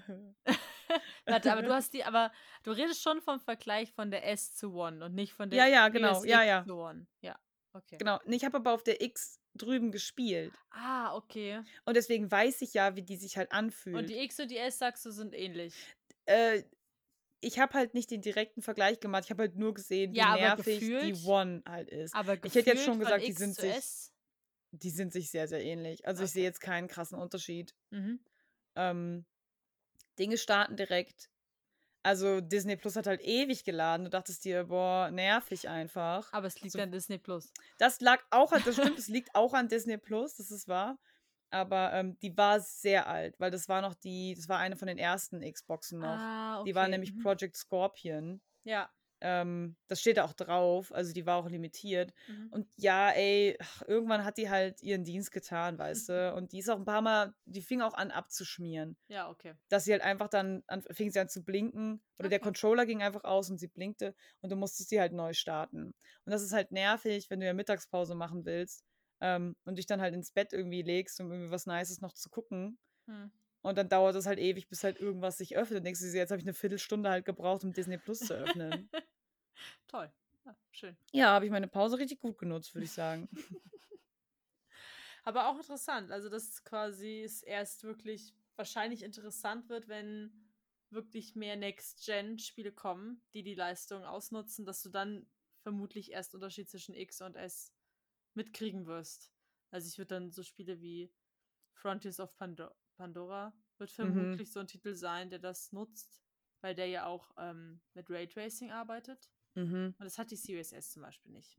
Warte, 1.26 1.52
aber 1.52 1.62
du 1.62 1.72
hast 1.74 1.92
die, 1.92 2.04
aber 2.04 2.32
du 2.62 2.72
redest 2.72 3.02
schon 3.02 3.20
vom 3.20 3.40
Vergleich 3.40 3.92
von 3.92 4.10
der 4.10 4.26
S 4.28 4.54
zu 4.54 4.74
One 4.74 5.04
und 5.04 5.14
nicht 5.14 5.32
von 5.32 5.50
der 5.50 5.58
Ja, 5.58 5.66
ja, 5.66 5.88
genau. 5.88 6.20
PSX 6.20 6.26
ja, 6.26 6.42
ja. 6.42 6.64
zu 6.66 6.76
One. 6.76 7.06
Ja, 7.20 7.38
okay. 7.72 7.96
Genau. 7.98 8.20
Ich 8.26 8.44
habe 8.44 8.56
aber 8.56 8.72
auf 8.72 8.82
der 8.82 9.00
X 9.00 9.40
drüben 9.54 9.92
gespielt. 9.92 10.52
Ah, 10.70 11.14
okay. 11.14 11.62
Und 11.84 11.96
deswegen 11.96 12.30
weiß 12.30 12.62
ich 12.62 12.74
ja, 12.74 12.96
wie 12.96 13.02
die 13.02 13.16
sich 13.16 13.36
halt 13.36 13.52
anfühlt. 13.52 13.96
Und 13.96 14.08
die 14.08 14.18
X 14.18 14.40
und 14.40 14.50
die 14.50 14.56
S, 14.56 14.78
sagst 14.78 15.06
du, 15.06 15.10
sind 15.10 15.34
ähnlich. 15.34 15.74
Äh, 16.26 16.64
ich 17.44 17.58
habe 17.58 17.74
halt 17.74 17.94
nicht 17.94 18.10
den 18.10 18.22
direkten 18.22 18.62
Vergleich 18.62 19.00
gemacht. 19.00 19.24
Ich 19.24 19.30
habe 19.30 19.42
halt 19.42 19.56
nur 19.56 19.74
gesehen, 19.74 20.12
wie 20.12 20.18
ja, 20.18 20.34
nervig 20.34 20.80
gefühlt, 20.80 21.04
die 21.04 21.26
One 21.26 21.62
halt 21.66 21.90
ist. 21.90 22.14
Aber 22.14 22.42
ich 22.42 22.54
hätte 22.54 22.70
jetzt 22.70 22.84
schon 22.84 22.98
gesagt, 22.98 23.26
die 23.26 23.32
sind 23.32 23.54
sich. 23.54 23.70
S? 23.70 24.10
Die 24.72 24.90
sind 24.90 25.12
sich 25.12 25.30
sehr, 25.30 25.46
sehr 25.46 25.62
ähnlich. 25.62 26.04
Also 26.06 26.20
okay. 26.20 26.26
ich 26.26 26.32
sehe 26.32 26.42
jetzt 26.42 26.60
keinen 26.60 26.88
krassen 26.88 27.18
Unterschied. 27.18 27.76
Mhm. 27.90 28.18
Ähm, 28.74 29.24
Dinge 30.18 30.38
starten 30.38 30.76
direkt. 30.76 31.30
Also 32.02 32.42
Disney 32.42 32.76
Plus 32.76 32.96
hat 32.96 33.06
halt 33.06 33.22
ewig 33.22 33.64
geladen. 33.64 34.04
Du 34.04 34.10
dachtest 34.10 34.44
dir, 34.44 34.64
boah, 34.64 35.10
nervig 35.10 35.68
einfach. 35.68 36.30
Aber 36.32 36.46
es 36.46 36.60
liegt 36.60 36.72
so, 36.72 36.80
an 36.80 36.92
Disney 36.92 37.16
Plus. 37.16 37.50
Das 37.78 38.00
lag 38.00 38.22
auch 38.30 38.52
an, 38.52 38.62
das 38.64 38.74
stimmt, 38.74 38.98
es 38.98 39.08
liegt 39.08 39.34
auch 39.34 39.54
an 39.54 39.68
Disney 39.68 39.96
Plus, 39.96 40.36
das 40.36 40.50
ist 40.50 40.68
wahr. 40.68 40.98
Aber 41.50 41.92
ähm, 41.94 42.18
die 42.18 42.36
war 42.36 42.60
sehr 42.60 43.06
alt, 43.06 43.38
weil 43.38 43.50
das 43.50 43.68
war 43.68 43.80
noch 43.80 43.94
die, 43.94 44.34
das 44.34 44.48
war 44.48 44.58
eine 44.58 44.76
von 44.76 44.88
den 44.88 44.98
ersten 44.98 45.40
Xboxen 45.40 46.00
noch. 46.00 46.08
Ah, 46.08 46.60
okay. 46.60 46.70
Die 46.70 46.74
war 46.74 46.88
nämlich 46.88 47.14
mhm. 47.14 47.22
Project 47.22 47.56
Scorpion. 47.56 48.42
Ja. 48.64 48.90
Ähm, 49.26 49.74
das 49.88 50.02
steht 50.02 50.18
da 50.18 50.24
auch 50.26 50.34
drauf, 50.34 50.92
also 50.92 51.14
die 51.14 51.24
war 51.24 51.38
auch 51.38 51.48
limitiert. 51.48 52.12
Mhm. 52.28 52.48
Und 52.50 52.68
ja, 52.76 53.08
ey, 53.08 53.56
irgendwann 53.86 54.22
hat 54.22 54.36
die 54.36 54.50
halt 54.50 54.82
ihren 54.82 55.02
Dienst 55.02 55.32
getan, 55.32 55.78
weißt 55.78 56.08
du. 56.10 56.34
Und 56.34 56.52
die 56.52 56.58
ist 56.58 56.68
auch 56.68 56.76
ein 56.76 56.84
paar 56.84 57.00
Mal, 57.00 57.32
die 57.46 57.62
fing 57.62 57.80
auch 57.80 57.94
an 57.94 58.10
abzuschmieren. 58.10 58.98
Ja, 59.08 59.30
okay. 59.30 59.54
Dass 59.70 59.84
sie 59.84 59.92
halt 59.92 60.02
einfach 60.02 60.28
dann, 60.28 60.62
an, 60.66 60.82
fing 60.90 61.10
sie 61.10 61.20
an 61.20 61.30
zu 61.30 61.42
blinken 61.42 62.02
oder 62.18 62.26
okay. 62.26 62.28
der 62.28 62.40
Controller 62.40 62.84
ging 62.84 63.02
einfach 63.02 63.24
aus 63.24 63.48
und 63.48 63.56
sie 63.56 63.68
blinkte 63.68 64.14
und 64.42 64.52
du 64.52 64.56
musstest 64.56 64.90
sie 64.90 65.00
halt 65.00 65.14
neu 65.14 65.32
starten. 65.32 65.94
Und 66.26 66.30
das 66.30 66.42
ist 66.42 66.52
halt 66.52 66.70
nervig, 66.70 67.30
wenn 67.30 67.40
du 67.40 67.46
ja 67.46 67.54
Mittagspause 67.54 68.14
machen 68.14 68.44
willst 68.44 68.84
ähm, 69.22 69.56
und 69.64 69.78
dich 69.78 69.86
dann 69.86 70.02
halt 70.02 70.12
ins 70.12 70.32
Bett 70.32 70.52
irgendwie 70.52 70.82
legst, 70.82 71.18
um 71.18 71.32
irgendwie 71.32 71.50
was 71.50 71.64
Nices 71.64 72.02
noch 72.02 72.12
zu 72.12 72.28
gucken. 72.28 72.78
Hm. 73.06 73.32
Und 73.62 73.78
dann 73.78 73.88
dauert 73.88 74.14
es 74.16 74.26
halt 74.26 74.38
ewig, 74.38 74.68
bis 74.68 74.84
halt 74.84 75.00
irgendwas 75.00 75.38
sich 75.38 75.56
öffnet. 75.56 75.78
Und 75.78 75.84
denkst 75.84 76.00
du, 76.00 76.06
jetzt 76.08 76.30
habe 76.30 76.38
ich 76.38 76.44
eine 76.44 76.52
Viertelstunde 76.52 77.08
halt 77.08 77.24
gebraucht, 77.24 77.64
um 77.64 77.72
Disney 77.72 77.96
Plus 77.96 78.18
zu 78.18 78.34
öffnen. 78.34 78.90
Toll. 79.86 80.12
Ja, 80.44 80.56
schön. 80.70 80.96
Ja, 81.12 81.28
habe 81.28 81.46
ich 81.46 81.50
meine 81.50 81.68
Pause 81.68 81.98
richtig 81.98 82.20
gut 82.20 82.38
genutzt, 82.38 82.74
würde 82.74 82.84
ich 82.84 82.92
sagen. 82.92 83.28
Aber 85.24 85.48
auch 85.48 85.56
interessant. 85.56 86.10
Also, 86.10 86.28
dass 86.28 86.62
quasi 86.64 87.22
es 87.22 87.42
erst 87.42 87.84
wirklich 87.84 88.34
wahrscheinlich 88.56 89.02
interessant 89.02 89.68
wird, 89.68 89.88
wenn 89.88 90.30
wirklich 90.90 91.34
mehr 91.34 91.56
Next-Gen-Spiele 91.56 92.72
kommen, 92.72 93.22
die 93.32 93.42
die 93.42 93.54
Leistung 93.54 94.04
ausnutzen, 94.04 94.64
dass 94.64 94.82
du 94.82 94.90
dann 94.90 95.26
vermutlich 95.62 96.12
erst 96.12 96.34
Unterschied 96.34 96.68
zwischen 96.68 96.94
X 96.94 97.20
und 97.22 97.36
S 97.36 97.72
mitkriegen 98.34 98.86
wirst. 98.86 99.32
Also 99.70 99.88
ich 99.88 99.98
würde 99.98 100.14
dann 100.14 100.30
so 100.30 100.42
Spiele 100.42 100.80
wie 100.80 101.12
Frontiers 101.72 102.20
of 102.20 102.36
Pandora, 102.36 102.74
Pandora 102.96 103.52
wird 103.78 103.90
mhm. 103.90 103.94
vermutlich 103.94 104.48
mhm. 104.48 104.52
so 104.52 104.60
ein 104.60 104.66
Titel 104.68 104.94
sein, 104.94 105.30
der 105.30 105.38
das 105.38 105.72
nutzt, 105.72 106.22
weil 106.60 106.74
der 106.74 106.86
ja 106.86 107.06
auch 107.06 107.32
ähm, 107.38 107.80
mit 107.94 108.08
Raytracing 108.10 108.70
arbeitet. 108.70 109.30
Mhm. 109.54 109.94
Und 109.98 110.04
das 110.04 110.18
hat 110.18 110.30
die 110.30 110.36
Series 110.36 110.72
S 110.72 110.90
zum 110.90 111.02
Beispiel 111.02 111.32
nicht. 111.32 111.56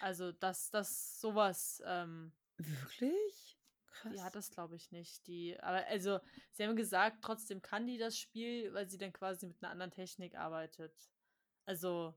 Also, 0.00 0.32
dass 0.32 0.70
das 0.70 1.20
sowas. 1.20 1.82
Ähm, 1.84 2.32
Wirklich? 2.56 3.58
Krass. 3.86 4.12
Die 4.12 4.22
hat 4.22 4.34
das, 4.36 4.50
glaube 4.50 4.76
ich, 4.76 4.92
nicht. 4.92 5.26
Die, 5.26 5.58
aber 5.60 5.86
also, 5.86 6.20
sie 6.52 6.64
haben 6.64 6.76
gesagt, 6.76 7.18
trotzdem 7.22 7.60
kann 7.60 7.86
die 7.86 7.98
das 7.98 8.18
Spiel, 8.18 8.72
weil 8.72 8.88
sie 8.88 8.98
dann 8.98 9.12
quasi 9.12 9.46
mit 9.46 9.62
einer 9.62 9.72
anderen 9.72 9.90
Technik 9.90 10.36
arbeitet. 10.36 10.94
Also, 11.66 12.14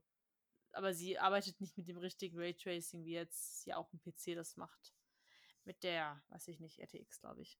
aber 0.72 0.94
sie 0.94 1.18
arbeitet 1.18 1.60
nicht 1.60 1.76
mit 1.76 1.88
dem 1.88 1.98
richtigen 1.98 2.38
Raytracing, 2.38 3.04
wie 3.04 3.12
jetzt 3.14 3.66
ja 3.66 3.76
auch 3.76 3.92
ein 3.92 4.00
PC 4.00 4.34
das 4.34 4.56
macht. 4.56 4.94
Mit 5.64 5.82
der, 5.82 6.22
weiß 6.28 6.48
ich 6.48 6.60
nicht, 6.60 6.78
RTX, 6.78 7.20
glaube 7.20 7.42
ich. 7.42 7.58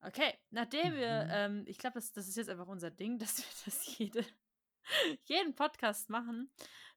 Okay, 0.00 0.32
nachdem 0.50 0.94
wir, 0.94 1.24
mhm. 1.24 1.30
ähm, 1.30 1.64
ich 1.66 1.78
glaube, 1.78 1.94
das, 1.94 2.12
das 2.12 2.28
ist 2.28 2.36
jetzt 2.36 2.50
einfach 2.50 2.68
unser 2.68 2.90
Ding, 2.90 3.18
dass 3.18 3.38
wir 3.38 3.64
das 3.64 3.98
jede, 3.98 4.24
jeden 5.24 5.54
Podcast 5.54 6.10
machen. 6.10 6.50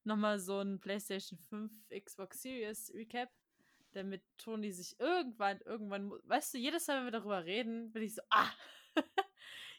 Nochmal 0.03 0.39
so 0.39 0.59
ein 0.59 0.79
PlayStation 0.79 1.37
5 1.37 1.71
Xbox 2.03 2.41
Series 2.41 2.91
Recap, 2.93 3.29
damit 3.93 4.23
Toni 4.37 4.71
sich 4.71 4.99
irgendwann, 4.99 5.59
irgendwann, 5.61 6.11
weißt 6.23 6.53
du, 6.53 6.57
jedes 6.57 6.87
Mal, 6.87 6.97
wenn 6.97 7.05
wir 7.05 7.11
darüber 7.11 7.45
reden, 7.45 7.91
bin 7.91 8.03
ich 8.03 8.15
so, 8.15 8.21
ah, 8.29 8.49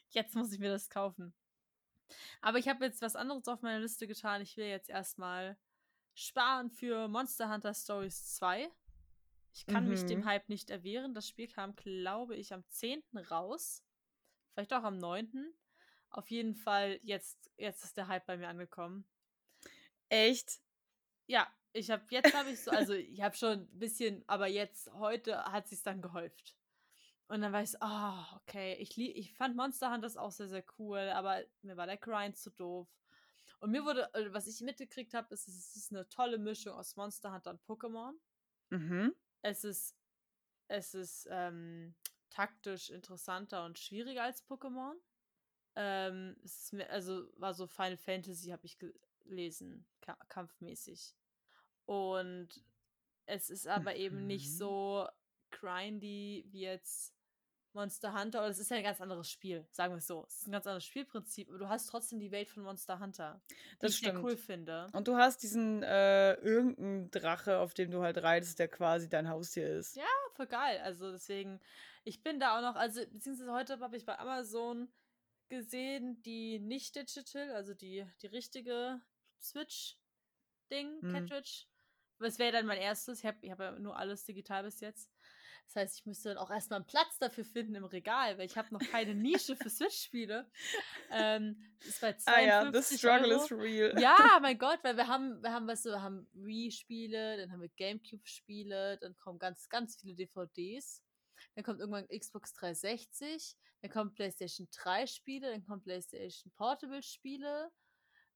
jetzt 0.09 0.35
muss 0.35 0.53
ich 0.53 0.59
mir 0.59 0.71
das 0.71 0.89
kaufen. 0.89 1.33
Aber 2.41 2.57
ich 2.57 2.67
habe 2.67 2.85
jetzt 2.85 3.01
was 3.01 3.15
anderes 3.15 3.47
auf 3.47 3.61
meiner 3.61 3.79
Liste 3.79 4.07
getan. 4.07 4.41
Ich 4.41 4.55
will 4.57 4.67
jetzt 4.67 4.89
erstmal 4.89 5.57
sparen 6.13 6.69
für 6.69 7.07
Monster 7.07 7.51
Hunter 7.51 7.73
Stories 7.73 8.35
2. 8.35 8.71
Ich 9.53 9.65
kann 9.65 9.85
mhm. 9.85 9.89
mich 9.91 10.05
dem 10.05 10.21
mhm. 10.21 10.25
Hype 10.25 10.49
nicht 10.49 10.69
erwehren. 10.69 11.13
Das 11.13 11.27
Spiel 11.27 11.47
kam, 11.47 11.75
glaube 11.75 12.35
ich, 12.35 12.53
am 12.53 12.63
10. 12.69 13.03
raus. 13.29 13.83
Vielleicht 14.53 14.73
auch 14.73 14.83
am 14.83 14.97
9. 14.97 15.53
Auf 16.13 16.29
jeden 16.29 16.55
Fall, 16.55 16.99
jetzt, 17.03 17.51
jetzt 17.57 17.83
ist 17.83 17.97
der 17.97 18.07
Hype 18.07 18.25
bei 18.25 18.37
mir 18.37 18.47
angekommen. 18.47 19.05
Echt? 20.09 20.61
Ja, 21.25 21.47
ich 21.73 21.89
habe 21.89 22.03
jetzt 22.09 22.33
habe 22.35 22.51
ich 22.51 22.61
so, 22.61 22.69
also 22.71 22.93
ich 22.93 23.21
habe 23.21 23.35
schon 23.35 23.61
ein 23.61 23.79
bisschen, 23.79 24.23
aber 24.27 24.47
jetzt 24.47 24.91
heute 24.93 25.43
hat 25.45 25.67
sich 25.67 25.81
dann 25.81 26.01
gehäuft. 26.01 26.55
Und 27.27 27.41
dann 27.41 27.51
war 27.51 27.63
ich 27.63 27.71
so, 27.71 27.79
oh, 27.81 28.37
okay. 28.37 28.75
Ich, 28.75 28.95
ich 28.95 29.33
fand 29.33 29.55
Monster 29.55 29.91
Hunters 29.91 30.17
auch 30.17 30.31
sehr, 30.31 30.49
sehr 30.49 30.63
cool, 30.77 30.99
aber 30.99 31.41
mir 31.63 31.77
war 31.77 31.87
der 31.87 31.97
Grind 31.97 32.37
zu 32.37 32.51
doof. 32.51 32.87
Und 33.59 33.71
mir 33.71 33.83
wurde, 33.85 34.13
äh, 34.13 34.31
was 34.33 34.45
ich 34.45 34.61
mitgekriegt 34.61 35.15
habe, 35.15 35.33
ist, 35.33 35.47
es 35.47 35.75
ist 35.75 35.91
eine 35.91 36.07
tolle 36.09 36.37
Mischung 36.37 36.73
aus 36.73 36.95
Monster 36.95 37.33
Hunter 37.33 37.51
und 37.51 37.63
Pokémon. 37.63 38.13
Mhm. 38.69 39.15
Es 39.41 39.63
ist, 39.63 39.95
es 40.67 40.93
ist 40.93 41.27
ähm, 41.31 41.95
taktisch 42.29 42.91
interessanter 42.91 43.65
und 43.65 43.79
schwieriger 43.79 44.23
als 44.23 44.45
Pokémon. 44.47 44.93
Ähm, 45.75 46.35
es 46.43 46.63
ist 46.63 46.73
mehr, 46.73 46.89
also 46.91 47.27
war 47.37 47.53
so 47.53 47.67
Final 47.67 47.97
Fantasy, 47.97 48.49
habe 48.49 48.65
ich 48.65 48.77
gelesen, 49.25 49.85
kampfmäßig. 50.29 51.15
Und 51.85 52.49
es 53.25 53.49
ist 53.49 53.67
aber 53.67 53.91
mhm. 53.91 53.97
eben 53.97 54.27
nicht 54.27 54.49
mhm. 54.49 54.57
so 54.57 55.07
grindy 55.51 56.45
wie 56.49 56.61
jetzt 56.61 57.13
Monster 57.73 58.13
Hunter, 58.13 58.39
aber 58.39 58.49
das 58.49 58.59
ist 58.59 58.69
ja 58.69 58.77
ein 58.77 58.83
ganz 58.83 59.01
anderes 59.01 59.29
Spiel, 59.29 59.65
sagen 59.71 59.93
wir 59.93 59.97
es 59.97 60.05
so. 60.05 60.25
Es 60.27 60.41
ist 60.41 60.47
ein 60.47 60.51
ganz 60.51 60.67
anderes 60.67 60.85
Spielprinzip, 60.85 61.49
aber 61.49 61.57
du 61.57 61.69
hast 61.69 61.87
trotzdem 61.87 62.19
die 62.19 62.31
Welt 62.31 62.47
von 62.47 62.63
Monster 62.63 62.99
Hunter, 62.99 63.41
die 63.49 63.55
Das 63.79 63.91
ich 63.91 63.99
sehr 63.99 64.09
stimmt. 64.09 64.23
cool 64.23 64.37
finde. 64.37 64.87
Und 64.93 65.07
du 65.07 65.15
hast 65.15 65.41
diesen 65.41 65.81
äh, 65.81 66.33
irgendeinen 66.35 67.09
Drache, 67.09 67.57
auf 67.57 67.73
dem 67.73 67.89
du 67.89 68.03
halt 68.03 68.21
reitest, 68.21 68.59
der 68.59 68.67
quasi 68.67 69.09
dein 69.09 69.27
Haustier 69.27 69.67
ist. 69.67 69.95
Ja, 69.95 70.03
voll 70.33 70.47
geil. 70.47 70.79
Also 70.83 71.11
deswegen, 71.11 71.59
ich 72.03 72.21
bin 72.21 72.39
da 72.39 72.57
auch 72.57 72.61
noch, 72.61 72.75
also 72.75 73.01
beziehungsweise 73.11 73.51
heute 73.51 73.79
habe 73.79 73.97
ich 73.97 74.05
bei 74.05 74.19
Amazon 74.19 74.87
gesehen, 75.49 76.21
die 76.23 76.59
nicht 76.59 76.95
digital, 76.95 77.51
also 77.51 77.73
die, 77.73 78.05
die 78.21 78.27
richtige 78.27 79.01
Switch-Ding, 79.39 80.99
Mhm. 81.01 81.11
Cartridge. 81.11 81.65
Das 82.19 82.39
wäre 82.39 82.51
dann 82.53 82.65
mein 82.65 82.77
erstes. 82.77 83.19
Ich 83.19 83.25
habe 83.25 83.37
ich 83.41 83.51
hab 83.51 83.59
ja 83.59 83.77
nur 83.79 83.97
alles 83.97 84.23
digital 84.25 84.63
bis 84.63 84.79
jetzt. 84.79 85.09
Das 85.65 85.75
heißt, 85.77 85.99
ich 85.99 86.05
müsste 86.05 86.29
dann 86.29 86.37
auch 86.37 86.51
erstmal 86.51 86.77
einen 86.79 86.85
Platz 86.87 87.17
dafür 87.19 87.43
finden 87.45 87.75
im 87.75 87.85
Regal, 87.85 88.37
weil 88.37 88.45
ich 88.45 88.57
habe 88.57 88.73
noch 88.73 88.81
keine 88.81 89.15
Nische 89.15 89.55
für 89.55 89.69
Switch-Spiele. 89.69 90.49
Ähm, 91.09 91.57
ist 91.79 92.01
bei 92.01 92.15
Ah 92.25 92.41
ja, 92.41 92.59
the 92.65 92.71
52 92.71 92.97
struggle 92.99 93.33
Euro. 93.33 93.43
is 93.43 93.51
real. 93.51 93.99
Ja, 94.01 94.15
mein 94.41 94.57
Gott, 94.57 94.79
weil 94.83 94.95
wir 94.97 95.07
haben, 95.07 95.41
wir 95.41 95.51
haben, 95.51 95.67
weißt 95.67 95.85
du, 95.85 95.89
wir 95.91 96.01
haben 96.01 96.27
Wii-Spiele, 96.33 97.37
dann 97.37 97.51
haben 97.51 97.61
wir 97.61 97.69
Gamecube-Spiele, 97.69 98.97
dann 98.99 99.17
kommen 99.17 99.39
ganz, 99.39 99.67
ganz 99.69 99.95
viele 99.99 100.15
DVDs. 100.15 101.02
Dann 101.55 101.63
kommt 101.63 101.79
irgendwann 101.79 102.07
Xbox 102.07 102.53
360, 102.53 103.55
dann 103.81 103.91
kommen 103.91 104.13
PlayStation 104.13 104.67
3-Spiele, 104.69 105.51
dann 105.51 105.63
kommen 105.65 105.81
PlayStation 105.81 106.51
Portable-Spiele, 106.53 107.71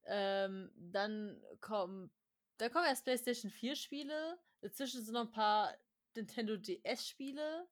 ähm, 0.05 0.71
dann 0.75 1.41
kommen, 1.61 2.11
dann 2.57 2.71
kommen 2.71 2.85
erst 2.85 3.03
PlayStation 3.05 3.51
4-Spiele, 3.51 4.39
dazwischen 4.61 5.03
sind 5.03 5.13
noch 5.13 5.25
ein 5.27 5.31
paar 5.31 5.75
Nintendo 6.15 6.57
DS-Spiele, 6.57 7.67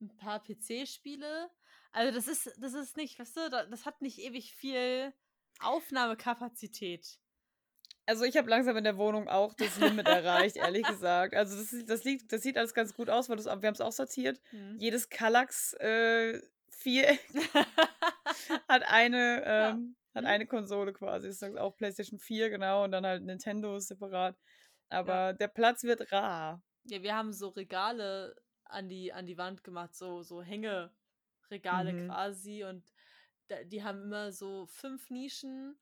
ein 0.00 0.16
paar 0.16 0.42
PC-Spiele. 0.42 1.50
Also 1.92 2.14
das 2.14 2.26
ist, 2.26 2.50
das 2.58 2.74
ist 2.74 2.96
nicht, 2.96 3.18
weißt 3.18 3.36
du, 3.36 3.50
da- 3.50 3.66
das 3.66 3.84
hat 3.86 4.00
nicht 4.00 4.18
ewig 4.18 4.54
viel 4.54 5.12
Aufnahmekapazität. 5.60 7.18
Also 8.06 8.24
ich 8.24 8.36
habe 8.36 8.50
langsam 8.50 8.76
in 8.76 8.84
der 8.84 8.96
Wohnung 8.96 9.28
auch 9.28 9.54
das 9.54 9.78
Limit 9.78 10.06
erreicht, 10.08 10.56
ehrlich 10.56 10.84
gesagt. 10.86 11.34
Also 11.34 11.56
das, 11.56 11.86
das, 11.86 12.04
liegt, 12.04 12.32
das 12.32 12.42
sieht 12.42 12.58
alles 12.58 12.74
ganz 12.74 12.94
gut 12.94 13.08
aus, 13.08 13.28
weil 13.28 13.36
das, 13.36 13.46
wir 13.46 13.52
haben 13.52 13.66
es 13.74 13.80
auch 13.80 13.92
sortiert. 13.92 14.40
Hm. 14.50 14.76
Jedes 14.78 15.08
Kallax 15.08 15.72
äh, 15.74 16.40
Viereck 16.68 17.20
hat 18.68 18.82
eine, 18.86 19.42
Ja. 19.44 19.70
ähm, 19.70 19.96
hat 20.14 20.24
Mhm. 20.24 20.28
eine 20.28 20.46
Konsole 20.46 20.92
quasi. 20.92 21.28
Das 21.28 21.40
ist 21.40 21.56
auch 21.58 21.76
PlayStation 21.76 22.18
4, 22.18 22.50
genau, 22.50 22.84
und 22.84 22.92
dann 22.92 23.06
halt 23.06 23.22
Nintendo 23.22 23.78
separat. 23.78 24.36
Aber 24.90 25.32
der 25.32 25.48
Platz 25.48 25.84
wird 25.84 26.12
rar. 26.12 26.62
Ja, 26.84 27.02
wir 27.02 27.14
haben 27.16 27.32
so 27.32 27.48
Regale 27.50 28.34
an 28.64 28.88
die, 28.88 29.12
an 29.12 29.26
die 29.26 29.38
Wand 29.38 29.62
gemacht, 29.64 29.94
so, 29.94 30.22
so 30.22 30.42
Hängeregale 30.42 31.92
Mhm. 31.92 32.06
quasi. 32.08 32.64
Und 32.64 32.84
da, 33.48 33.62
die 33.64 33.82
haben 33.84 34.02
immer 34.02 34.32
so 34.32 34.66
fünf 34.66 35.08
Nischen 35.08 35.78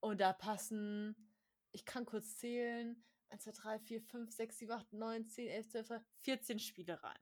und 0.00 0.20
da 0.20 0.32
passen, 0.32 1.16
ich 1.76 1.84
kann 1.84 2.06
kurz 2.06 2.38
zählen, 2.38 3.04
1, 3.28 3.44
2, 3.44 3.50
3, 3.52 3.78
4, 3.80 4.00
5, 4.02 4.32
6, 4.32 4.58
7, 4.58 4.72
8, 4.72 4.92
9, 4.94 5.28
10, 5.28 5.48
11, 5.48 5.68
12, 5.68 5.88
13, 5.88 6.06
14 6.22 6.58
Spiele 6.58 7.02
rein. 7.02 7.18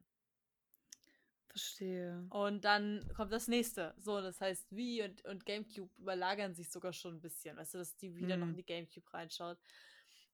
Verstehe. 1.48 2.26
Und 2.30 2.64
dann 2.64 3.09
kommt 3.16 3.32
das 3.32 3.48
nächste. 3.48 3.94
So, 3.98 4.20
das 4.20 4.40
heißt, 4.40 4.74
Wii 4.74 5.02
und, 5.05 5.24
und 5.24 5.44
GameCube 5.44 5.90
überlagern 5.98 6.55
sich 6.55 6.70
sogar 6.70 6.92
schon 6.92 7.16
ein 7.16 7.20
bisschen. 7.20 7.57
Weißt 7.57 7.74
du, 7.74 7.78
dass 7.78 7.96
die 7.96 8.14
wieder 8.16 8.36
noch 8.36 8.46
Mhm. 8.46 8.52
in 8.52 8.57
die 8.57 8.64
GameCube 8.64 9.12
reinschaut. 9.12 9.59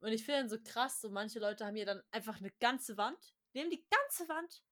Und 0.00 0.12
ich 0.12 0.24
finde 0.24 0.40
dann 0.40 0.48
so 0.48 0.58
krass, 0.62 1.00
so 1.00 1.10
manche 1.10 1.38
Leute 1.38 1.66
haben 1.66 1.76
hier 1.76 1.86
dann 1.86 2.02
einfach 2.10 2.38
eine 2.38 2.50
ganze 2.52 2.96
Wand, 2.96 3.34
nehmen 3.52 3.70
die 3.70 3.84
ganze 3.90 4.28
Wand 4.28 4.62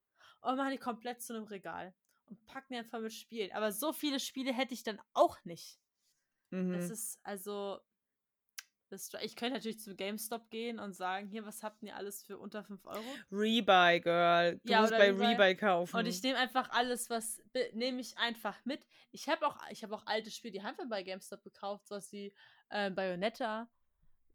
und 0.41 0.57
machen 0.57 0.73
die 0.73 0.79
komplett 0.79 1.23
zu 1.23 1.35
einem 1.35 1.45
Regal 1.45 1.95
und 2.27 2.45
packen 2.47 2.73
die 2.75 2.79
einfach 2.79 3.01
mit 3.01 3.13
Spielen. 3.13 3.53
Aber 3.53 3.73
so 3.73 3.93
viele 3.93 4.21
Spiele 4.21 4.53
hätte 4.53 4.73
ich 4.75 4.83
dann 4.83 5.01
auch 5.13 5.43
nicht. 5.45 5.79
Mhm. 6.51 6.73
Das 6.73 6.91
ist 6.91 7.19
also. 7.23 7.81
Ich 9.23 9.37
könnte 9.37 9.55
natürlich 9.55 9.81
zu 9.81 9.95
GameStop 9.95 10.51
gehen 10.51 10.79
und 10.79 10.95
sagen, 10.95 11.29
hier, 11.29 11.45
was 11.45 11.63
habt 11.63 11.83
ihr 11.83 11.95
alles 11.97 12.23
für 12.23 12.39
unter 12.39 12.65
5 12.65 12.85
Euro? 12.87 13.05
Rebuy, 13.31 14.01
Girl. 14.01 14.61
Du 14.65 14.73
Ja, 14.73 14.81
musst 14.81 14.93
bei 14.93 15.11
Rebuy. 15.11 15.27
Rebuy 15.27 15.55
kaufen. 15.57 15.97
Und 15.97 16.07
ich 16.07 16.23
nehme 16.23 16.39
einfach 16.39 16.71
alles, 16.71 17.11
was 17.11 17.43
nehme 17.73 18.01
ich 18.01 18.17
einfach 18.19 18.57
mit. 18.65 18.87
Ich 19.13 19.29
habe 19.29 19.47
auch, 19.47 19.57
ich 19.71 19.83
habe 19.83 19.95
auch 19.95 20.07
alte 20.07 20.31
Spiele, 20.31 20.53
die 20.53 20.63
haben 20.63 20.77
wir 20.79 20.87
bei 20.89 21.03
GameStop 21.03 21.43
gekauft, 21.43 21.87
sowas 21.87 22.11
wie 22.13 22.33
äh, 22.71 22.91
Bayonetta. 22.91 23.69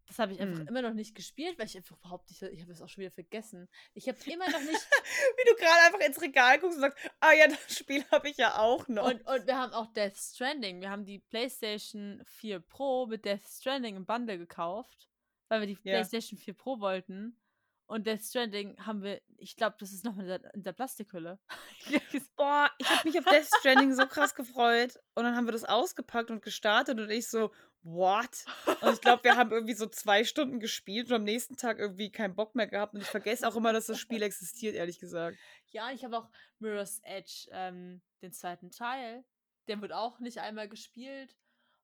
Das 0.08 0.20
habe 0.20 0.34
ich 0.34 0.42
einfach 0.42 0.60
Hm. 0.60 0.68
immer 0.68 0.82
noch 0.82 0.94
nicht 0.94 1.16
gespielt, 1.16 1.58
weil 1.58 1.66
ich 1.66 1.78
einfach 1.78 1.98
überhaupt 1.98 2.30
nicht, 2.30 2.42
ich 2.42 2.62
habe 2.62 2.72
es 2.72 2.82
auch 2.82 2.90
schon 2.90 3.02
wieder 3.02 3.12
vergessen. 3.12 3.70
Ich 3.94 4.08
habe 4.10 4.18
immer 4.26 4.50
noch 4.50 4.60
nicht, 4.60 4.70
Wie 5.38 5.50
du 5.50 5.56
gerade 5.56 5.82
einfach 5.86 6.06
ins 6.06 6.22
Regal 6.22 6.60
guckst 6.60 6.76
und 6.78 6.82
sagst, 6.82 6.98
ah 7.22 7.32
ja, 7.34 7.48
das 7.48 7.78
Spiel 7.78 8.04
habe 8.12 8.30
ich 8.30 8.38
ja 8.38 8.58
auch 8.60 8.88
noch. 8.88 9.06
und, 9.06 9.26
und 9.26 9.48
wir 9.48 9.58
haben 9.58 9.74
auch 9.74 9.92
Death 9.94 10.18
Stranding. 10.18 10.82
Wir 10.82 10.90
haben 10.90 11.06
die 11.06 11.20
PlayStation 11.20 12.22
4 12.26 12.60
Pro 12.60 13.06
mit 13.08 13.24
Death 13.26 13.46
Stranding 13.48 13.96
im 13.96 14.06
Bundle 14.06 14.38
gekauft, 14.38 15.10
weil 15.48 15.62
wir 15.62 15.68
die 15.68 15.74
Ja. 15.84 15.94
PlayStation 15.98 16.38
4 16.38 16.54
Pro 16.54 16.80
wollten. 16.80 17.40
Und 17.86 18.08
Death 18.08 18.24
Stranding 18.24 18.78
haben 18.86 19.04
wir, 19.04 19.22
ich 19.38 19.56
glaube, 19.56 19.76
das 19.80 19.92
ist 19.92 20.04
noch 20.06 20.18
in 20.18 20.26
der, 20.26 20.54
in 20.54 20.64
der 20.64 20.72
Plastikhülle. 20.74 21.38
Boah, 22.38 22.72
ich 22.78 22.90
habe 22.90 23.08
mich 23.08 23.20
auf 23.20 23.26
Death 23.26 23.48
Stranding 23.60 23.94
so 23.94 24.08
krass 24.08 24.34
gefreut. 24.36 24.98
Und 25.16 25.24
dann 25.26 25.36
haben 25.36 25.46
wir 25.46 25.52
das 25.52 25.66
ausgepackt 25.66 26.32
und 26.32 26.42
gestartet 26.42 27.00
und 27.00 27.10
ich 27.10 27.30
so, 27.30 27.52
what? 27.84 28.46
Und 28.82 28.94
ich 28.94 29.02
glaube, 29.02 29.24
wir 29.24 29.36
haben 29.36 29.52
irgendwie 29.52 29.74
so 29.74 29.88
zwei 29.88 30.24
Stunden 30.24 30.60
gespielt 30.60 31.10
und 31.10 31.16
am 31.16 31.24
nächsten 31.24 31.58
Tag 31.58 31.80
irgendwie 31.80 32.12
keinen 32.12 32.36
Bock 32.36 32.56
mehr 32.56 32.68
gehabt. 32.68 32.94
Und 32.94 33.02
ich 33.02 33.08
vergesse 33.08 33.48
auch 33.48 33.56
immer, 33.56 33.74
dass 33.74 33.88
das 33.88 34.00
Spiel 34.00 34.22
existiert, 34.22 34.76
ehrlich 34.76 35.00
gesagt. 35.00 35.38
Ja, 35.68 35.92
ich 35.92 36.04
habe 36.04 36.18
auch 36.18 36.30
Mirror's 36.60 37.00
Edge, 37.04 37.48
ähm, 37.52 38.02
den 38.22 38.32
zweiten 38.32 38.72
Teil. 38.72 39.24
Der 39.68 39.82
wird 39.82 39.94
auch 39.94 40.20
nicht 40.20 40.40
einmal 40.40 40.68
gespielt. 40.68 41.36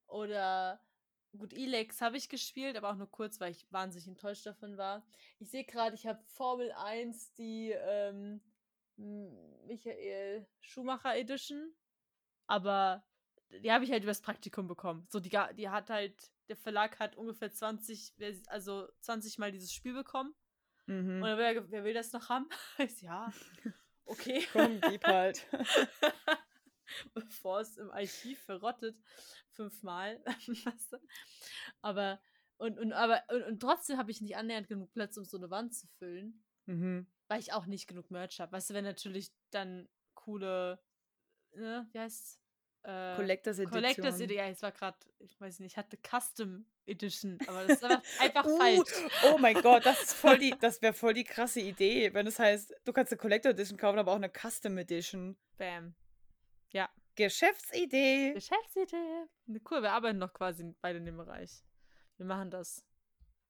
Oder 0.08 0.82
gut, 1.38 1.54
Elex 1.54 2.02
habe 2.02 2.18
ich 2.18 2.30
gespielt, 2.30 2.76
aber 2.78 2.91
auch 2.91 2.95
nur 2.95 3.10
kurz, 3.10 3.39
weil 3.39 3.52
ich 3.52 3.72
wahnsinnig 3.72 4.08
enttäuscht 4.08 4.45
davon 4.45 4.78
war. 4.78 5.06
Ich 5.39 5.52
sehe 5.52 5.66
gerade, 5.66 5.95
ich 5.95 6.08
habe 6.08 6.24
Formel 6.26 6.72
1, 6.72 7.34
die 7.34 7.72
ähm, 7.72 8.41
Michael 9.66 10.47
Schumacher 10.62 11.16
Edition. 11.16 11.74
Aber 12.47 13.04
die 13.64 13.72
habe 13.72 13.84
ich 13.84 13.91
halt 13.91 14.04
übers 14.04 14.22
Praktikum 14.22 14.68
bekommen. 14.68 15.06
So, 15.10 15.20
die, 15.20 15.30
die 15.58 15.70
hat 15.70 15.89
halt, 15.89 16.32
der 16.47 16.56
Verlag 16.56 17.00
hat 17.00 17.16
ungefähr 17.16 17.52
20, 17.52 18.14
Vers- 18.18 18.47
also 18.47 18.88
20 19.02 19.38
Mal 19.38 19.52
dieses 19.52 19.74
Spiel 19.74 19.93
bekommen. 19.93 20.34
Mhm. 20.86 21.22
Und 21.22 21.24
dann 21.24 21.38
wer, 21.38 21.72
wer 21.72 21.84
will 21.84 21.93
das 21.93 22.12
noch 22.14 22.30
haben? 22.30 22.47
Ich 22.80 23.02
ja, 23.02 23.32
okay. 24.06 24.45
Komm, 24.54 24.80
gib 24.82 25.04
halt. 25.06 25.45
Bevor 27.14 27.60
es 27.62 27.78
im 27.78 27.91
Archiv 27.91 28.39
verrottet. 28.43 28.97
Fünfmal. 29.52 30.24
aber, 31.82 32.20
und, 32.58 32.80
und, 32.80 32.93
aber, 32.93 33.24
und, 33.30 33.43
und 33.43 33.60
trotzdem 33.60 33.97
habe 33.97 34.12
ich 34.12 34.22
nicht 34.22 34.36
annähernd 34.36 34.68
genug 34.68 34.91
Platz, 34.93 35.16
um 35.18 35.26
so 35.26 35.38
eine 35.38 35.50
Wand 35.52 35.76
zu 35.76 35.88
füllen. 36.00 36.43
Mhm. 36.66 37.08
Weil 37.28 37.39
ich 37.39 37.54
auch 37.54 37.68
nicht 37.68 37.88
genug 37.88 38.10
Merch 38.10 38.39
habe. 38.39 38.52
Weißt 38.52 38.70
du, 38.72 38.74
wenn 38.74 38.86
natürlich 38.86 39.32
dann 39.52 39.88
coole, 40.16 40.80
ne, 41.54 41.88
wie 41.91 42.00
heißt's? 42.00 42.39
Äh, 42.84 43.15
Collectors 43.15 43.59
Edition. 43.59 43.71
Collectors 43.82 44.15
Edition. 44.19 44.38
Ja, 44.45 44.51
es 44.51 44.61
war 44.61 44.71
gerade, 44.71 44.97
ich 45.19 45.39
weiß 45.39 45.59
nicht, 45.59 45.73
ich 45.73 45.77
hatte 45.77 45.97
Custom 45.97 46.65
Edition, 46.86 47.38
aber 47.47 47.65
das 47.65 47.77
ist 47.77 47.84
einfach, 47.84 48.03
einfach 48.19 48.45
Uh, 48.45 48.57
falsch. 48.57 48.89
oh 49.25 49.38
mein 49.38 49.61
Gott, 49.61 49.86
das 49.86 50.01
ist 50.01 50.13
voll 50.13 50.38
die, 50.38 50.51
das 50.61 50.82
wäre 50.82 50.93
voll 50.93 51.13
die 51.13 51.23
krasse 51.25 51.59
Idee, 51.59 52.13
wenn 52.13 52.25
es 52.25 52.39
heißt, 52.39 52.73
du 52.86 52.93
kannst 52.93 53.11
eine 53.11 53.17
Collector 53.19 53.51
Edition 53.51 53.77
kaufen, 53.77 53.99
aber 53.99 54.11
auch 54.11 54.15
eine 54.15 54.30
Custom 54.30 54.77
Edition. 54.77 55.38
Bam. 55.57 55.95
Geschäftsidee. 57.15 58.32
Geschäftsidee. 58.34 59.25
Ne, 59.47 59.59
Cool, 59.69 59.82
wir 59.82 59.91
arbeiten 59.91 60.19
noch 60.19 60.34
quasi 60.34 60.73
beide 60.80 60.99
in 60.99 61.05
dem 61.05 61.17
Bereich. 61.17 61.51
Wir 62.15 62.25
machen 62.25 62.49
das. 62.49 62.86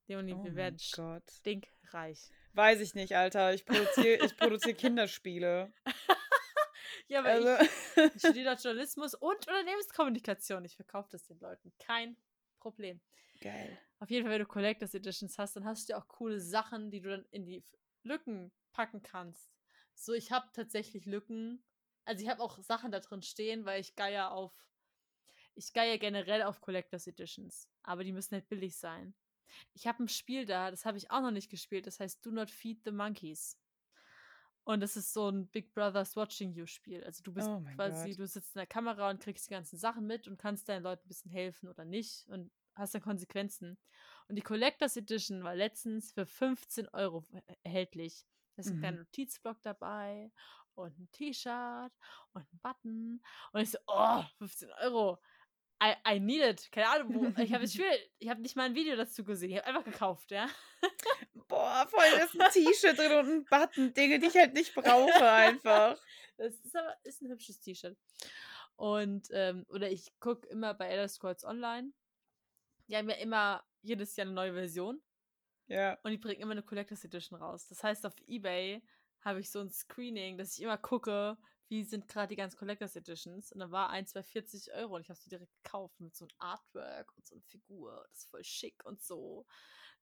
Leonie, 0.07 0.34
Oh 0.34 0.43
wir 0.43 0.55
werden 0.55 0.80
stinkreich. 0.80 2.32
Weiß 2.53 2.80
ich 2.80 2.95
nicht, 2.95 3.15
Alter. 3.15 3.53
Ich 3.53 3.67
produziere 3.67 4.25
ich 4.25 4.36
produzier 4.38 4.73
Kinderspiele. 4.75 5.71
Ja, 7.10 7.20
aber 7.20 7.30
Also, 7.30 7.55
ich, 7.64 7.70
ich 8.16 8.22
studiere 8.22 8.53
Journalismus 8.53 9.16
und 9.16 9.47
Unternehmenskommunikation. 9.47 10.64
Ich 10.64 10.76
verkaufe 10.76 11.10
das 11.12 11.26
den 11.26 11.39
Leuten. 11.39 11.74
Kein 11.80 12.16
Problem. 12.60 13.01
geil. 13.41 13.78
Auf 13.99 14.10
jeden 14.10 14.26
Fall, 14.26 14.34
wenn 14.34 14.41
du 14.41 14.47
Collectors 14.47 14.93
Editions 14.93 15.38
hast, 15.38 15.55
dann 15.55 15.66
hast 15.66 15.89
du 15.89 15.93
ja 15.93 15.99
auch 15.99 16.07
coole 16.07 16.39
Sachen, 16.39 16.89
die 16.91 17.01
du 17.01 17.10
dann 17.10 17.26
in 17.32 17.45
die 17.45 17.66
Lücken 18.03 18.51
packen 18.72 19.01
kannst. 19.01 19.51
So, 19.95 20.14
ich 20.14 20.32
habe 20.32 20.47
tatsächlich 20.53 21.05
Lücken. 21.05 21.64
Also 22.05 22.24
ich 22.24 22.30
habe 22.30 22.41
auch 22.41 22.60
Sachen 22.60 22.91
da 22.91 22.99
drin 22.99 23.22
stehen, 23.22 23.66
weil 23.66 23.82
ich 23.82 23.95
geier 23.95 24.32
auf. 24.32 24.53
Ich 25.55 25.74
geier 25.74 25.97
generell 25.97 26.43
auf 26.43 26.62
Collectors 26.62 27.07
Editions. 27.07 27.68
Aber 27.84 28.03
die 28.03 28.14
müssen 28.14 28.36
halt 28.36 28.47
billig 28.47 28.78
sein. 28.78 29.14
Ich 29.74 29.88
habe 29.88 30.03
ein 30.03 30.07
Spiel 30.07 30.45
da, 30.45 30.72
das 30.72 30.86
habe 30.86 30.97
ich 30.97 31.12
auch 31.12 31.22
noch 31.22 31.32
nicht 31.32 31.49
gespielt. 31.49 31.88
Das 31.88 31.99
heißt 31.99 32.26
Do 32.26 32.32
Not 32.32 32.51
Feed 32.51 32.82
the 32.86 32.91
Monkeys. 32.91 33.59
Und 34.70 34.82
das 34.82 34.95
ist 34.95 35.13
so 35.13 35.28
ein 35.30 35.47
Big 35.47 35.74
Brother's 35.74 36.15
Watching 36.15 36.53
You 36.53 36.67
Spiel. 36.67 37.03
Also 37.03 37.24
du 37.24 37.34
bist 37.34 37.49
Oh 37.49 37.59
quasi, 37.76 38.09
Gott. 38.09 38.20
du 38.20 38.28
sitzt 38.28 38.55
in 38.55 38.59
der 38.59 38.67
Kamera 38.67 39.09
und 39.09 39.20
kriegst 39.20 39.47
die 39.47 39.51
ganzen 39.53 39.80
Sachen 39.80 40.05
mit 40.05 40.28
und 40.28 40.38
kannst 40.38 40.70
deinen 40.70 40.84
Leuten 40.84 41.05
ein 41.05 41.07
bisschen 41.07 41.32
helfen 41.32 41.70
oder 41.70 41.86
nicht 41.86 42.28
und 42.28 42.51
hast 42.76 42.93
dann 42.93 43.01
Konsequenzen. 43.01 43.80
Und 44.28 44.36
die 44.36 44.43
Collectors 44.43 44.95
Edition 44.95 45.43
war 45.43 45.55
letztens 45.55 46.11
für 46.11 46.28
15 46.28 46.88
Euro 46.89 47.26
erhältlich. 47.63 48.28
Da 48.55 48.61
ist 48.61 48.70
ein 48.70 48.76
Mhm. 48.76 48.80
kleiner 48.82 48.97
Notizblock 48.99 49.59
dabei 49.63 50.32
und 50.76 50.99
ein 50.99 51.09
T-Shirt 51.13 51.91
und 52.34 52.43
ein 52.53 52.59
Button. 52.61 53.24
Und 53.53 53.61
ich 53.61 53.72
so, 53.72 53.80
oh, 53.88 54.22
15 54.38 54.70
Euro. 54.84 55.17
I, 55.82 55.95
I 56.15 56.19
need 56.19 56.41
it. 56.41 56.71
Keine 56.71 56.89
Ahnung, 56.89 57.13
wo. 57.13 57.19
Ich 57.43 57.53
habe 57.53 57.63
ich 57.63 58.30
habe 58.30 58.41
nicht 58.41 58.55
mal 58.55 58.63
ein 58.63 58.75
Video 58.75 58.95
dazu 58.95 59.23
gesehen. 59.23 59.51
Ich 59.51 59.57
habe 59.57 59.67
einfach 59.67 59.86
gekauft, 59.86 60.32
ja. 60.32 60.47
Boah, 61.47 61.88
voll, 61.89 62.05
ist 62.23 62.39
ein 62.39 62.49
T-Shirt 62.51 62.97
drin 62.97 63.11
und 63.11 63.30
ein 63.30 63.45
Button. 63.45 63.93
Dinge, 63.93 64.19
die 64.19 64.27
ich 64.27 64.36
halt 64.36 64.53
nicht 64.53 64.73
brauche 64.73 65.30
einfach. 65.30 65.97
Das 66.38 66.53
ist 66.59 66.75
aber 66.75 66.95
ist 67.03 67.21
ein 67.21 67.30
hübsches 67.30 67.59
T-Shirt. 67.59 67.97
Und, 68.75 69.27
ähm, 69.32 69.65
oder 69.69 69.89
ich 69.89 70.17
gucke 70.19 70.47
immer 70.47 70.73
bei 70.73 70.88
Elder 70.88 71.07
Scrolls 71.07 71.43
Online. 71.43 71.91
Die 72.88 72.95
haben 72.95 73.09
ja 73.09 73.17
immer 73.17 73.63
jedes 73.82 74.15
Jahr 74.15 74.25
eine 74.25 74.34
neue 74.34 74.53
Version. 74.53 75.01
Ja. 75.67 75.97
Und 76.03 76.11
die 76.11 76.17
bringen 76.17 76.41
immer 76.41 76.53
eine 76.53 76.63
Collectors 76.63 77.03
Edition 77.03 77.39
raus. 77.39 77.67
Das 77.67 77.84
heißt, 77.84 78.05
auf 78.05 78.15
Ebay 78.27 78.82
habe 79.21 79.39
ich 79.39 79.51
so 79.51 79.59
ein 79.59 79.69
Screening, 79.69 80.38
dass 80.38 80.57
ich 80.57 80.63
immer 80.63 80.77
gucke, 80.77 81.38
wie 81.70 81.84
sind 81.84 82.07
gerade 82.07 82.28
die 82.30 82.36
ganzen 82.36 82.57
Collectors 82.57 82.95
Editions. 82.95 83.51
Und 83.51 83.59
da 83.59 83.72
war 83.72 83.89
eins 83.89 84.13
bei 84.13 84.24
40 84.24 84.74
Euro 84.74 84.95
und 84.95 85.01
ich 85.01 85.09
habe 85.09 85.20
sie 85.20 85.30
direkt 85.30 85.53
gekauft 85.63 85.99
mit 85.99 86.15
so 86.15 86.26
einem 86.26 86.36
Artwork 86.39 87.15
und 87.15 87.26
so 87.28 87.36
einer 87.36 87.43
Figur. 87.43 88.05
Das 88.09 88.20
ist 88.20 88.30
voll 88.30 88.43
schick 88.43 88.84
und 88.86 89.01
so. 89.01 89.45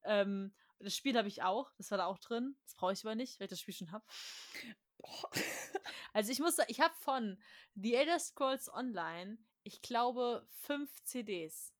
Ähm, 0.03 0.55
das 0.79 0.95
Spiel 0.95 1.17
habe 1.17 1.27
ich 1.27 1.43
auch, 1.43 1.71
das 1.77 1.91
war 1.91 1.97
da 1.97 2.05
auch 2.05 2.19
drin. 2.19 2.55
Das 2.63 2.75
brauche 2.75 2.93
ich 2.93 3.03
aber 3.05 3.15
nicht, 3.15 3.39
weil 3.39 3.45
ich 3.45 3.49
das 3.51 3.59
Spiel 3.59 3.73
schon 3.73 3.91
habe. 3.91 4.05
Also 6.13 6.31
ich 6.31 6.39
muss 6.39 6.55
sagen, 6.55 6.71
ich 6.71 6.79
habe 6.79 6.93
von 6.95 7.41
The 7.75 7.95
Elder 7.95 8.19
Scrolls 8.19 8.71
Online, 8.73 9.37
ich 9.63 9.81
glaube, 9.81 10.47
fünf 10.49 11.03
CDs. 11.03 11.73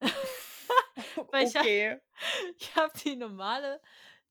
Weil 1.32 1.46
ich 1.48 1.56
hab- 1.56 1.62
okay. 1.62 2.00
Ich 2.58 2.74
habe 2.76 2.92
die 3.04 3.16
normale, 3.16 3.80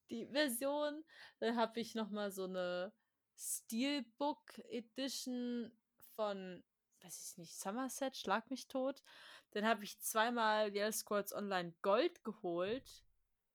die 0.09 0.27
Version, 0.27 1.03
dann 1.39 1.55
habe 1.55 1.79
ich 1.79 1.95
noch 1.95 2.09
mal 2.09 2.31
so 2.31 2.45
eine 2.45 2.93
Steelbook 3.37 4.59
Edition 4.69 5.71
von, 6.15 6.63
weiß 7.01 7.31
ich 7.31 7.37
nicht, 7.37 7.59
Somerset, 7.59 8.15
Schlag 8.15 8.49
mich 8.49 8.67
tot. 8.67 9.03
Dann 9.51 9.65
habe 9.65 9.83
ich 9.83 9.99
zweimal 9.99 10.67
Elder 10.67 10.91
Scrolls 10.91 11.33
Online 11.33 11.73
Gold 11.81 12.23
geholt 12.23 13.05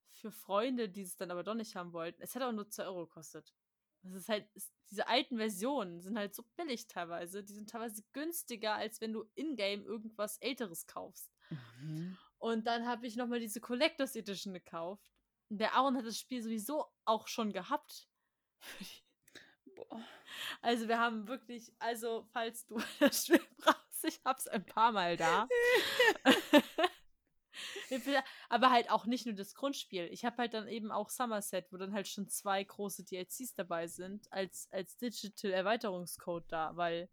für 0.09 0.31
Freunde, 0.31 0.89
die 0.89 1.03
es 1.03 1.16
dann 1.16 1.31
aber 1.31 1.43
doch 1.43 1.55
nicht 1.55 1.76
haben 1.76 1.93
wollten. 1.93 2.22
Es 2.22 2.35
hat 2.35 2.43
auch 2.43 2.53
nur 2.53 2.68
2 2.68 2.85
Euro 2.85 3.07
gekostet. 3.07 3.55
Das 4.03 4.14
ist 4.14 4.28
halt, 4.28 4.49
ist, 4.55 4.72
diese 4.91 5.09
alten 5.09 5.37
Versionen 5.37 6.01
sind 6.01 6.18
halt 6.18 6.35
so 6.35 6.43
billig 6.57 6.87
teilweise. 6.89 7.45
Die 7.45 7.53
sind 7.53 7.68
teilweise 7.68 8.03
günstiger, 8.12 8.74
als 8.74 9.01
wenn 9.01 9.12
du 9.12 9.24
in-game 9.35 9.85
irgendwas 9.85 10.39
Älteres 10.39 10.87
kaufst. 10.87 11.31
Mhm. 11.51 12.16
Und 12.39 12.66
dann 12.66 12.87
habe 12.87 13.07
ich 13.07 13.16
nochmal 13.16 13.41
diese 13.41 13.61
Collectors 13.61 14.16
Edition 14.16 14.55
gekauft. 14.55 15.11
Der 15.51 15.74
Aaron 15.74 15.97
hat 15.97 16.07
das 16.07 16.18
Spiel 16.18 16.43
sowieso 16.43 16.87
auch 17.05 17.28
schon 17.28 17.53
gehabt. 17.53 18.09
Boah. 19.89 20.01
Also 20.62 20.89
wir 20.89 20.99
haben 20.99 21.26
wirklich, 21.28 21.72
also 21.78 22.26
falls 22.33 22.66
du 22.66 22.81
das 23.01 23.26
Spiel 23.26 23.41
brauchst, 23.59 24.05
ich 24.05 24.20
hab's 24.24 24.47
ein 24.47 24.64
paar 24.64 24.93
Mal 24.93 25.16
da. 25.16 25.49
Aber 28.49 28.70
halt 28.70 28.91
auch 28.91 29.07
nicht 29.07 29.26
nur 29.26 29.35
das 29.35 29.55
Grundspiel. 29.55 30.09
Ich 30.12 30.24
habe 30.24 30.39
halt 30.39 30.55
dann 30.55 30.68
eben 30.68 30.93
auch 30.93 31.11
Somerset, 31.11 31.72
wo 31.72 31.76
dann 31.76 31.93
halt 31.93 32.09
schon 32.09 32.28
zwei 32.28 32.62
große 32.62 33.05
DLCs 33.05 33.55
dabei 33.55 33.89
sind, 33.89 34.33
als, 34.33 34.68
als 34.70 34.97
Digital 34.97 35.51
Erweiterungscode 35.51 36.45
da, 36.49 36.76
weil 36.76 37.09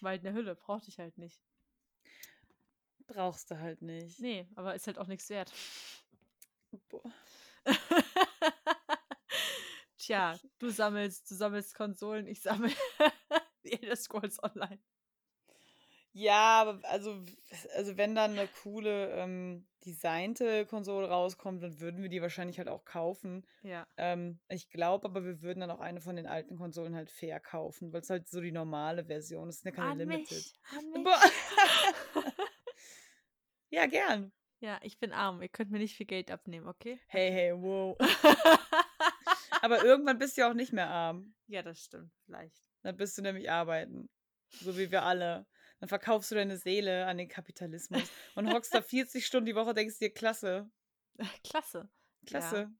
in 0.00 0.22
der 0.22 0.32
Hülle 0.32 0.54
brauchte 0.54 0.88
ich 0.88 0.98
halt 0.98 1.18
nicht. 1.18 1.40
Brauchst 3.06 3.50
du 3.50 3.58
halt 3.58 3.82
nicht. 3.82 4.20
Nee, 4.20 4.48
aber 4.54 4.74
ist 4.74 4.86
halt 4.86 4.98
auch 4.98 5.06
nichts 5.08 5.28
wert. 5.28 5.52
Boah. 6.88 7.12
Tja, 10.02 10.36
du 10.58 10.68
sammelst, 10.68 11.30
du 11.30 11.36
sammelst 11.36 11.74
Konsolen, 11.74 12.26
ich 12.26 12.42
sammle 12.42 12.72
Elder 13.62 13.94
Scrolls 13.94 14.42
Online. 14.42 14.80
Ja, 16.14 16.60
aber 16.60 16.80
also, 16.88 17.22
also 17.76 17.96
wenn 17.96 18.14
dann 18.14 18.32
eine 18.32 18.48
coole 18.62 19.12
ähm, 19.12 19.66
designte 19.86 20.66
Konsole 20.66 21.08
rauskommt, 21.08 21.62
dann 21.62 21.80
würden 21.80 22.02
wir 22.02 22.08
die 22.08 22.20
wahrscheinlich 22.20 22.58
halt 22.58 22.68
auch 22.68 22.84
kaufen. 22.84 23.46
Ja. 23.62 23.86
Ähm, 23.96 24.40
ich 24.48 24.68
glaube 24.70 25.06
aber, 25.06 25.24
wir 25.24 25.40
würden 25.40 25.60
dann 25.60 25.70
auch 25.70 25.80
eine 25.80 26.00
von 26.00 26.16
den 26.16 26.26
alten 26.26 26.56
Konsolen 26.56 26.96
halt 26.96 27.10
fair 27.10 27.40
kaufen, 27.40 27.92
weil 27.92 28.00
es 28.00 28.10
halt 28.10 28.28
so 28.28 28.40
die 28.40 28.52
normale 28.52 29.06
Version 29.06 29.48
ist. 29.48 29.58
Ist 29.58 29.64
ja 29.64 29.70
keine 29.70 29.92
An 29.92 29.98
Limited. 29.98 30.30
mich, 30.30 30.60
an 30.76 31.02
mich. 31.02 32.34
Ja, 33.70 33.86
gern. 33.86 34.32
Ja, 34.60 34.78
ich 34.82 34.98
bin 34.98 35.12
arm. 35.12 35.40
Ihr 35.40 35.48
könnt 35.48 35.70
mir 35.70 35.78
nicht 35.78 35.96
viel 35.96 36.04
Geld 36.04 36.30
abnehmen, 36.30 36.68
okay? 36.68 37.00
Hey, 37.06 37.32
hey, 37.32 37.52
wow. 37.54 37.96
Aber 39.62 39.82
irgendwann 39.84 40.18
bist 40.18 40.36
du 40.36 40.42
ja 40.42 40.50
auch 40.50 40.54
nicht 40.54 40.72
mehr 40.72 40.88
arm. 40.90 41.34
ja, 41.46 41.62
das 41.62 41.80
stimmt. 41.82 42.12
Vielleicht. 42.26 42.62
Dann 42.82 42.96
bist 42.96 43.16
du 43.16 43.22
nämlich 43.22 43.50
arbeiten. 43.50 44.08
So 44.50 44.76
wie 44.76 44.90
wir 44.90 45.02
alle. 45.04 45.46
Dann 45.80 45.88
verkaufst 45.88 46.30
du 46.30 46.34
deine 46.34 46.58
Seele 46.58 47.06
an 47.06 47.16
den 47.16 47.28
Kapitalismus 47.28 48.02
und 48.34 48.52
hockst 48.52 48.74
da 48.74 48.82
40 48.82 49.24
Stunden 49.26 49.46
die 49.46 49.54
Woche, 49.54 49.72
denkst 49.74 49.98
dir, 49.98 50.12
klasse, 50.12 50.70
Klasse. 51.44 51.88
klasse. 52.26 52.70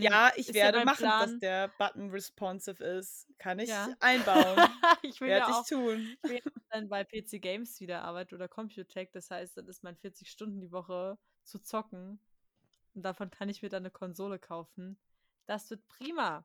Ja, 0.00 0.30
Dingen 0.30 0.32
ich 0.36 0.54
werde 0.54 0.78
mein 0.78 0.86
machen, 0.86 1.04
dass 1.04 1.24
Plan- 1.26 1.40
der 1.40 1.68
Button 1.78 2.10
responsive 2.10 2.82
ist. 2.82 3.28
Kann 3.38 3.60
ich 3.60 3.68
Ja. 3.68 3.88
einbauen. 4.00 4.56
ich 5.02 5.20
will 5.20 5.28
Werde 5.28 5.46
ja 5.46 5.48
ich 5.50 5.54
auch 5.54 5.66
tun. 5.66 6.16
ich 6.24 6.30
will 6.30 6.42
dann 6.70 6.88
bei 6.88 7.04
PC 7.04 7.40
Games 7.40 7.78
wieder 7.80 8.02
arbeiten 8.02 8.34
oder 8.34 8.48
Computech. 8.48 9.10
Das 9.12 9.30
heißt, 9.30 9.56
dann 9.56 9.68
ist 9.68 9.84
mein 9.84 9.96
40 9.96 10.30
Stunden 10.30 10.60
die 10.60 10.72
Woche 10.72 11.16
zu 11.44 11.60
zocken. 11.60 12.20
Und 12.94 13.02
davon 13.02 13.30
kann 13.30 13.48
ich 13.48 13.62
mir 13.62 13.68
dann 13.68 13.82
eine 13.82 13.92
Konsole 13.92 14.40
kaufen. 14.40 14.98
Das 15.48 15.68
wird 15.70 15.86
prima. 15.88 16.44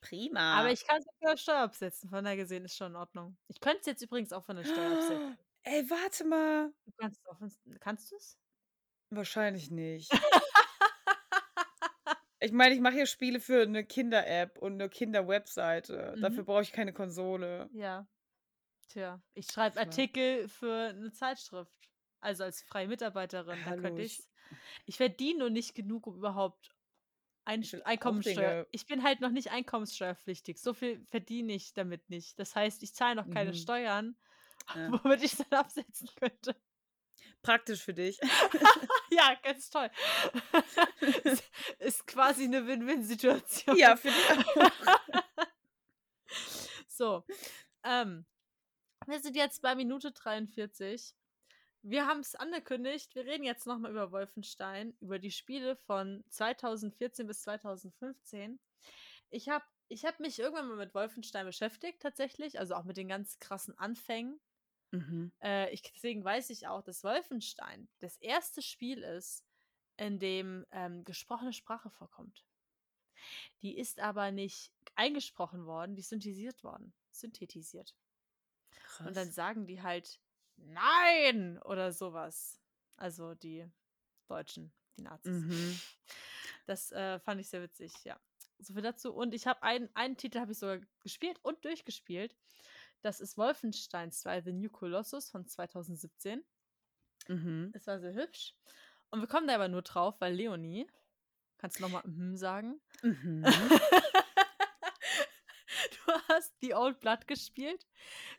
Prima. 0.00 0.60
Aber 0.60 0.70
ich 0.70 0.86
kann 0.86 0.98
es 1.00 1.06
mit 1.06 1.14
der 1.30 1.36
Steuer 1.36 1.62
absetzen. 1.62 2.08
Von 2.10 2.22
daher 2.24 2.36
gesehen 2.36 2.64
ist 2.64 2.76
schon 2.76 2.92
in 2.92 2.96
Ordnung. 2.96 3.36
Ich 3.48 3.58
könnte 3.58 3.80
es 3.80 3.86
jetzt 3.86 4.02
übrigens 4.02 4.32
auch 4.32 4.44
von 4.44 4.56
der 4.56 4.64
Steuer 4.64 4.92
absetzen. 4.92 5.38
Ey, 5.64 5.90
warte 5.90 6.24
mal. 6.24 6.72
Du 6.86 6.92
kannst 6.98 7.20
es 7.20 7.26
auch 7.26 7.38
von, 7.38 7.50
kannst 7.80 8.12
du 8.12 8.16
es? 8.16 8.38
Wahrscheinlich 9.10 9.70
nicht. 9.70 10.10
Ich 12.40 12.52
meine, 12.52 12.72
ich 12.72 12.80
mache 12.80 12.94
hier 12.94 13.06
Spiele 13.06 13.40
für 13.40 13.62
eine 13.62 13.84
Kinder-App 13.84 14.58
und 14.58 14.74
eine 14.74 14.88
Kinder-Webseite. 14.88 16.14
Mhm. 16.16 16.20
Dafür 16.22 16.44
brauche 16.44 16.62
ich 16.62 16.70
keine 16.70 16.92
Konsole. 16.92 17.68
Ja. 17.72 18.06
Tja, 18.86 19.20
ich 19.34 19.46
schreibe. 19.50 19.80
Artikel 19.80 20.48
für 20.48 20.90
eine 20.90 21.10
Zeitschrift. 21.10 21.90
Also 22.20 22.44
als 22.44 22.62
freie 22.62 22.86
Mitarbeiterin. 22.86 23.58
Da 23.64 23.70
Hallo, 23.70 23.82
könnte 23.82 24.02
ich- 24.02 24.20
ich. 24.20 24.28
Ich 24.86 24.96
verdiene 24.98 25.40
nur 25.40 25.50
nicht 25.50 25.74
genug, 25.74 26.06
um 26.06 26.14
überhaupt 26.16 26.70
ein 27.48 27.62
Ich 27.62 27.86
Einkommensteuer. 27.86 28.66
Bin 28.88 29.02
halt 29.02 29.20
noch 29.20 29.30
nicht 29.30 29.50
einkommenssteuerpflichtig. 29.50 30.58
So 30.58 30.74
viel 30.74 31.04
verdiene 31.10 31.54
ich 31.54 31.72
damit 31.72 32.08
nicht. 32.10 32.38
Das 32.38 32.54
heißt, 32.54 32.82
ich 32.82 32.94
zahle 32.94 33.16
noch 33.16 33.28
keine 33.30 33.50
Mhm. 33.52 33.56
Steuern, 33.56 34.16
Ja. 34.74 34.92
womit 35.02 35.22
ich 35.22 35.36
dann 35.36 35.58
absetzen 35.58 36.08
könnte. 36.16 36.54
Praktisch 37.42 37.82
für 37.82 37.94
dich. 37.94 38.18
Ja, 39.10 39.34
ganz 39.42 39.70
toll. 39.70 39.90
ist, 41.24 41.42
ist 41.78 42.06
quasi 42.06 42.44
eine 42.44 42.66
Win-Win-Situation. 42.66 43.76
ja, 43.76 43.96
für 43.96 44.08
dich 44.10 44.30
auch. 44.30 44.72
So. 46.86 47.24
Ähm, 47.84 48.26
wir 49.06 49.18
sind 49.20 49.34
jetzt 49.34 49.62
bei 49.62 49.74
Minute 49.74 50.12
43. 50.12 51.14
Wir 51.90 52.06
haben 52.06 52.20
es 52.20 52.34
angekündigt. 52.34 53.14
Wir 53.14 53.24
reden 53.24 53.44
jetzt 53.44 53.66
nochmal 53.66 53.90
über 53.90 54.12
Wolfenstein, 54.12 54.94
über 55.00 55.18
die 55.18 55.30
Spiele 55.30 55.74
von 55.74 56.22
2014 56.28 57.26
bis 57.26 57.40
2015. 57.42 58.60
Ich 59.30 59.48
habe 59.48 59.64
ich 59.88 60.04
hab 60.04 60.20
mich 60.20 60.38
irgendwann 60.38 60.68
mal 60.68 60.76
mit 60.76 60.94
Wolfenstein 60.94 61.46
beschäftigt, 61.46 62.02
tatsächlich. 62.02 62.58
Also 62.58 62.74
auch 62.74 62.84
mit 62.84 62.98
den 62.98 63.08
ganz 63.08 63.38
krassen 63.38 63.76
Anfängen. 63.78 64.38
Mhm. 64.90 65.32
Äh, 65.42 65.72
ich, 65.72 65.80
deswegen 65.80 66.22
weiß 66.22 66.50
ich 66.50 66.66
auch, 66.66 66.82
dass 66.82 67.04
Wolfenstein 67.04 67.88
das 68.00 68.18
erste 68.18 68.60
Spiel 68.60 69.02
ist, 69.02 69.46
in 69.96 70.18
dem 70.18 70.66
ähm, 70.72 71.04
gesprochene 71.04 71.54
Sprache 71.54 71.88
vorkommt. 71.88 72.44
Die 73.62 73.78
ist 73.78 73.98
aber 73.98 74.30
nicht 74.30 74.72
eingesprochen 74.94 75.64
worden, 75.64 75.96
die 75.96 76.00
ist 76.00 76.10
synthetisiert 76.10 76.62
worden. 76.62 76.92
Synthetisiert. 77.12 77.94
Und 78.98 79.16
dann 79.16 79.28
Krass. 79.28 79.34
sagen 79.34 79.66
die 79.66 79.80
halt 79.80 80.20
Nein 80.58 81.58
oder 81.62 81.92
sowas. 81.92 82.60
Also 82.96 83.34
die 83.34 83.66
Deutschen, 84.26 84.72
die 84.96 85.02
Nazis. 85.02 85.32
Mhm. 85.32 85.80
Das 86.66 86.92
äh, 86.92 87.18
fand 87.20 87.40
ich 87.40 87.48
sehr 87.48 87.62
witzig, 87.62 87.94
ja. 88.04 88.20
So 88.58 88.74
viel 88.74 88.82
dazu. 88.82 89.14
Und 89.14 89.32
ich 89.32 89.46
habe 89.46 89.62
einen, 89.62 89.88
einen 89.94 90.18
Titel 90.18 90.38
habe 90.38 90.52
ich 90.52 90.58
sogar 90.58 90.80
gespielt 91.00 91.38
und 91.42 91.64
durchgespielt. 91.64 92.36
Das 93.00 93.20
ist 93.20 93.38
Wolfenstein 93.38 94.12
2 94.12 94.42
The 94.42 94.52
New 94.52 94.68
Colossus 94.68 95.30
von 95.30 95.46
2017. 95.46 96.44
Mhm. 97.28 97.70
Es 97.72 97.86
war 97.86 98.00
sehr 98.00 98.12
hübsch. 98.12 98.54
Und 99.10 99.20
wir 99.20 99.28
kommen 99.28 99.46
da 99.46 99.54
aber 99.54 99.68
nur 99.68 99.80
drauf, 99.80 100.20
weil 100.20 100.34
Leonie, 100.34 100.86
kannst 101.56 101.78
du 101.78 101.84
nochmal 101.84 102.02
mhm 102.04 102.36
sagen? 102.36 102.78
Mhm. 103.02 103.44
The 106.62 106.74
Old 106.74 107.00
Blood 107.00 107.26
gespielt. 107.26 107.86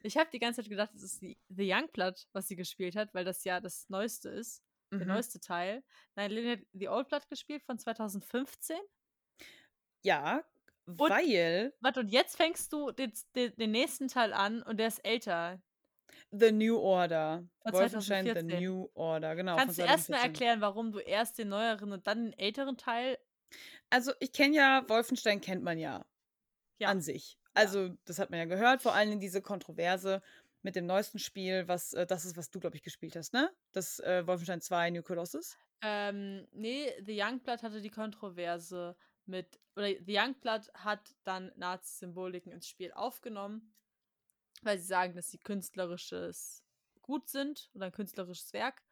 Ich 0.03 0.17
habe 0.17 0.30
die 0.32 0.39
ganze 0.39 0.61
Zeit 0.61 0.70
gedacht, 0.70 0.93
es 0.95 1.03
ist 1.03 1.22
die, 1.22 1.38
The 1.49 1.72
Young 1.72 1.89
Blood, 1.91 2.28
was 2.34 2.47
sie 2.47 2.55
gespielt 2.55 2.95
hat, 2.95 3.13
weil 3.13 3.26
das 3.26 3.43
ja 3.43 3.59
das 3.61 3.88
Neueste 3.89 4.30
ist. 4.30 4.63
Der 4.91 5.01
Mhm. 5.01 5.07
neueste 5.07 5.39
Teil. 5.39 5.84
Nein, 6.15 6.32
Leonie 6.32 6.51
hat 6.53 6.59
The 6.74 6.89
Old 6.89 7.07
Blood 7.09 7.30
gespielt 7.30 7.63
von 7.63 7.78
2015. 7.78 8.78
Ja, 10.03 10.43
weil. 10.86 11.74
Warte, 11.82 11.99
und 11.99 12.09
jetzt 12.09 12.36
fängst 12.38 12.74
du 12.74 12.91
den, 12.91 13.13
den, 13.36 13.55
den 13.55 13.72
nächsten 13.72 14.07
Teil 14.07 14.34
an 14.34 14.63
und 14.63 14.78
der 14.78 14.88
ist 14.88 14.99
älter. 15.05 15.61
The 16.32 16.51
New 16.51 16.78
Order. 16.78 17.47
Von 17.61 17.74
Wolfenstein 17.74 18.26
2014. 18.26 18.49
The 18.49 18.65
New 18.65 18.89
Order, 18.95 19.36
genau. 19.36 19.55
Kannst 19.57 19.78
du 19.78 19.84
von 19.84 19.89
erst 19.91 20.09
mal 20.09 20.17
2014. 20.17 20.24
erklären, 20.24 20.61
warum 20.61 20.91
du 20.91 20.99
erst 20.99 21.38
den 21.38 21.49
neueren 21.49 21.91
und 21.91 22.07
dann 22.07 22.24
den 22.32 22.34
älteren 22.39 22.78
Teil. 22.78 23.17
Also, 23.91 24.11
ich 24.20 24.32
kenne 24.32 24.55
ja, 24.55 24.84
Wolfenstein 24.89 25.41
kennt 25.41 25.63
man 25.63 25.78
ja, 25.78 26.05
Ja. 26.80 26.89
an 26.89 27.01
sich. 27.01 27.39
Also, 27.60 27.89
das 28.05 28.20
hat 28.20 28.30
man 28.30 28.39
ja 28.39 28.45
gehört, 28.45 28.82
vor 28.82 28.93
allem 28.93 29.20
diese 29.20 29.41
Kontroverse 29.41 30.22
mit 30.62 30.76
dem 30.76 30.86
neuesten 30.86 31.20
Spiel, 31.20 31.68
was, 31.68 31.93
äh, 31.93 32.05
das 32.05 32.26
ist, 32.26 32.38
was 32.38 32.49
du, 32.51 32.60
glaube 32.60 32.76
ich, 32.76 32.84
gespielt 32.84 33.16
hast, 33.16 33.34
ne? 33.34 33.49
Das 33.72 33.99
äh, 33.99 34.26
Wolfenstein 34.28 34.62
2 34.62 34.89
New 34.89 35.03
Colossus. 35.03 35.57
Ähm, 35.82 36.47
nee, 36.51 36.91
The 37.05 37.18
Youngblood 37.22 37.64
hatte 37.64 37.82
die 37.82 37.89
Kontroverse 37.89 38.95
mit, 39.26 39.60
oder 39.76 39.88
The 39.88 40.18
Youngblood 40.18 40.74
hat 40.74 41.16
dann 41.24 41.51
Nazi-Symboliken 41.55 42.51
ins 42.51 42.68
Spiel 42.68 42.91
aufgenommen, 42.91 43.74
weil 44.64 44.78
sie 44.78 44.88
sagen, 44.88 45.16
dass 45.16 45.30
sie 45.30 45.38
künstlerisches 45.38 46.64
Gut 47.01 47.30
sind 47.30 47.70
oder 47.74 47.86
ein 47.86 47.91
künstlerisches 47.91 48.51
Werk. 48.53 48.84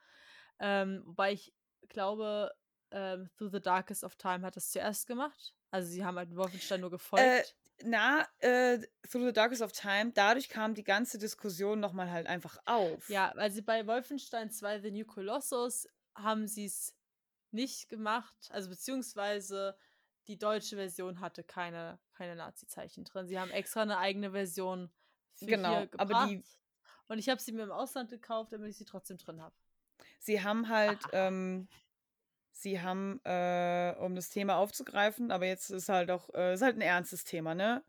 Ähm, 0.60 1.04
wobei 1.06 1.34
ich 1.34 1.54
glaube, 1.90 2.54
ähm, 2.92 3.30
Through 3.38 3.52
the 3.52 3.62
Darkest 3.62 4.04
of 4.04 4.16
Time 4.16 4.46
hat 4.46 4.56
das 4.56 4.72
zuerst 4.72 5.08
gemacht. 5.08 5.54
Also 5.72 5.90
sie 5.90 6.06
haben 6.06 6.18
halt 6.18 6.36
Wolfenstein 6.36 6.82
nur 6.82 6.90
gefolgt. 6.90 7.56
Na, 7.84 8.28
äh, 8.40 8.80
Through 9.10 9.28
the 9.28 9.34
Darkest 9.34 9.62
of 9.62 9.72
Time, 9.72 10.12
dadurch 10.14 10.50
kam 10.50 10.74
die 10.74 10.84
ganze 10.84 11.18
Diskussion 11.18 11.80
nochmal 11.80 12.10
halt 12.12 12.28
einfach 12.28 12.58
auf. 12.66 13.08
Ja, 13.10 13.32
weil 13.36 13.52
sie 13.52 13.62
bei 13.62 13.86
Wolfenstein 13.86 14.50
2 14.52 14.80
The 14.80 14.92
New 14.92 15.06
Colossus 15.06 15.88
haben 16.16 16.48
sie 16.48 16.66
es 16.66 16.96
nicht 17.52 17.88
gemacht, 17.90 18.36
also 18.52 18.70
beziehungsweise 18.70 19.78
die 20.28 20.38
deutsche 20.38 20.76
Version 20.76 21.22
hatte 21.22 21.44
keine, 21.44 22.00
keine 22.14 22.36
Nazi-Zeichen 22.36 23.06
drin. 23.06 23.28
Sie 23.28 23.40
haben 23.40 23.52
extra 23.52 23.84
eine 23.84 23.98
eigene 23.98 24.32
Version 24.32 24.92
für 25.36 25.46
Genau, 25.46 25.70
hier 25.70 25.82
aber 25.98 26.06
gebracht. 26.06 26.30
die- 26.30 26.44
und 27.08 27.20
ich 27.20 27.30
habe 27.30 27.40
sie 27.40 27.54
mir 27.54 27.64
im 27.64 27.72
Ausland 27.72 28.10
gekauft, 28.10 28.52
damit 28.52 28.70
ich 28.72 28.78
sie 28.78 28.86
trotzdem 28.86 29.18
drin 29.18 29.42
habe. 29.42 29.56
Sie 30.20 30.44
haben 30.44 30.68
halt, 30.68 31.00
ähm, 31.14 31.70
sie 32.62 32.82
haben, 32.82 33.20
äh, 33.26 33.96
um 34.00 34.16
das 34.16 34.30
Thema 34.30 34.58
aufzugreifen, 34.58 35.32
aber 35.32 35.46
jetzt 35.46 35.70
ist 35.70 35.90
halt 35.90 36.12
auch, 36.12 36.30
äh, 36.34 36.54
ist 36.54 36.62
halt 36.62 36.76
ein 36.78 36.82
ernstes 36.82 37.24
Thema, 37.24 37.56
ne? 37.56 37.84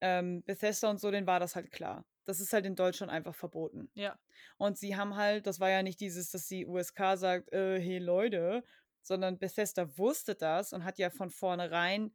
Ähm, 0.00 0.42
Bethesda 0.44 0.90
und 0.90 1.00
so, 1.00 1.10
denen 1.10 1.26
war 1.26 1.40
das 1.40 1.56
halt 1.56 1.70
klar. 1.72 2.04
Das 2.24 2.40
ist 2.40 2.52
halt 2.52 2.66
in 2.66 2.76
Deutschland 2.76 3.10
einfach 3.10 3.34
verboten. 3.34 3.90
Ja. 3.94 4.18
Und 4.58 4.78
sie 4.78 4.96
haben 4.96 5.16
halt, 5.16 5.46
das 5.46 5.60
war 5.60 5.70
ja 5.70 5.82
nicht 5.82 6.00
dieses, 6.00 6.30
dass 6.30 6.46
die 6.46 6.66
USK 6.66 7.16
sagt, 7.16 7.52
äh, 7.52 7.80
hey 7.80 7.98
Leute, 7.98 8.64
sondern 9.02 9.38
Bethesda 9.38 9.96
wusste 9.98 10.34
das 10.34 10.72
und 10.72 10.84
hat 10.84 10.98
ja 10.98 11.10
von 11.10 11.30
vornherein 11.30 12.12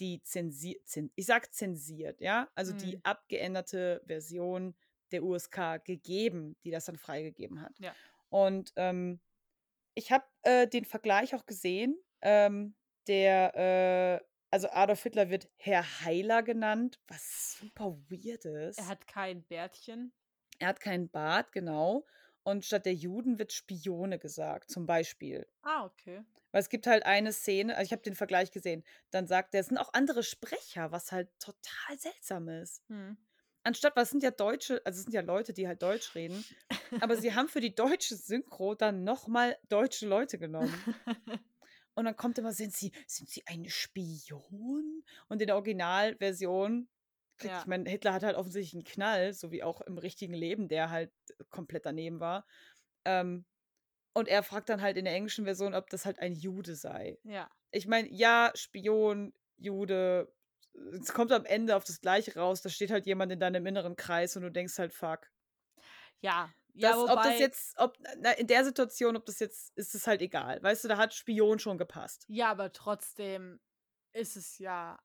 die 0.00 0.22
zensiert, 0.22 0.86
zin 0.86 1.10
ich 1.16 1.26
sag 1.26 1.52
zensiert, 1.52 2.20
ja, 2.20 2.48
also 2.54 2.72
die 2.72 2.96
Mhm. 2.96 3.00
abgeänderte 3.02 4.02
Version 4.06 4.76
der 5.10 5.24
USK 5.24 5.78
gegeben, 5.84 6.56
die 6.64 6.70
das 6.70 6.84
dann 6.84 6.96
freigegeben 6.96 7.60
hat. 7.60 7.72
Ja. 7.78 7.94
Und 8.28 8.72
ähm, 8.76 9.20
ich 9.98 10.12
habe 10.12 10.24
äh, 10.42 10.68
den 10.68 10.84
Vergleich 10.84 11.34
auch 11.34 11.44
gesehen, 11.44 11.98
ähm, 12.22 12.76
der, 13.08 14.20
äh, 14.22 14.24
also 14.50 14.68
Adolf 14.70 15.02
Hitler 15.02 15.28
wird 15.28 15.50
Herr 15.56 15.84
Heiler 16.04 16.44
genannt, 16.44 17.00
was 17.08 17.58
super 17.58 17.98
weird 18.08 18.44
ist. 18.44 18.78
Er 18.78 18.86
hat 18.86 19.08
kein 19.08 19.42
Bärtchen. 19.42 20.12
Er 20.60 20.68
hat 20.68 20.80
keinen 20.80 21.08
Bart, 21.08 21.50
genau. 21.50 22.06
Und 22.44 22.64
statt 22.64 22.86
der 22.86 22.94
Juden 22.94 23.40
wird 23.40 23.52
Spione 23.52 24.20
gesagt, 24.20 24.70
zum 24.70 24.86
Beispiel. 24.86 25.46
Ah, 25.62 25.84
okay. 25.84 26.22
Weil 26.52 26.60
es 26.60 26.68
gibt 26.68 26.86
halt 26.86 27.04
eine 27.04 27.32
Szene, 27.32 27.76
also 27.76 27.86
ich 27.86 27.92
habe 27.92 28.02
den 28.02 28.14
Vergleich 28.14 28.52
gesehen, 28.52 28.84
dann 29.10 29.26
sagt 29.26 29.52
er, 29.52 29.60
es 29.60 29.66
sind 29.66 29.78
auch 29.78 29.92
andere 29.94 30.22
Sprecher, 30.22 30.92
was 30.92 31.10
halt 31.10 31.28
total 31.40 31.98
seltsam 31.98 32.48
ist. 32.48 32.82
Hm. 32.88 33.18
Anstatt, 33.68 33.96
was 33.96 34.08
sind 34.10 34.22
ja 34.22 34.30
Deutsche, 34.30 34.80
also 34.86 34.98
es 34.98 35.04
sind 35.04 35.12
ja 35.12 35.20
Leute, 35.20 35.52
die 35.52 35.68
halt 35.68 35.82
Deutsch 35.82 36.14
reden, 36.14 36.42
aber 37.00 37.16
sie 37.16 37.34
haben 37.34 37.48
für 37.48 37.60
die 37.60 37.74
deutsche 37.74 38.16
Synchro 38.16 38.74
dann 38.74 39.04
nochmal 39.04 39.58
deutsche 39.68 40.06
Leute 40.08 40.38
genommen. 40.38 40.72
Und 41.94 42.04
dann 42.06 42.16
kommt 42.16 42.38
immer, 42.38 42.52
sind 42.52 42.72
sie, 42.74 42.92
sind 43.06 43.28
sie 43.28 43.42
ein 43.46 43.66
Spion? 43.68 45.02
Und 45.28 45.40
in 45.42 45.46
der 45.48 45.56
Originalversion, 45.56 46.88
Ja. 47.42 47.60
ich 47.60 47.66
meine, 47.66 47.90
Hitler 47.90 48.14
hat 48.14 48.22
halt 48.22 48.36
offensichtlich 48.36 48.74
einen 48.74 48.84
Knall, 48.84 49.34
so 49.34 49.50
wie 49.52 49.62
auch 49.62 49.80
im 49.82 49.98
richtigen 49.98 50.32
Leben, 50.34 50.68
der 50.68 50.88
halt 50.90 51.12
komplett 51.50 51.84
daneben 51.86 52.20
war. 52.20 52.46
Ähm, 53.04 53.44
und 54.14 54.28
er 54.28 54.42
fragt 54.42 54.68
dann 54.70 54.80
halt 54.80 54.96
in 54.96 55.04
der 55.04 55.14
englischen 55.14 55.44
Version, 55.44 55.74
ob 55.74 55.90
das 55.90 56.06
halt 56.06 56.18
ein 56.20 56.32
Jude 56.34 56.74
sei. 56.74 57.18
ja. 57.24 57.50
Ich 57.70 57.86
meine, 57.86 58.08
ja, 58.10 58.50
Spion, 58.54 59.34
Jude, 59.58 60.32
es 61.00 61.12
kommt 61.12 61.32
am 61.32 61.44
Ende 61.44 61.76
auf 61.76 61.84
das 61.84 62.00
Gleiche 62.00 62.34
raus, 62.34 62.62
da 62.62 62.68
steht 62.68 62.90
halt 62.90 63.06
jemand 63.06 63.32
in 63.32 63.40
deinem 63.40 63.64
inneren 63.66 63.96
Kreis 63.96 64.36
und 64.36 64.42
du 64.42 64.50
denkst 64.50 64.78
halt, 64.78 64.92
fuck. 64.92 65.30
Ja. 66.20 66.52
Ja, 66.74 66.90
Das, 66.92 66.98
ob 66.98 67.08
wobei, 67.10 67.30
das 67.30 67.40
jetzt, 67.40 67.78
ob, 67.78 67.98
na, 68.18 68.32
in 68.32 68.46
der 68.46 68.64
Situation, 68.64 69.16
ob 69.16 69.26
das 69.26 69.40
jetzt, 69.40 69.76
ist 69.76 69.94
es 69.94 70.06
halt 70.06 70.22
egal. 70.22 70.62
Weißt 70.62 70.84
du, 70.84 70.88
da 70.88 70.96
hat 70.96 71.12
Spion 71.12 71.58
schon 71.58 71.76
gepasst. 71.76 72.24
Ja, 72.28 72.50
aber 72.50 72.72
trotzdem 72.72 73.60
ist 74.12 74.36
es 74.36 74.58
ja, 74.58 74.98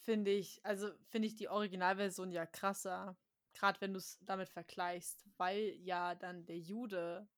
finde 0.00 0.32
ich, 0.32 0.60
also 0.64 0.90
finde 1.08 1.28
ich 1.28 1.36
die 1.36 1.48
Originalversion 1.48 2.30
ja 2.30 2.44
krasser. 2.44 3.16
Gerade 3.54 3.80
wenn 3.80 3.92
du 3.92 3.98
es 3.98 4.18
damit 4.22 4.48
vergleichst, 4.48 5.24
weil 5.36 5.74
ja 5.78 6.14
dann 6.14 6.44
der 6.46 6.58
Jude, 6.58 7.28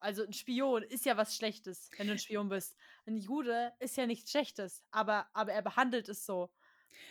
also 0.00 0.24
ein 0.24 0.32
Spion 0.32 0.82
ist 0.82 1.04
ja 1.04 1.16
was 1.16 1.36
Schlechtes, 1.36 1.90
wenn 1.96 2.06
du 2.06 2.12
ein 2.14 2.18
Spion 2.18 2.48
bist. 2.48 2.76
Ein 3.06 3.16
Jude 3.16 3.72
ist 3.80 3.96
ja 3.96 4.06
nichts 4.06 4.30
Schlechtes, 4.30 4.82
aber, 4.90 5.28
aber 5.32 5.52
er 5.52 5.62
behandelt 5.62 6.08
es 6.08 6.24
so. 6.26 6.50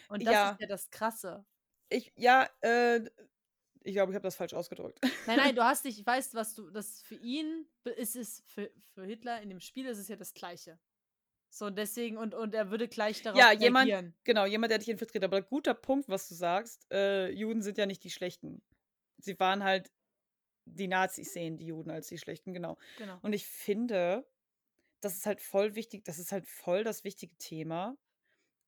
Und 0.09 0.25
das 0.25 0.33
Ja. 0.33 0.51
ist 0.51 0.61
ja 0.61 0.67
das 0.67 0.89
Krasse. 0.89 1.45
Ich, 1.89 2.11
ja, 2.15 2.49
äh, 2.61 3.01
ich 3.83 3.93
glaube, 3.93 4.11
ich 4.11 4.15
habe 4.15 4.23
das 4.23 4.35
falsch 4.35 4.53
ausgedrückt. 4.53 4.99
Nein, 5.27 5.37
nein, 5.37 5.55
du 5.55 5.63
hast 5.63 5.85
dich, 5.85 5.99
ich 5.99 6.05
weiß, 6.05 6.33
was 6.35 6.55
du, 6.55 6.69
das 6.69 7.01
für 7.03 7.15
ihn 7.15 7.67
ist 7.97 8.15
es, 8.15 8.43
für, 8.47 8.71
für 8.93 9.05
Hitler 9.05 9.41
in 9.41 9.49
dem 9.49 9.59
Spiel 9.59 9.85
ist 9.87 9.97
es 9.97 10.07
ja 10.07 10.15
das 10.15 10.33
Gleiche. 10.33 10.79
So, 11.49 11.69
deswegen, 11.69 12.17
und, 12.17 12.33
und 12.33 12.55
er 12.55 12.71
würde 12.71 12.87
gleich 12.87 13.21
darauf 13.21 13.37
Ja, 13.39 13.51
jemand- 13.51 13.87
reagieren. 13.89 14.15
Genau, 14.23 14.45
jemand, 14.45 14.71
der 14.71 14.79
dich 14.79 14.89
infiltriert. 14.89 15.23
Aber 15.23 15.41
guter 15.43 15.75
Punkt, 15.75 16.09
was 16.09 16.27
du 16.27 16.33
sagst. 16.33 16.87
Äh, 16.91 17.29
Juden 17.29 17.61
sind 17.61 17.77
ja 17.77 17.85
nicht 17.85 18.03
die 18.03 18.09
Schlechten. 18.09 18.63
Sie 19.19 19.39
waren 19.39 19.63
halt, 19.63 19.91
die 20.65 20.87
Nazis 20.87 21.33
sehen 21.33 21.57
die 21.57 21.67
Juden 21.67 21.91
als 21.91 22.07
die 22.07 22.17
Schlechten, 22.17 22.53
genau. 22.53 22.77
Genau. 22.97 23.19
Und 23.21 23.33
ich 23.33 23.47
finde, 23.47 24.27
das 25.01 25.15
ist 25.15 25.25
halt 25.25 25.41
voll 25.41 25.75
wichtig, 25.75 26.03
das 26.05 26.19
ist 26.19 26.31
halt 26.31 26.47
voll 26.47 26.83
das 26.83 27.03
wichtige 27.03 27.35
Thema. 27.37 27.97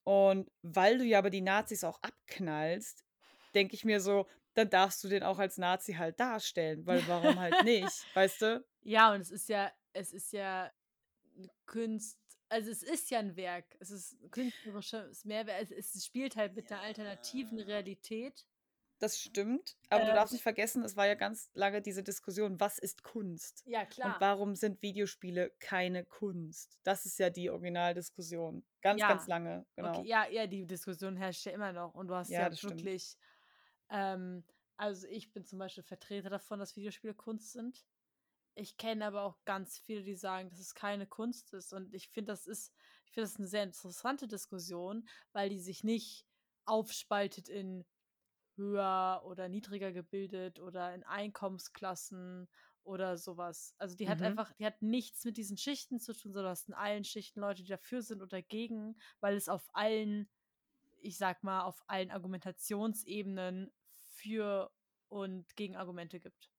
Und 0.03 0.51
weil 0.61 0.97
du 0.97 1.03
ja 1.03 1.17
aber 1.17 1.29
die 1.29 1.41
Nazis 1.41 1.83
auch 1.83 1.99
abknallst, 2.01 3.03
denke 3.55 3.73
ich 3.73 3.85
mir 3.85 3.99
so, 3.99 4.27
dann 4.53 4.69
darfst 4.69 5.03
du 5.03 5.09
den 5.09 5.23
auch 5.23 5.39
als 5.39 5.57
Nazi 5.57 5.93
halt 5.93 6.19
darstellen, 6.19 6.85
weil 6.85 7.05
warum 7.07 7.39
halt 7.39 7.63
nicht, 7.63 8.05
weißt 8.15 8.41
du? 8.41 8.65
Ja, 8.87 9.15
und 9.15 9.21
es 9.21 9.31
ist 9.31 9.49
ja, 9.49 9.71
es 9.93 10.13
ist 10.13 10.31
ja 10.31 10.71
Kunst, 11.65 12.19
also 12.49 12.69
es 12.69 12.83
ist 12.83 13.09
ja 13.09 13.17
ein 13.17 13.35
Werk, 13.35 13.75
es 13.79 13.89
ist 13.89 14.15
künstlerisches 14.29 15.25
Mehrwert, 15.25 15.71
es, 15.71 15.95
es 15.95 16.05
spielt 16.05 16.35
halt 16.35 16.53
mit 16.53 16.71
einer 16.71 16.81
alternativen 16.81 17.59
Realität. 17.59 18.45
Das 18.99 19.19
stimmt, 19.19 19.77
aber 19.89 20.05
du 20.05 20.11
Ähm. 20.11 20.13
darfst 20.13 20.31
nicht 20.33 20.43
vergessen, 20.43 20.83
es 20.83 20.95
war 20.95 21.05
ja 21.07 21.15
ganz 21.15 21.49
lange 21.53 21.81
diese 21.81 22.03
Diskussion, 22.03 22.59
was 22.59 22.79
ist 22.79 23.03
Kunst? 23.03 23.65
Ja, 23.65 23.85
Und 24.01 24.19
warum 24.19 24.55
sind 24.55 24.81
Videospiele 24.81 25.51
keine 25.59 26.05
Kunst? 26.05 26.79
Das 26.83 27.05
ist 27.05 27.19
ja 27.19 27.29
die 27.29 27.49
Originaldiskussion. 27.49 28.65
Ganz, 28.81 29.05
Ja. 29.05 29.05
ganz 29.05 29.27
lange, 29.27 29.65
genau. 29.75 30.05
Okay, 30.05 30.07
ja, 30.07 30.27
ja, 30.29 30.47
die 30.47 30.65
Diskussion 30.65 31.17
herrscht 31.17 31.45
ja 31.45 31.51
immer 31.51 31.73
noch 31.73 31.95
und 31.95 32.07
du 32.07 32.15
hast 32.15 32.37
Ja, 32.37 32.39
ja, 32.39 32.63
wirklich, 32.63 33.17
ähm, 33.89 34.45
also 34.77 35.07
ich 35.07 35.33
bin 35.33 35.45
zum 35.45 35.59
Beispiel 35.59 35.83
Vertreter 35.83 36.29
davon, 36.29 36.59
dass 36.59 36.75
Videospiele 36.77 37.13
Kunst 37.15 37.53
sind. 37.53 37.85
Ich 38.55 38.77
kenne 38.77 39.05
aber 39.07 39.23
auch 39.23 39.45
ganz 39.45 39.79
viele, 39.79 40.03
die 40.03 40.15
sagen, 40.15 40.49
dass 40.49 40.59
es 40.59 40.75
keine 40.75 41.07
Kunst 41.07 41.53
ist 41.53 41.73
und 41.73 41.93
ich 41.95 42.09
finde, 42.09 42.33
das 42.33 42.47
ist, 42.47 42.73
ich 43.05 43.13
finde 43.13 43.29
das 43.29 43.37
eine 43.37 43.47
sehr 43.47 43.63
interessante 43.63 44.27
Diskussion, 44.27 45.07
weil 45.33 45.49
die 45.49 45.59
sich 45.59 45.83
nicht 45.83 46.27
aufspaltet 46.65 47.49
in 47.49 47.85
höher 48.57 49.21
oder 49.25 49.49
niedriger 49.49 49.91
gebildet 49.91 50.59
oder 50.59 50.93
in 50.93 51.03
Einkommensklassen 51.03 52.49
oder 52.83 53.17
sowas. 53.17 53.75
Also 53.77 53.95
die 53.95 54.09
hat 54.09 54.21
Mhm. 54.21 54.23
einfach, 54.23 54.53
die 54.53 54.65
hat 54.65 54.81
nichts 54.81 55.23
mit 55.25 55.37
diesen 55.37 55.57
Schichten 55.57 55.99
zu 55.99 56.13
tun, 56.13 56.33
sondern 56.33 56.45
du 56.45 56.49
hast 56.51 56.67
in 56.69 56.73
allen 56.73 57.03
Schichten 57.03 57.39
Leute, 57.41 57.63
die 57.63 57.69
dafür 57.69 58.01
sind 58.01 58.21
oder 58.21 58.37
dagegen, 58.37 58.97
weil 59.19 59.35
es 59.35 59.49
auf 59.49 59.69
allen, 59.73 60.29
ich 60.97 61.17
sag 61.17 61.43
mal, 61.43 61.63
auf 61.63 61.83
allen 61.87 62.11
Argumentationsebenen 62.11 63.73
für 63.93 64.71
und 65.09 65.55
Gegenargumente 65.55 66.19
gibt. 66.19 66.51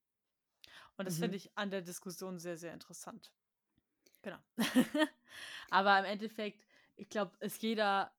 Und 0.96 1.04
das 1.06 1.16
Mhm. 1.16 1.18
finde 1.18 1.36
ich 1.36 1.56
an 1.56 1.70
der 1.70 1.80
Diskussion 1.82 2.38
sehr, 2.38 2.56
sehr 2.58 2.72
interessant. 2.74 3.32
Genau. 4.22 4.38
Aber 5.70 5.98
im 5.98 6.04
Endeffekt, 6.04 6.66
ich 6.96 7.08
glaube, 7.08 7.36
ist 7.40 7.62
jeder 7.62 8.12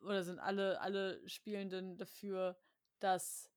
oder 0.00 0.24
sind 0.24 0.38
alle, 0.40 0.80
alle 0.80 1.28
Spielenden 1.28 1.96
dafür, 1.98 2.58
dass 3.02 3.50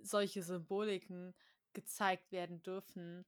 solche 0.00 0.42
Symboliken 0.42 1.34
gezeigt 1.72 2.32
werden 2.32 2.62
dürfen, 2.62 3.26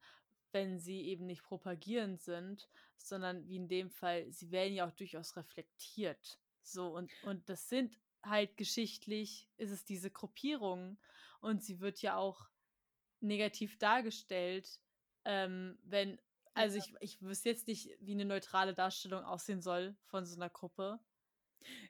wenn 0.52 0.78
sie 0.78 1.02
eben 1.02 1.26
nicht 1.26 1.42
propagierend 1.42 2.20
sind, 2.20 2.68
sondern 2.96 3.46
wie 3.48 3.56
in 3.56 3.68
dem 3.68 3.90
Fall, 3.90 4.30
sie 4.32 4.50
werden 4.50 4.74
ja 4.74 4.86
auch 4.88 4.92
durchaus 4.92 5.36
reflektiert. 5.36 6.38
So, 6.62 6.94
und, 6.94 7.10
und 7.24 7.48
das 7.48 7.68
sind 7.68 7.98
halt 8.22 8.56
geschichtlich, 8.56 9.48
ist 9.56 9.70
es 9.70 9.84
diese 9.84 10.10
Gruppierung. 10.10 10.98
Und 11.40 11.62
sie 11.62 11.80
wird 11.80 12.00
ja 12.02 12.16
auch 12.16 12.48
negativ 13.20 13.78
dargestellt, 13.78 14.80
ähm, 15.24 15.78
wenn, 15.82 16.20
also 16.54 16.78
Ja. 16.78 16.84
ich, 16.84 16.94
ich 17.00 17.22
wüsste 17.22 17.50
jetzt 17.50 17.66
nicht, 17.68 17.90
wie 18.00 18.12
eine 18.12 18.24
neutrale 18.24 18.74
Darstellung 18.74 19.24
aussehen 19.24 19.60
soll 19.62 19.96
von 20.06 20.24
so 20.24 20.36
einer 20.36 20.50
Gruppe. 20.50 21.00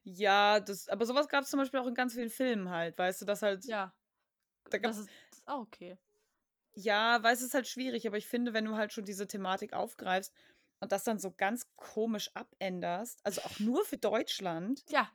Ja, 0.04 0.60
das, 0.60 0.88
aber 0.88 1.06
sowas 1.06 1.28
gab 1.28 1.44
es 1.44 1.50
zum 1.50 1.58
Beispiel 1.60 1.80
auch 1.80 1.86
in 1.86 1.94
ganz 1.94 2.14
vielen 2.14 2.30
Filmen 2.30 2.70
halt, 2.70 2.98
weißt 2.98 3.22
du, 3.22 3.26
dass 3.26 3.42
halt, 3.42 3.64
Ja, 3.64 3.94
da 4.70 4.78
das 4.82 4.98
ist, 4.98 5.12
das 5.30 5.40
ist 5.40 5.48
auch 5.48 5.60
okay. 5.62 5.98
ja, 6.74 7.22
weiß 7.22 7.40
es 7.40 7.48
ist 7.48 7.54
halt 7.54 7.66
schwierig, 7.68 8.06
aber 8.06 8.16
ich 8.18 8.26
finde, 8.26 8.52
wenn 8.54 8.64
du 8.64 8.76
halt 8.76 8.92
schon 8.92 9.04
diese 9.04 9.26
Thematik 9.26 9.72
aufgreifst 9.72 10.32
und 10.80 10.92
das 10.92 11.04
dann 11.04 11.18
so 11.18 11.32
ganz 11.32 11.66
komisch 11.76 12.30
abänderst, 12.34 13.20
also 13.24 13.42
auch 13.42 13.58
nur 13.58 13.84
für 13.84 13.98
Deutschland, 13.98 14.86
Ja, 14.88 15.10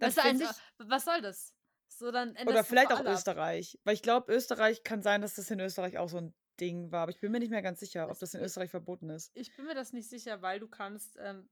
dann 0.00 0.12
weißt 0.16 0.40
du, 0.40 0.44
ich, 0.44 0.64
was 0.78 1.04
soll 1.04 1.20
das? 1.22 1.54
So, 1.88 2.10
dann 2.10 2.36
oder 2.44 2.64
vielleicht 2.64 2.92
auch 2.92 3.00
alle 3.00 3.14
ab. 3.14 3.24
Österreich, 3.24 3.78
weil 3.84 3.94
ich 3.94 4.02
glaube, 4.02 4.32
Österreich 4.32 4.82
kann 4.82 5.02
sein, 5.02 5.22
dass 5.22 5.34
das 5.34 5.50
in 5.50 5.60
Österreich 5.60 5.98
auch 5.98 6.08
so 6.08 6.18
ein 6.18 6.34
Ding 6.60 6.90
war, 6.92 7.02
aber 7.02 7.10
ich 7.12 7.20
bin 7.20 7.32
mir 7.32 7.38
nicht 7.40 7.50
mehr 7.50 7.62
ganz 7.62 7.80
sicher, 7.80 8.10
ob 8.10 8.18
Das 8.18 8.18
das 8.18 8.34
in 8.34 8.40
Österreich 8.42 8.70
verboten 8.70 9.10
ist. 9.10 9.32
Ich 9.34 9.54
bin 9.56 9.66
mir 9.66 9.74
das 9.74 9.92
nicht 9.92 10.08
sicher, 10.08 10.42
weil 10.42 10.60
du 10.60 10.68
kannst 10.68 11.16
ähm, 11.20 11.50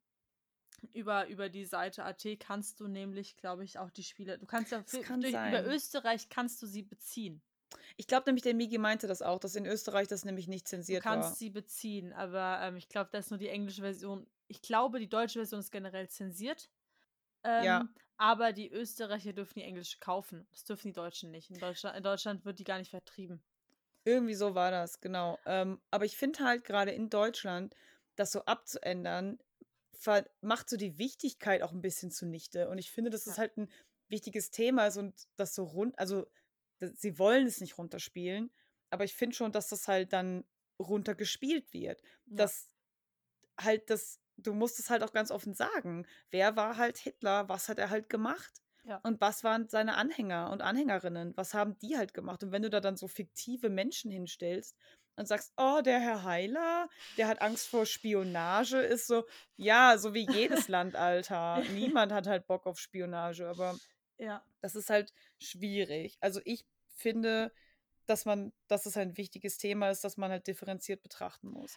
über, 0.93 1.27
über 1.29 1.49
die 1.49 1.65
Seite 1.65 2.05
AT 2.05 2.25
kannst 2.41 2.81
du 2.81 2.89
nämlich, 2.89 3.37
glaube 3.37 3.65
ich, 3.65 3.79
auch 3.79 3.91
die 3.91 4.03
Spiele. 4.03 4.39
Du 4.39 4.47
kannst 4.47 4.73
ja 4.73 4.81
Das 4.81 4.91
für, 4.91 5.01
kann 5.01 5.21
durch, 5.21 5.33
über. 5.35 5.65
Österreich 5.67 6.29
kannst 6.29 6.63
du 6.63 6.67
sie 6.67 6.83
beziehen. 6.83 7.43
Ich 7.97 8.07
glaube 8.07 8.25
nämlich, 8.27 8.43
der 8.43 8.55
Migi 8.55 8.79
meinte 8.79 9.07
das 9.07 9.21
auch, 9.23 9.39
dass 9.39 9.55
in 9.55 9.67
Österreich 9.67 10.09
das 10.09 10.25
nämlich 10.25 10.49
nicht 10.49 10.67
Du 10.67 10.71
zensiert 10.71 11.03
kannst 11.03 11.31
war. 11.31 11.37
sie 11.37 11.51
beziehen, 11.51 12.13
aber 12.13 12.61
ähm, 12.63 12.77
ich 12.77 12.89
glaube, 12.89 13.11
da 13.13 13.19
ist 13.19 13.31
nur 13.31 13.39
die 13.39 13.49
englische 13.49 13.83
Version. 13.83 14.27
Ich 14.47 14.63
glaube, 14.63 14.99
die 14.99 15.09
deutsche 15.09 15.39
Version 15.41 15.61
ist 15.61 15.71
generell 15.71 16.09
zensiert. 16.09 16.71
Ähm, 17.45 17.65
Ja. 17.65 17.89
Aber 18.17 18.53
die 18.53 18.69
Österreicher 18.71 19.33
dürfen 19.33 19.61
die 19.61 19.65
englische 19.65 19.99
kaufen. 20.01 20.49
Das 20.51 20.65
dürfen 20.65 20.89
die 20.89 20.93
Deutschen 20.93 21.31
nicht. 21.31 21.51
In 21.51 21.59
Deutschland, 21.59 21.97
in 21.97 22.03
Deutschland 22.03 22.45
wird 22.45 22.59
die 22.59 22.65
gar 22.65 22.79
nicht 22.79 22.91
vertrieben. 22.91 23.41
Irgendwie 24.05 24.35
so 24.35 24.55
war 24.57 24.71
das, 24.73 25.01
genau. 25.01 25.39
Ähm, 25.47 25.81
aber 25.91 26.05
ich 26.05 26.17
finde 26.17 26.43
halt 26.43 26.65
gerade 26.65 26.91
in 26.91 27.11
Deutschland, 27.11 27.77
das 28.17 28.33
so 28.33 28.41
abzuändern, 28.47 29.39
macht 30.41 30.69
so 30.71 30.77
die 30.77 30.99
Wichtigkeit 30.99 31.63
auch 31.63 31.73
ein 31.73 31.83
bisschen 31.83 32.11
zunichte. 32.11 32.69
Und 32.69 32.79
ich 32.79 32.91
finde, 32.91 33.11
dass 33.11 33.27
es 33.27 33.37
Ja. 33.37 33.39
halt 33.39 33.57
ein 33.57 33.71
wichtiges 34.09 34.51
Thema 34.51 34.87
ist 34.87 34.97
und 34.97 35.29
das 35.37 35.55
so 35.55 35.65
rund, 35.65 35.99
also 35.99 36.27
d- 36.81 36.93
sie 36.95 37.19
wollen 37.19 37.47
es 37.47 37.61
nicht 37.61 37.79
runterspielen, 37.79 38.51
aber 38.91 39.05
ich 39.05 39.15
finde 39.15 39.37
schon, 39.37 39.53
dass 39.53 39.69
das 39.69 39.89
halt 39.89 40.13
dann 40.13 40.45
runtergespielt 40.81 41.73
wird. 41.73 42.03
Ja. 42.27 42.37
Dass 42.37 42.71
halt 43.61 43.91
das, 43.91 44.21
du 44.37 44.55
musst 44.55 44.79
es 44.79 44.91
halt 44.91 45.03
auch 45.03 45.13
ganz 45.13 45.31
offen 45.31 45.55
sagen. 45.55 46.07
Wer 46.31 46.57
war 46.57 46.77
halt 46.77 46.99
Hitler? 46.99 47.49
Was 47.49 47.69
hat 47.69 47.79
er 47.79 47.91
halt 47.91 48.09
gemacht? 48.09 48.63
Ja. 48.85 49.05
Und 49.05 49.21
was 49.21 49.45
waren 49.45 49.69
seine 49.69 49.97
Anhänger 49.97 50.51
und 50.51 50.63
Anhängerinnen? 50.63 51.37
Was 51.37 51.55
haben 51.55 51.79
die 51.79 51.97
halt 51.97 52.15
gemacht? 52.15 52.43
Und 52.43 52.53
wenn 52.53 52.63
du 52.63 52.71
da 52.71 52.81
dann 52.81 52.97
so 52.97 53.09
fiktive 53.09 53.69
Menschen 53.71 54.11
hinstellst 54.11 54.77
und 55.19 55.27
sagst, 55.27 55.53
oh, 55.57 55.81
der 55.85 56.01
Herr 56.01 56.23
Heiler, 56.23 56.89
der 57.17 57.27
hat 57.27 57.43
Angst 57.43 57.69
vor 57.69 57.87
Spionage, 57.87 58.79
ist 58.79 59.09
so, 59.09 59.27
ja, 59.57 59.99
so 59.99 60.15
wie 60.15 60.31
jedes 60.31 60.69
Land, 60.69 60.95
Alter. 60.95 61.63
Niemand 61.75 62.13
hat 62.13 62.27
halt 62.27 62.47
Bock 62.47 62.67
auf 62.67 62.79
Spionage, 62.79 63.47
aber 63.49 63.77
ja. 64.19 64.45
das 64.61 64.77
ist 64.77 64.91
halt 64.91 65.13
schwierig. 65.39 66.17
Also 66.21 66.41
ich 66.45 66.65
finde, 66.95 67.53
dass 68.07 68.25
man, 68.27 68.53
dass 68.69 68.87
es 68.87 68.97
ein 68.97 69.17
wichtiges 69.17 69.59
Thema 69.59 69.91
ist, 69.91 70.05
dass 70.05 70.17
man 70.17 70.31
halt 70.31 70.47
differenziert 70.47 71.03
betrachten 71.03 71.49
muss. 71.49 71.77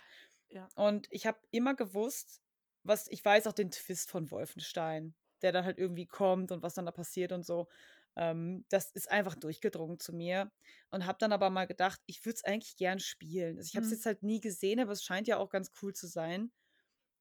Ja. 0.49 0.69
Und 0.75 1.07
ich 1.09 1.25
habe 1.25 1.39
immer 1.49 1.73
gewusst, 1.73 2.41
was, 2.83 3.07
ich 3.07 3.25
weiß 3.25 3.47
auch 3.47 3.53
den 3.53 3.71
Twist 3.71 4.11
von 4.11 4.29
Wolfenstein, 4.29 5.15
der 5.41 5.51
dann 5.51 5.65
halt 5.65 5.79
irgendwie 5.79 6.05
kommt 6.05 6.51
und 6.51 6.61
was 6.61 6.75
dann 6.75 6.85
da 6.85 6.91
passiert 6.91 7.31
und 7.31 7.43
so. 7.43 7.67
Ähm, 8.15 8.65
das 8.69 8.91
ist 8.91 9.09
einfach 9.11 9.35
durchgedrungen 9.35 9.99
zu 9.99 10.13
mir. 10.13 10.51
Und 10.91 11.05
habe 11.05 11.17
dann 11.19 11.33
aber 11.33 11.49
mal 11.49 11.67
gedacht, 11.67 12.01
ich 12.07 12.25
würde 12.25 12.35
es 12.35 12.43
eigentlich 12.43 12.75
gern 12.77 12.99
spielen. 12.99 13.57
Also 13.57 13.67
ich 13.69 13.75
habe 13.75 13.85
es 13.85 13.89
Mhm. 13.89 13.91
jetzt 13.91 14.05
halt 14.05 14.23
nie 14.23 14.41
gesehen, 14.41 14.79
aber 14.79 14.91
es 14.93 15.03
scheint 15.03 15.27
ja 15.27 15.37
auch 15.37 15.49
ganz 15.49 15.71
cool 15.81 15.93
zu 15.93 16.07
sein. 16.07 16.51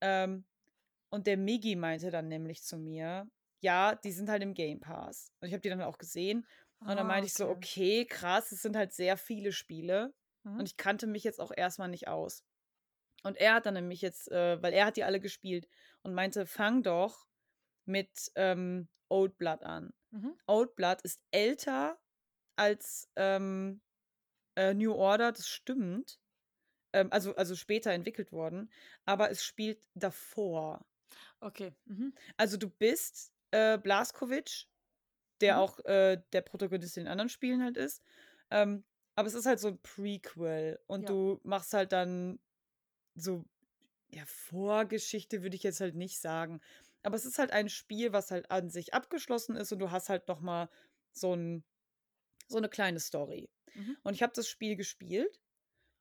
Ähm, 0.00 0.46
und 1.10 1.26
der 1.26 1.36
Migi 1.36 1.76
meinte 1.76 2.10
dann 2.10 2.28
nämlich 2.28 2.62
zu 2.64 2.78
mir, 2.78 3.28
ja, 3.62 3.94
die 3.96 4.12
sind 4.12 4.28
halt 4.30 4.42
im 4.42 4.54
Game 4.54 4.80
Pass. 4.80 5.32
Und 5.40 5.48
ich 5.48 5.54
habe 5.54 5.60
die 5.62 5.68
dann 5.70 5.82
auch 5.82 5.98
gesehen. 5.98 6.46
Und 6.86 6.96
dann 6.98 7.06
Ah, 7.06 7.08
meinte 7.08 7.26
ich 7.26 7.34
so, 7.34 7.48
okay, 7.48 8.06
krass, 8.06 8.52
es 8.52 8.62
sind 8.62 8.76
halt 8.76 8.92
sehr 8.92 9.16
viele 9.16 9.52
Spiele. 9.52 10.14
Mhm. 10.44 10.60
Und 10.60 10.68
ich 10.68 10.76
kannte 10.76 11.06
mich 11.06 11.24
jetzt 11.24 11.40
auch 11.40 11.52
erstmal 11.56 11.88
nicht 11.88 12.08
aus. 12.08 12.44
Und 13.22 13.36
er 13.38 13.54
hat 13.54 13.66
dann 13.66 13.74
nämlich 13.74 14.00
jetzt, 14.02 14.30
äh, 14.30 14.62
weil 14.62 14.72
er 14.72 14.86
hat 14.86 14.96
die 14.96 15.04
alle 15.04 15.20
gespielt 15.20 15.68
und 16.02 16.14
meinte, 16.14 16.46
fang 16.46 16.82
doch 16.82 17.26
mit 17.90 18.30
ähm, 18.36 18.88
Old 19.08 19.38
Blood 19.38 19.62
an. 19.62 19.92
Mhm. 20.12 20.30
Old 20.46 20.76
Blood 20.76 21.02
ist 21.02 21.20
älter 21.30 22.00
als 22.56 23.10
ähm, 23.16 23.82
äh, 24.56 24.74
New 24.74 24.92
Order, 24.94 25.32
das 25.32 25.48
stimmt. 25.48 26.20
Ähm, 26.92 27.08
also, 27.12 27.36
also 27.36 27.56
später 27.56 27.92
entwickelt 27.92 28.32
worden, 28.32 28.70
aber 29.06 29.30
es 29.30 29.44
spielt 29.44 29.88
davor. 29.94 30.86
Okay. 31.42 31.72
Mhm. 31.86 32.14
Also 32.36 32.56
du 32.56 32.68
bist 32.68 33.32
äh, 33.50 33.78
Blaskovic, 33.78 34.66
der 35.40 35.56
Mhm. 35.56 35.60
auch 35.60 35.78
äh, 35.84 36.22
der 36.32 36.40
Protagonist 36.42 36.96
in 36.96 37.04
den 37.04 37.12
anderen 37.12 37.28
Spielen 37.28 37.62
halt 37.62 37.76
ist. 37.76 38.02
Ähm, 38.50 38.84
aber 39.16 39.28
es 39.28 39.34
ist 39.34 39.46
halt 39.46 39.60
so 39.60 39.68
ein 39.68 39.80
Prequel 39.82 40.80
und 40.86 41.02
Ja. 41.02 41.10
du 41.10 41.40
machst 41.44 41.74
halt 41.74 41.92
dann 41.92 42.40
so, 43.14 43.44
ja, 44.10 44.24
Vorgeschichte 44.26 45.42
würde 45.42 45.56
ich 45.56 45.62
jetzt 45.64 45.80
halt 45.80 45.96
nicht 45.96 46.20
sagen. 46.20 46.60
Aber 47.02 47.16
es 47.16 47.24
ist 47.24 47.38
halt 47.38 47.52
ein 47.52 47.68
Spiel, 47.68 48.12
was 48.12 48.30
halt 48.30 48.50
an 48.50 48.70
sich 48.70 48.94
abgeschlossen 48.94 49.56
ist 49.56 49.72
und 49.72 49.78
du 49.78 49.90
hast 49.90 50.08
halt 50.08 50.28
noch 50.28 50.40
mal 50.40 50.68
so, 51.12 51.34
ein, 51.34 51.64
so 52.48 52.58
eine 52.58 52.68
kleine 52.68 53.00
Story. 53.00 53.50
Mhm. 53.74 53.96
Und 54.02 54.14
ich 54.14 54.22
habe 54.22 54.32
das 54.34 54.48
Spiel 54.48 54.76
gespielt 54.76 55.40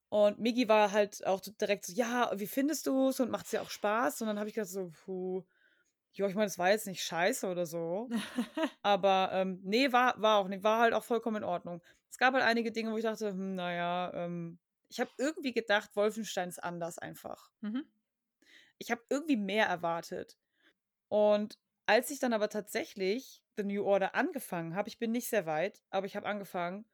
und 0.09 0.39
Migi 0.39 0.67
war 0.67 0.91
halt 0.91 1.25
auch 1.25 1.39
direkt 1.39 1.85
so, 1.85 1.93
ja, 1.93 2.31
wie 2.35 2.47
findest 2.47 2.87
du 2.87 3.09
es 3.09 3.19
und 3.19 3.29
macht 3.29 3.45
es 3.45 3.51
dir 3.51 3.61
auch 3.61 3.69
Spaß? 3.69 4.21
Und 4.21 4.27
dann 4.27 4.39
habe 4.39 4.49
ich 4.49 4.55
gedacht 4.55 4.71
so, 4.71 4.91
puh, 5.05 5.43
ja, 6.13 6.27
ich 6.27 6.35
meine, 6.35 6.47
das 6.47 6.57
war 6.57 6.71
jetzt 6.71 6.87
nicht 6.87 7.03
scheiße 7.03 7.47
oder 7.47 7.65
so. 7.65 8.09
Aber 8.81 9.29
ähm, 9.33 9.59
nee, 9.63 9.91
war, 9.91 10.19
war 10.19 10.39
auch 10.39 10.47
nicht, 10.47 10.63
war 10.63 10.81
halt 10.81 10.93
auch 10.93 11.03
vollkommen 11.03 11.37
in 11.37 11.43
Ordnung. 11.43 11.81
Es 12.09 12.17
gab 12.17 12.33
halt 12.33 12.43
einige 12.43 12.71
Dinge, 12.71 12.91
wo 12.91 12.97
ich 12.97 13.03
dachte, 13.03 13.29
hm, 13.29 13.55
naja, 13.55 14.11
ähm, 14.15 14.57
ich 14.89 14.99
habe 14.99 15.11
irgendwie 15.19 15.53
gedacht, 15.53 15.95
Wolfenstein 15.95 16.49
ist 16.49 16.63
anders 16.63 16.97
einfach. 16.97 17.51
Mhm. 17.61 17.85
Ich 18.79 18.89
habe 18.89 19.03
irgendwie 19.09 19.37
mehr 19.37 19.67
erwartet. 19.67 20.39
Und 21.09 21.59
als 21.85 22.11
ich 22.11 22.19
dann 22.19 22.33
aber 22.33 22.49
tatsächlich 22.49 23.43
The 23.57 23.63
New 23.63 23.83
Order 23.85 24.15
angefangen 24.15 24.75
habe, 24.75 24.89
ich 24.89 24.99
bin 24.99 25.11
nicht 25.11 25.29
sehr 25.29 25.45
weit, 25.45 25.83
aber 25.89 26.05
ich 26.07 26.15
habe 26.15 26.27
angefangen, 26.27 26.85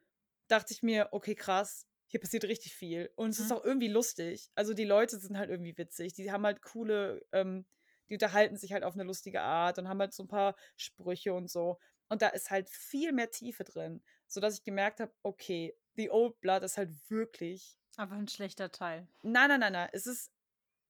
dachte 0.48 0.74
ich 0.74 0.84
mir, 0.84 1.10
okay, 1.12 1.36
krass, 1.36 1.88
hier 2.08 2.20
passiert 2.20 2.46
richtig 2.46 2.76
viel. 2.76 3.12
Und 3.16 3.32
es 3.32 3.40
ist 3.40 3.52
Mhm. 3.52 3.52
auch 3.52 3.64
irgendwie 3.64 3.88
lustig. 3.88 4.52
Also 4.56 4.74
die 4.74 4.86
Leute 4.86 5.18
sind 5.20 5.38
halt 5.38 5.50
irgendwie 5.50 5.78
witzig. 5.78 6.14
Die 6.14 6.32
haben 6.32 6.46
halt 6.46 6.62
coole, 6.62 7.26
ähm, 7.32 7.66
die 8.10 8.14
unterhalten 8.16 8.58
sich 8.58 8.74
halt 8.74 8.84
auf 8.84 8.94
eine 8.94 9.04
lustige 9.04 9.42
Art 9.42 9.80
und 9.80 9.88
haben 9.90 10.00
halt 10.00 10.14
so 10.14 10.24
ein 10.24 10.28
paar 10.28 10.56
Sprüche 10.78 11.34
und 11.34 11.50
so. 11.50 11.80
Und 12.10 12.22
da 12.22 12.28
ist 12.30 12.52
halt 12.52 12.70
viel 12.70 13.12
mehr 13.12 13.32
Tiefe 13.32 13.64
drin, 13.64 14.04
sodass 14.28 14.56
ich 14.60 14.64
gemerkt 14.64 15.00
habe, 15.00 15.14
okay, 15.24 15.76
The 15.96 16.12
Old 16.12 16.40
Blood 16.42 16.64
ist 16.64 16.78
halt 16.78 16.92
wirklich 17.10 17.80
Einfach 17.98 18.16
ein 18.18 18.28
schlechter 18.30 18.72
Teil. 18.72 19.08
Nein, 19.24 19.50
nein, 19.50 19.60
nein, 19.60 19.74
nein. 19.74 19.90
Es 19.92 20.08
ist, 20.08 20.32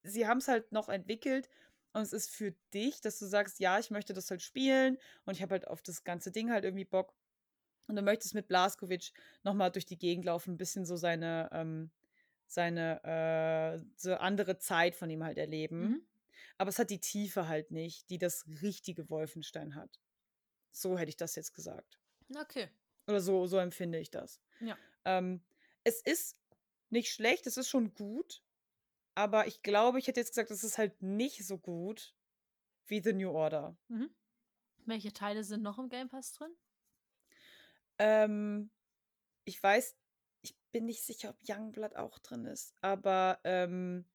sie 0.03 0.27
haben 0.27 0.39
es 0.39 0.47
halt 0.47 0.71
noch 0.71 0.89
entwickelt 0.89 1.49
und 1.95 2.01
es 2.01 2.11
ist 2.11 2.29
für 2.29 2.51
dich, 2.73 2.99
dass 2.99 3.19
du 3.19 3.25
sagst, 3.25 3.61
ja, 3.61 3.79
ich 3.79 3.89
möchte 3.89 4.13
das 4.13 4.29
halt 4.29 4.41
spielen 4.41 4.97
und 5.23 5.35
ich 5.35 5.41
habe 5.41 5.53
halt 5.53 5.67
auf 5.69 5.81
das 5.81 6.03
ganze 6.03 6.29
Ding 6.29 6.51
halt 6.51 6.65
irgendwie 6.65 6.83
Bock. 6.83 7.15
Und 7.87 7.95
du 7.95 8.01
möchtest 8.01 8.33
mit 8.33 8.49
Blaskovic 8.49 9.13
nochmal 9.43 9.71
durch 9.71 9.85
die 9.85 9.97
Gegend 9.97 10.25
laufen, 10.25 10.55
ein 10.55 10.57
bisschen 10.57 10.85
so 10.85 10.97
seine, 10.97 11.49
ähm, 11.53 11.91
seine, 12.47 13.01
äh, 13.05 13.85
so 13.95 14.13
andere 14.15 14.57
Zeit 14.57 14.93
von 14.93 15.09
ihm 15.09 15.23
halt 15.23 15.37
erleben. 15.37 15.79
Mhm. 15.79 16.01
Aber 16.57 16.69
es 16.69 16.79
hat 16.79 16.89
die 16.89 16.99
Tiefe 16.99 17.47
halt 17.47 17.71
nicht, 17.71 18.09
die 18.09 18.17
das 18.17 18.45
richtige 18.61 19.09
Wolfenstein 19.09 19.75
hat. 19.75 20.01
So 20.71 20.97
hätte 20.97 21.09
ich 21.09 21.17
das 21.17 21.35
jetzt 21.35 21.53
gesagt. 21.53 21.97
Okay. 22.35 22.67
Oder 23.07 23.21
so, 23.21 23.47
so 23.47 23.57
empfinde 23.57 23.99
ich 23.99 24.11
das. 24.11 24.41
Ja. 24.59 24.77
Ähm, 25.05 25.41
es 25.85 26.01
ist 26.01 26.37
nicht 26.89 27.13
schlecht, 27.13 27.47
es 27.47 27.55
ist 27.55 27.69
schon 27.69 27.93
gut, 27.93 28.43
aber 29.15 29.47
ich 29.47 29.61
glaube, 29.63 29.99
ich 29.99 30.07
hätte 30.07 30.19
jetzt 30.19 30.29
gesagt, 30.31 30.51
es 30.51 30.63
ist 30.63 30.77
halt 30.77 31.01
nicht 31.01 31.45
so 31.45 31.57
gut 31.57 32.15
wie 32.87 33.01
The 33.03 33.13
New 33.13 33.31
Order. 33.31 33.77
Mhm. 33.89 34.15
Welche 34.85 35.13
Teile 35.13 35.43
sind 35.43 35.63
noch 35.63 35.79
im 35.79 35.89
Game 35.89 36.09
Pass 36.09 36.33
drin? 36.33 36.55
Ähm, 37.99 38.71
ich 39.45 39.61
weiß, 39.61 39.97
ich 40.43 40.57
bin 40.71 40.85
nicht 40.85 41.03
sicher, 41.03 41.31
ob 41.31 41.37
Youngblood 41.47 41.95
auch 41.95 42.19
drin 42.19 42.45
ist, 42.45 42.75
aber 42.81 43.39
ähm, 43.43 44.05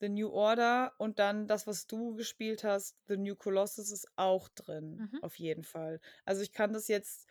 The 0.00 0.08
New 0.10 0.30
Order 0.30 0.94
und 0.98 1.18
dann 1.20 1.48
das, 1.48 1.66
was 1.66 1.86
du 1.86 2.14
gespielt 2.16 2.64
hast, 2.64 2.98
The 3.08 3.16
New 3.18 3.36
Colossus 3.36 3.92
ist 3.92 4.08
auch 4.16 4.48
drin, 4.50 5.02
Mhm. 5.02 5.20
auf 5.20 5.38
jeden 5.38 5.64
Fall. 5.64 6.00
Also 6.24 6.42
ich 6.42 6.52
kann 6.52 6.72
das 6.74 6.88
jetzt, 6.88 7.28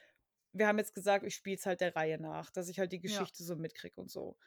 wir 0.53 0.67
haben 0.67 0.79
jetzt 0.79 0.95
gesagt, 0.95 1.25
ich 1.25 1.35
spiele 1.35 1.57
es 1.57 1.65
halt 1.67 1.81
der 1.81 1.95
Reihe 1.95 2.19
nach, 2.19 2.51
dass 2.51 2.69
ich 2.69 2.79
halt 2.79 2.91
die 2.93 3.01
Ja. 3.05 3.29
Geschichte 3.29 3.43
so 3.43 3.55
mitkriege 3.57 4.01
und 4.01 4.11
so. 4.11 4.37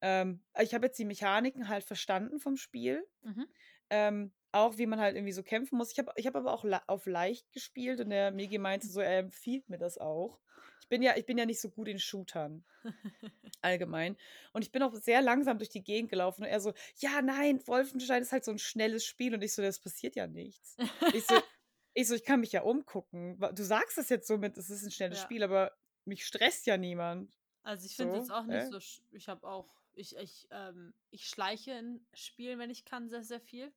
Ähm, 0.00 0.42
ich 0.60 0.74
habe 0.74 0.86
jetzt 0.86 0.98
die 0.98 1.04
Mechaniken 1.04 1.68
halt 1.68 1.84
verstanden 1.84 2.38
vom 2.38 2.56
Spiel. 2.56 3.06
Mhm. 3.22 3.46
Ähm, 3.90 4.32
auch 4.52 4.78
wie 4.78 4.86
man 4.86 5.00
halt 5.00 5.16
irgendwie 5.16 5.32
so 5.32 5.42
kämpfen 5.42 5.76
muss. 5.76 5.92
Ich 5.92 5.98
habe 5.98 6.12
ich 6.16 6.26
hab 6.26 6.34
aber 6.34 6.52
auch 6.52 6.64
auf 6.86 7.06
leicht 7.06 7.52
gespielt 7.52 8.00
und 8.00 8.10
der 8.10 8.30
Migi 8.30 8.58
meinte 8.58 8.86
so, 8.86 9.00
er 9.00 9.18
empfiehlt 9.18 9.68
mir 9.68 9.78
das 9.78 9.98
auch. 9.98 10.40
Ich 10.80 10.88
bin 10.88 11.02
ja, 11.02 11.16
ich 11.16 11.26
bin 11.26 11.36
ja 11.36 11.44
nicht 11.44 11.60
so 11.60 11.68
gut 11.68 11.88
in 11.88 11.98
Shootern. 11.98 12.64
allgemein. 13.66 14.16
Und 14.52 14.62
ich 14.62 14.72
bin 14.72 14.82
auch 14.82 14.94
sehr 14.94 15.22
langsam 15.22 15.58
durch 15.58 15.68
die 15.68 15.82
Gegend 15.82 16.10
gelaufen 16.10 16.42
und 16.42 16.48
er 16.48 16.60
so, 16.60 16.72
ja, 16.98 17.20
nein, 17.22 17.60
Wolfenstein 17.66 18.22
ist 18.22 18.32
halt 18.32 18.44
so 18.44 18.52
ein 18.52 18.58
schnelles 18.58 19.04
Spiel. 19.04 19.34
Und 19.34 19.42
ich 19.42 19.52
so, 19.52 19.62
das 19.62 19.80
passiert 19.80 20.16
ja 20.16 20.26
nichts. 20.26 20.76
ich 21.12 21.26
so, 21.26 21.34
ich 21.94 22.08
so, 22.08 22.14
ich 22.14 22.24
kann 22.24 22.40
mich 22.40 22.52
ja 22.52 22.62
umgucken. 22.62 23.38
Du 23.54 23.62
sagst 23.62 23.98
das 23.98 24.08
jetzt 24.08 24.28
so 24.28 24.38
mit, 24.38 24.56
es 24.56 24.70
ist 24.70 24.84
ein 24.84 24.90
schnelles 24.90 25.18
ja. 25.18 25.24
Spiel, 25.24 25.42
aber 25.42 25.72
mich 26.04 26.24
stresst 26.24 26.66
ja 26.66 26.76
niemand. 26.76 27.36
Also 27.62 27.86
ich 27.86 27.96
finde 27.96 28.18
es 28.18 28.28
so, 28.28 28.34
auch 28.34 28.46
nicht 28.46 28.56
äh? 28.56 28.70
so, 28.70 28.78
ich 29.10 29.28
habe 29.28 29.46
auch, 29.46 29.68
ich, 29.96 30.16
ich, 30.16 30.46
ähm, 30.50 30.94
ich 31.10 31.28
schleiche 31.28 31.72
in 31.72 32.06
Spielen, 32.14 32.58
wenn 32.58 32.70
ich 32.70 32.84
kann, 32.84 33.08
sehr, 33.08 33.24
sehr 33.24 33.40
viel. 33.40 33.72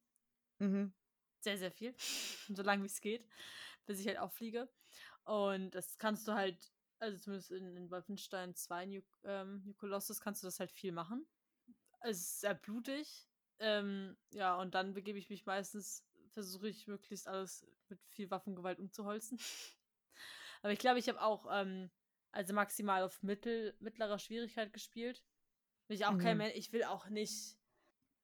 Mhm. 0.60 0.94
Sehr, 1.40 1.58
sehr 1.58 1.72
viel. 1.72 1.96
Solange 2.50 2.84
wie 2.84 2.88
es 2.88 3.02
geht. 3.02 3.28
Bis 3.86 4.00
ich 4.00 4.08
halt 4.08 4.20
auffliege. 4.20 4.70
Und 5.24 5.72
das 5.72 5.98
kannst 5.98 6.28
du 6.28 6.34
halt, 6.34 6.72
also 7.00 7.18
zumindest 7.18 7.52
in, 7.52 7.76
in 7.76 7.90
Wolfenstein 7.90 8.54
2 8.54 8.86
New, 8.86 9.02
ähm, 9.24 9.64
New 9.66 9.74
Colossus 9.74 10.20
kannst 10.20 10.44
du 10.44 10.48
das 10.48 10.60
halt 10.60 10.72
viel 10.72 10.92
machen. 10.92 11.26
Es 12.02 12.18
ist 12.18 12.42
sehr 12.42 12.56
blutig. 12.56 13.28
Ähm, 13.60 14.18
ja, 14.32 14.56
und 14.60 14.76
dann 14.76 14.94
begebe 14.94 15.18
ich 15.18 15.30
mich 15.30 15.46
meistens, 15.46 16.06
versuche 16.32 16.70
ich 16.70 16.88
möglichst 16.88 17.28
alles 17.28 17.66
mit 17.88 18.00
viel 18.10 18.30
Waffengewalt 18.30 18.80
umzuholzen. 18.80 19.40
Aber 20.62 20.74
ich 20.74 20.80
glaube, 20.80 21.00
ich 21.00 21.08
habe 21.08 21.22
auch, 21.22 21.48
ähm, 21.50 21.90
also 22.32 22.54
maximal 22.54 23.04
auf 23.04 23.24
mittel, 23.24 23.76
mittlerer 23.80 24.20
Schwierigkeit 24.20 24.74
gespielt. 24.74 25.24
Will 25.90 25.98
ich 25.98 26.06
auch 26.06 26.14
mhm. 26.14 26.20
kein 26.20 26.38
Mensch, 26.38 26.54
ich 26.56 26.72
will 26.72 26.86
auch 26.86 27.10
nicht 27.10 27.60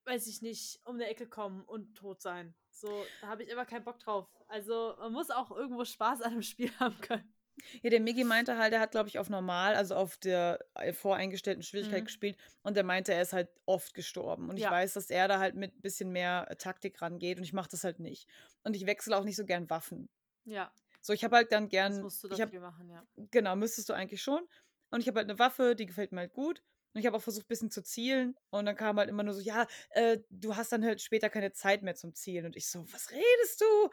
weiß 0.06 0.28
ich 0.28 0.42
nicht, 0.42 0.80
um 0.86 0.96
eine 0.96 1.08
Ecke 1.08 1.28
kommen 1.28 1.64
und 1.64 1.96
tot 1.96 2.22
sein. 2.22 2.54
So, 2.70 3.06
da 3.22 3.28
habe 3.28 3.44
ich 3.44 3.50
immer 3.50 3.66
keinen 3.66 3.84
Bock 3.84 4.00
drauf. 4.00 4.28
Also, 4.48 4.96
man 5.00 5.12
muss 5.12 5.32
auch 5.32 5.52
irgendwo 5.52 5.86
Spaß 5.86 6.22
an 6.22 6.34
dem 6.34 6.42
Spiel 6.42 6.70
haben 6.80 7.00
können. 7.02 7.34
Ja, 7.82 7.90
der 7.90 8.02
Migi 8.02 8.26
meinte 8.26 8.58
halt, 8.58 8.74
er 8.74 8.82
hat, 8.82 8.92
glaube 8.92 9.08
ich, 9.08 9.18
auf 9.18 9.30
normal, 9.30 9.76
also 9.76 9.96
auf 9.96 10.18
der 10.18 10.60
äh, 10.76 10.92
voreingestellten 10.92 11.64
Schwierigkeit 11.64 12.02
mhm. 12.02 12.06
gespielt 12.06 12.38
und 12.64 12.76
er 12.76 12.84
meinte, 12.84 13.14
er 13.14 13.22
ist 13.22 13.32
halt 13.32 13.50
oft 13.66 13.94
gestorben. 13.94 14.50
Und 14.50 14.58
ich 14.58 14.64
ja. 14.64 14.72
weiß, 14.72 14.94
dass 14.94 15.10
er 15.10 15.30
da 15.30 15.40
halt 15.40 15.56
mit 15.56 15.74
ein 15.74 15.82
bisschen 15.82 16.12
mehr 16.12 16.48
äh, 16.50 16.58
Taktik 16.58 17.02
rangeht 17.02 17.38
und 17.38 17.46
ich 17.46 17.54
mache 17.54 17.70
das 17.70 17.86
halt 17.86 18.00
nicht. 18.00 18.28
Und 18.64 18.76
ich 18.76 18.86
wechsle 18.86 19.18
auch 19.18 19.24
nicht 19.24 19.38
so 19.38 19.46
gern 19.46 19.70
Waffen. 19.70 20.10
Ja. 20.44 20.70
So, 21.02 21.14
ich 21.14 21.24
habe 21.24 21.38
halt 21.38 21.52
dann 21.54 21.70
gern. 21.70 21.94
Das 21.94 22.02
musst 22.02 22.24
du 22.26 22.28
dafür 22.28 22.62
hab, 22.62 22.74
machen, 22.74 22.90
ja. 22.90 23.08
Genau, 23.32 23.56
müsstest 23.56 23.88
du 23.88 23.94
eigentlich 23.94 24.22
schon. 24.22 24.46
Und 24.92 25.00
ich 25.00 25.08
habe 25.08 25.20
halt 25.20 25.30
eine 25.30 25.40
Waffe, 25.40 25.76
die 25.76 25.86
gefällt 25.86 26.12
mir 26.12 26.22
halt 26.22 26.34
gut. 26.34 26.62
Und 26.96 27.02
ich 27.02 27.08
habe 27.08 27.18
auch 27.18 27.22
versucht, 27.22 27.46
ein 27.46 27.50
bisschen 27.50 27.72
zu 27.72 27.84
zielen. 27.84 28.38
Und 28.52 28.66
dann 28.66 28.78
kam 28.78 28.98
halt 28.98 29.10
immer 29.10 29.24
nur 29.24 29.34
so, 29.34 29.42
ja, 29.42 29.68
äh, 29.90 30.20
du 30.30 30.56
hast 30.56 30.72
dann 30.72 30.86
halt 30.86 31.02
später 31.02 31.30
keine 31.30 31.52
Zeit 31.52 31.84
mehr 31.84 31.94
zum 31.94 32.16
Zielen. 32.16 32.46
Und 32.46 32.56
ich 32.56 32.70
so, 32.70 32.86
was 32.94 33.12
redest 33.12 33.60
du? 33.60 33.84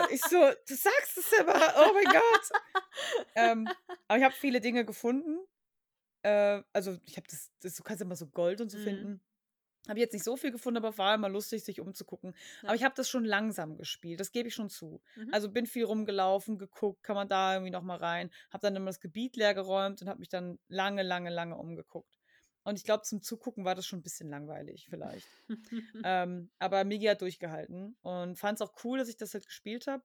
und 0.00 0.10
ich 0.12 0.20
so, 0.22 0.36
du 0.68 0.74
sagst 0.76 1.18
es 1.18 1.32
aber, 1.40 1.74
oh 1.76 1.92
mein 1.92 2.04
Gott. 2.04 2.50
ähm, 3.34 3.68
aber 4.06 4.18
ich 4.18 4.24
habe 4.24 4.34
viele 4.34 4.60
Dinge 4.60 4.84
gefunden. 4.84 5.44
Äh, 6.22 6.62
also 6.72 6.96
ich 7.04 7.16
habe 7.16 7.26
das, 7.28 7.50
das, 7.60 7.74
du 7.74 7.82
kannst 7.82 8.00
immer 8.00 8.14
so 8.14 8.28
Gold 8.28 8.60
und 8.60 8.70
so 8.70 8.78
mhm. 8.78 8.84
finden. 8.84 9.20
Habe 9.88 10.00
jetzt 10.00 10.12
nicht 10.12 10.24
so 10.24 10.36
viel 10.36 10.50
gefunden, 10.50 10.78
aber 10.78 10.96
war 10.96 11.14
immer 11.14 11.28
lustig, 11.28 11.64
sich 11.64 11.80
umzugucken. 11.80 12.34
Ja. 12.62 12.68
Aber 12.68 12.76
ich 12.76 12.84
habe 12.84 12.94
das 12.96 13.08
schon 13.08 13.24
langsam 13.24 13.76
gespielt, 13.76 14.20
das 14.20 14.32
gebe 14.32 14.48
ich 14.48 14.54
schon 14.54 14.70
zu. 14.70 15.02
Mhm. 15.16 15.28
Also 15.32 15.50
bin 15.50 15.66
viel 15.66 15.84
rumgelaufen, 15.84 16.58
geguckt, 16.58 17.02
kann 17.02 17.16
man 17.16 17.28
da 17.28 17.54
irgendwie 17.54 17.70
nochmal 17.70 17.98
rein. 17.98 18.30
Habe 18.50 18.62
dann 18.62 18.76
immer 18.76 18.86
das 18.86 19.00
Gebiet 19.00 19.36
leer 19.36 19.54
geräumt 19.54 20.00
und 20.00 20.08
habe 20.08 20.20
mich 20.20 20.28
dann 20.28 20.58
lange, 20.68 21.02
lange, 21.02 21.30
lange 21.30 21.56
umgeguckt. 21.56 22.18
Und 22.64 22.78
ich 22.78 22.84
glaube, 22.84 23.02
zum 23.02 23.20
Zugucken 23.20 23.66
war 23.66 23.74
das 23.74 23.86
schon 23.86 23.98
ein 23.98 24.02
bisschen 24.02 24.30
langweilig, 24.30 24.86
vielleicht. 24.88 25.28
ähm, 26.04 26.50
aber 26.58 26.84
Migi 26.84 27.06
hat 27.06 27.20
durchgehalten 27.20 27.96
und 28.00 28.38
fand 28.38 28.58
es 28.58 28.66
auch 28.66 28.72
cool, 28.84 28.98
dass 28.98 29.08
ich 29.08 29.18
das 29.18 29.34
halt 29.34 29.46
gespielt 29.46 29.86
habe. 29.86 30.02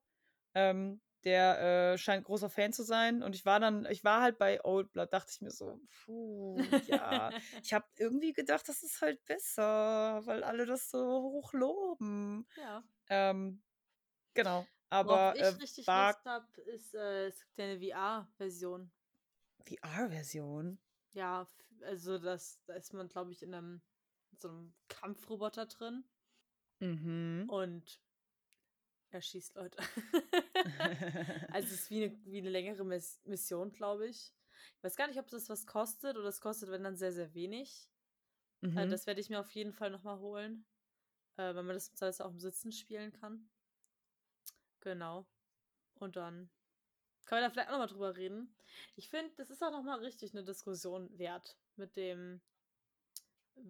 Ähm, 0.54 1.00
der 1.24 1.92
äh, 1.92 1.98
scheint 1.98 2.24
großer 2.24 2.48
Fan 2.48 2.72
zu 2.72 2.82
sein. 2.82 3.22
Und 3.22 3.34
ich 3.34 3.44
war 3.44 3.60
dann, 3.60 3.86
ich 3.86 4.04
war 4.04 4.22
halt 4.22 4.38
bei 4.38 4.64
Old 4.64 4.92
Blood, 4.92 5.12
dachte 5.12 5.30
ich 5.32 5.40
mir 5.40 5.50
so, 5.50 5.80
puh, 6.04 6.60
ja. 6.86 7.30
ich 7.62 7.72
habe 7.72 7.86
irgendwie 7.96 8.32
gedacht, 8.32 8.68
das 8.68 8.82
ist 8.82 9.00
halt 9.00 9.24
besser, 9.26 10.22
weil 10.24 10.42
alle 10.44 10.66
das 10.66 10.90
so 10.90 10.98
hoch 10.98 11.52
loben. 11.52 12.46
Ja. 12.56 12.84
Ähm, 13.08 13.62
genau. 14.34 14.66
Aber 14.88 15.10
Worauf 15.10 15.34
ich 15.36 15.42
äh, 15.42 15.46
richtig 15.46 15.86
war, 15.86 16.12
Lust 16.12 16.24
habe, 16.24 16.60
ist, 16.62 16.94
äh, 16.94 17.26
es 17.26 17.40
gibt 17.40 17.58
ja 17.58 17.64
eine 17.64 17.78
VR-Version. 17.78 18.90
VR-Version? 19.66 20.78
Ja, 21.12 21.46
also 21.82 22.18
das, 22.18 22.60
da 22.66 22.74
ist 22.74 22.92
man, 22.92 23.08
glaube 23.08 23.30
ich, 23.32 23.42
in 23.42 23.54
einem 23.54 23.82
so 24.36 24.48
einem 24.48 24.74
Kampfroboter 24.88 25.66
drin. 25.66 26.04
Mhm. 26.80 27.44
Und 27.48 28.00
er 29.10 29.22
schießt 29.22 29.54
Leute. 29.54 29.78
also 31.52 31.68
es 31.68 31.72
ist 31.72 31.90
wie 31.90 32.04
eine, 32.04 32.24
wie 32.24 32.38
eine 32.38 32.50
längere 32.50 32.84
Miss 32.84 33.20
Mission, 33.24 33.72
glaube 33.72 34.08
ich. 34.08 34.32
Ich 34.76 34.84
weiß 34.84 34.96
gar 34.96 35.08
nicht, 35.08 35.18
ob 35.18 35.28
das 35.28 35.48
was 35.48 35.66
kostet 35.66 36.16
oder 36.16 36.28
es 36.28 36.40
kostet, 36.40 36.70
wenn 36.70 36.84
dann 36.84 36.96
sehr, 36.96 37.12
sehr 37.12 37.34
wenig. 37.34 37.88
Äh, 38.62 38.68
mhm. 38.68 38.78
Also 38.78 38.90
das 38.92 39.06
werde 39.06 39.20
ich 39.20 39.30
mir 39.30 39.40
auf 39.40 39.50
jeden 39.50 39.72
Fall 39.72 39.90
nochmal 39.90 40.18
holen. 40.18 40.64
Äh, 41.36 41.54
wenn 41.54 41.66
man 41.66 41.74
das 41.74 41.92
teilweise 41.92 42.24
auch 42.24 42.30
im 42.30 42.40
Sitzen 42.40 42.72
spielen 42.72 43.12
kann. 43.12 43.48
Genau. 44.80 45.26
Und 45.94 46.16
dann 46.16 46.50
können 47.26 47.42
wir 47.42 47.48
da 47.48 47.50
vielleicht 47.50 47.68
auch 47.68 47.72
nochmal 47.72 47.88
drüber 47.88 48.16
reden. 48.16 48.54
Ich 48.96 49.10
finde, 49.10 49.32
das 49.36 49.50
ist 49.50 49.62
auch 49.62 49.70
nochmal 49.70 50.00
richtig 50.00 50.32
eine 50.32 50.44
Diskussion 50.44 51.16
wert 51.18 51.58
mit 51.76 51.96
dem 51.96 52.40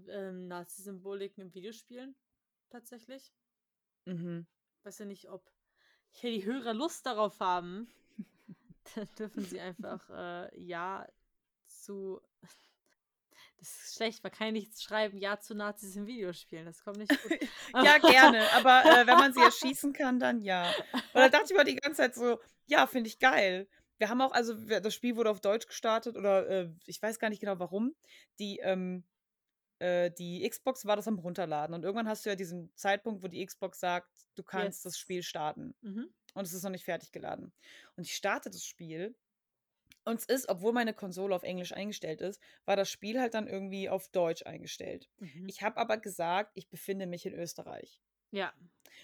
ähm, 0.08 0.46
Nazi-Symboliken 0.48 1.42
im 1.42 1.54
Videospielen. 1.54 2.14
Tatsächlich. 2.70 3.32
Mhm 4.04 4.46
weiß 4.84 4.98
ja 5.00 5.04
nicht, 5.06 5.28
ob 5.28 5.42
hier 6.10 6.30
die 6.30 6.44
Hörer 6.44 6.74
Lust 6.74 7.06
darauf 7.06 7.40
haben, 7.40 7.88
dann 8.94 9.08
dürfen 9.18 9.44
sie 9.44 9.60
einfach 9.60 10.08
äh, 10.10 10.60
Ja 10.60 11.06
zu. 11.66 12.20
Das 13.58 13.68
ist 13.68 13.96
schlecht, 13.96 14.24
man 14.24 14.32
kann 14.32 14.54
nicht 14.54 14.80
schreiben, 14.82 15.18
Ja 15.18 15.38
zu 15.38 15.54
Nazis 15.54 15.94
in 15.94 16.06
Videospielen. 16.06 16.64
Das 16.64 16.82
kommt 16.82 16.96
nicht 16.96 17.10
gut. 17.10 17.38
ja, 17.84 17.98
gerne. 17.98 18.50
Aber 18.54 18.82
äh, 18.86 19.06
wenn 19.06 19.18
man 19.18 19.34
sie 19.34 19.42
erschießen 19.42 19.92
kann, 19.92 20.18
dann 20.18 20.40
ja. 20.40 20.72
Und 20.94 21.14
da 21.14 21.28
dachte 21.28 21.48
ich 21.50 21.54
mal 21.54 21.64
die 21.64 21.76
ganze 21.76 21.98
Zeit 21.98 22.14
so, 22.14 22.40
ja, 22.64 22.86
finde 22.86 23.08
ich 23.08 23.18
geil. 23.18 23.68
Wir 23.98 24.08
haben 24.08 24.22
auch, 24.22 24.32
also 24.32 24.54
das 24.54 24.94
Spiel 24.94 25.14
wurde 25.14 25.28
auf 25.28 25.42
Deutsch 25.42 25.66
gestartet 25.66 26.16
oder 26.16 26.48
äh, 26.48 26.70
ich 26.86 27.02
weiß 27.02 27.18
gar 27.18 27.28
nicht 27.28 27.40
genau 27.40 27.58
warum. 27.58 27.94
Die, 28.38 28.60
ähm, 28.60 29.04
äh, 29.80 30.10
die 30.10 30.48
Xbox 30.48 30.84
war 30.84 30.96
das 30.96 31.08
am 31.08 31.18
Runterladen. 31.18 31.74
Und 31.74 31.84
irgendwann 31.84 32.08
hast 32.08 32.24
du 32.24 32.30
ja 32.30 32.36
diesen 32.36 32.74
Zeitpunkt, 32.76 33.22
wo 33.22 33.28
die 33.28 33.44
Xbox 33.44 33.80
sagt, 33.80 34.08
du 34.34 34.42
kannst 34.42 34.78
Jetzt. 34.78 34.86
das 34.86 34.98
Spiel 34.98 35.22
starten. 35.22 35.74
Mhm. 35.80 36.12
Und 36.34 36.46
es 36.46 36.52
ist 36.52 36.62
noch 36.62 36.70
nicht 36.70 36.84
fertig 36.84 37.12
geladen. 37.12 37.52
Und 37.96 38.04
ich 38.04 38.14
starte 38.14 38.50
das 38.50 38.64
Spiel. 38.64 39.16
Und 40.04 40.20
es 40.20 40.26
ist, 40.26 40.48
obwohl 40.48 40.72
meine 40.72 40.94
Konsole 40.94 41.34
auf 41.34 41.42
Englisch 41.42 41.72
eingestellt 41.72 42.20
ist, 42.20 42.40
war 42.64 42.76
das 42.76 42.90
Spiel 42.90 43.20
halt 43.20 43.34
dann 43.34 43.48
irgendwie 43.48 43.88
auf 43.88 44.08
Deutsch 44.08 44.44
eingestellt. 44.46 45.10
Mhm. 45.18 45.46
Ich 45.48 45.62
habe 45.62 45.78
aber 45.78 45.96
gesagt, 45.96 46.52
ich 46.54 46.68
befinde 46.68 47.06
mich 47.06 47.26
in 47.26 47.34
Österreich. 47.34 48.00
Ja. 48.30 48.52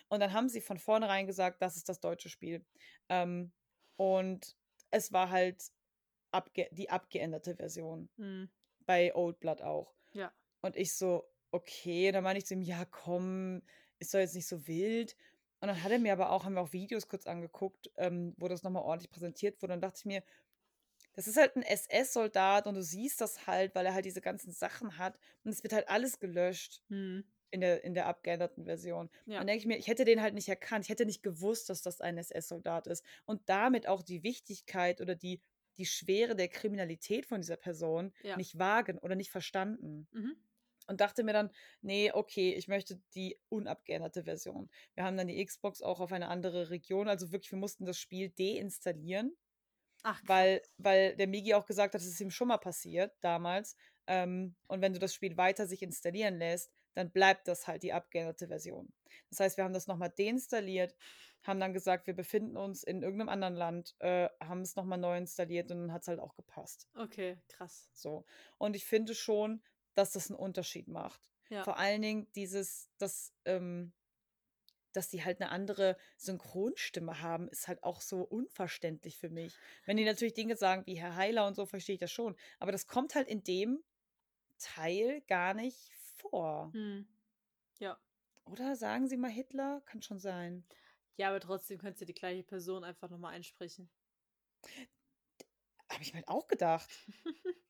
Und 0.08 0.20
dann 0.20 0.32
haben 0.32 0.48
sie 0.48 0.60
von 0.60 0.78
vornherein 0.78 1.26
gesagt, 1.26 1.60
das 1.60 1.76
ist 1.76 1.88
das 1.88 2.00
deutsche 2.00 2.28
Spiel. 2.28 2.64
Ähm, 3.08 3.52
und 3.96 4.56
es 4.90 5.12
war 5.12 5.30
halt 5.30 5.72
abge 6.32 6.68
die 6.70 6.90
abgeänderte 6.90 7.56
Version. 7.56 8.08
Mhm. 8.16 8.50
Bei 8.84 9.14
Old 9.14 9.40
Blood 9.40 9.62
auch. 9.62 9.95
Und 10.66 10.76
ich 10.76 10.94
so, 10.94 11.28
okay, 11.52 12.12
dann 12.12 12.24
meine 12.24 12.38
ich 12.38 12.46
zu 12.46 12.54
ihm, 12.54 12.62
ja, 12.62 12.84
komm, 12.84 13.62
ist 13.98 14.12
doch 14.12 14.18
jetzt 14.18 14.34
nicht 14.34 14.48
so 14.48 14.66
wild. 14.66 15.16
Und 15.60 15.68
dann 15.68 15.82
hat 15.82 15.90
er 15.90 15.98
mir 15.98 16.12
aber 16.12 16.30
auch, 16.30 16.44
haben 16.44 16.54
wir 16.54 16.60
auch 16.60 16.72
Videos 16.72 17.08
kurz 17.08 17.26
angeguckt, 17.26 17.90
ähm, 17.96 18.34
wo 18.36 18.48
das 18.48 18.62
nochmal 18.62 18.82
ordentlich 18.82 19.10
präsentiert 19.10 19.62
wurde. 19.62 19.72
Und 19.72 19.80
dann 19.80 19.88
dachte 19.88 20.00
ich 20.00 20.04
mir, 20.04 20.22
das 21.14 21.26
ist 21.26 21.38
halt 21.38 21.56
ein 21.56 21.62
SS-Soldat 21.62 22.66
und 22.66 22.74
du 22.74 22.82
siehst 22.82 23.22
das 23.22 23.46
halt, 23.46 23.74
weil 23.74 23.86
er 23.86 23.94
halt 23.94 24.04
diese 24.04 24.20
ganzen 24.20 24.52
Sachen 24.52 24.98
hat. 24.98 25.18
Und 25.44 25.52
es 25.52 25.62
wird 25.62 25.72
halt 25.72 25.88
alles 25.88 26.18
gelöscht 26.18 26.82
hm. 26.88 27.24
in, 27.50 27.62
der, 27.62 27.84
in 27.84 27.94
der 27.94 28.06
abgeänderten 28.06 28.64
Version. 28.64 29.08
Ja. 29.24 29.38
Dann 29.38 29.46
denke 29.46 29.60
ich 29.60 29.66
mir, 29.66 29.78
ich 29.78 29.86
hätte 29.86 30.04
den 30.04 30.20
halt 30.20 30.34
nicht 30.34 30.48
erkannt. 30.48 30.84
Ich 30.84 30.90
hätte 30.90 31.06
nicht 31.06 31.22
gewusst, 31.22 31.70
dass 31.70 31.80
das 31.80 32.02
ein 32.02 32.18
SS-Soldat 32.18 32.86
ist. 32.86 33.02
Und 33.24 33.40
damit 33.48 33.88
auch 33.88 34.02
die 34.02 34.22
Wichtigkeit 34.22 35.00
oder 35.00 35.14
die, 35.14 35.40
die 35.78 35.86
Schwere 35.86 36.36
der 36.36 36.48
Kriminalität 36.48 37.24
von 37.24 37.40
dieser 37.40 37.56
Person 37.56 38.12
ja. 38.22 38.36
nicht 38.36 38.58
wagen 38.58 38.98
oder 38.98 39.14
nicht 39.14 39.30
verstanden. 39.30 40.06
Mhm 40.12 40.36
und 40.86 41.00
dachte 41.00 41.24
mir 41.24 41.32
dann, 41.32 41.50
nee, 41.80 42.10
okay, 42.12 42.54
ich 42.54 42.68
möchte 42.68 43.00
die 43.14 43.38
unabgeänderte 43.48 44.24
Version. 44.24 44.70
Wir 44.94 45.04
haben 45.04 45.16
dann 45.16 45.28
die 45.28 45.44
Xbox 45.44 45.82
auch 45.82 46.00
auf 46.00 46.12
eine 46.12 46.28
andere 46.28 46.70
Region, 46.70 47.08
also 47.08 47.32
wirklich, 47.32 47.52
wir 47.52 47.58
mussten 47.58 47.86
das 47.86 47.98
Spiel 47.98 48.30
deinstallieren. 48.30 49.36
Ach, 50.02 50.20
weil, 50.24 50.62
weil 50.78 51.16
der 51.16 51.26
Migi 51.26 51.54
auch 51.54 51.66
gesagt 51.66 51.94
hat, 51.94 52.00
das 52.00 52.06
ist 52.06 52.20
ihm 52.20 52.30
schon 52.30 52.48
mal 52.48 52.58
passiert 52.58 53.12
damals. 53.22 53.76
Ähm, 54.06 54.54
und 54.68 54.80
wenn 54.80 54.92
du 54.92 55.00
das 55.00 55.12
Spiel 55.12 55.36
weiter 55.36 55.66
sich 55.66 55.82
installieren 55.82 56.38
lässt, 56.38 56.70
dann 56.94 57.10
bleibt 57.10 57.48
das 57.48 57.66
halt 57.66 57.82
die 57.82 57.92
abgeänderte 57.92 58.48
Version. 58.48 58.92
Das 59.30 59.40
heißt, 59.40 59.56
wir 59.56 59.64
haben 59.64 59.74
das 59.74 59.86
nochmal 59.86 60.12
deinstalliert, 60.16 60.94
haben 61.42 61.60
dann 61.60 61.72
gesagt, 61.72 62.06
wir 62.06 62.14
befinden 62.14 62.56
uns 62.56 62.82
in 62.82 63.02
irgendeinem 63.02 63.28
anderen 63.28 63.54
Land, 63.54 63.94
äh, 63.98 64.28
haben 64.40 64.62
es 64.62 64.76
nochmal 64.76 64.98
neu 64.98 65.16
installiert 65.16 65.70
und 65.70 65.80
dann 65.80 65.92
hat 65.92 66.02
es 66.02 66.08
halt 66.08 66.20
auch 66.20 66.34
gepasst. 66.34 66.88
Okay, 66.94 67.38
krass. 67.48 67.90
So. 67.92 68.24
Und 68.58 68.76
ich 68.76 68.84
finde 68.84 69.14
schon, 69.14 69.62
dass 69.96 70.12
das 70.12 70.30
einen 70.30 70.38
Unterschied 70.38 70.88
macht. 70.88 71.30
Ja. 71.48 71.64
Vor 71.64 71.78
allen 71.78 72.02
Dingen 72.02 72.26
dieses, 72.34 72.88
das, 72.98 73.32
ähm, 73.44 73.92
dass 74.92 75.08
die 75.08 75.24
halt 75.24 75.40
eine 75.40 75.50
andere 75.50 75.96
Synchronstimme 76.16 77.20
haben, 77.20 77.48
ist 77.48 77.68
halt 77.68 77.82
auch 77.82 78.00
so 78.00 78.22
unverständlich 78.22 79.18
für 79.18 79.30
mich. 79.30 79.54
Wenn 79.84 79.96
die 79.96 80.04
natürlich 80.04 80.34
Dinge 80.34 80.56
sagen 80.56 80.86
wie 80.86 80.98
Herr 80.98 81.16
Heiler 81.16 81.46
und 81.46 81.54
so, 81.54 81.66
verstehe 81.66 81.94
ich 81.94 82.00
das 82.00 82.12
schon. 82.12 82.36
Aber 82.58 82.72
das 82.72 82.86
kommt 82.86 83.14
halt 83.14 83.28
in 83.28 83.42
dem 83.42 83.82
Teil 84.58 85.22
gar 85.22 85.54
nicht 85.54 85.92
vor. 86.16 86.70
Hm. 86.72 87.06
Ja. 87.78 87.98
Oder 88.44 88.76
sagen 88.76 89.08
Sie 89.08 89.16
mal 89.16 89.30
Hitler? 89.30 89.82
Kann 89.86 90.02
schon 90.02 90.18
sein. 90.18 90.64
Ja, 91.16 91.28
aber 91.28 91.40
trotzdem 91.40 91.78
könntest 91.78 92.02
du 92.02 92.06
die 92.06 92.14
gleiche 92.14 92.42
Person 92.42 92.84
einfach 92.84 93.08
nochmal 93.08 93.34
einsprechen. 93.34 93.88
Habe 95.90 96.02
ich 96.02 96.12
mir 96.12 96.18
halt 96.18 96.28
auch 96.28 96.46
gedacht. 96.46 96.90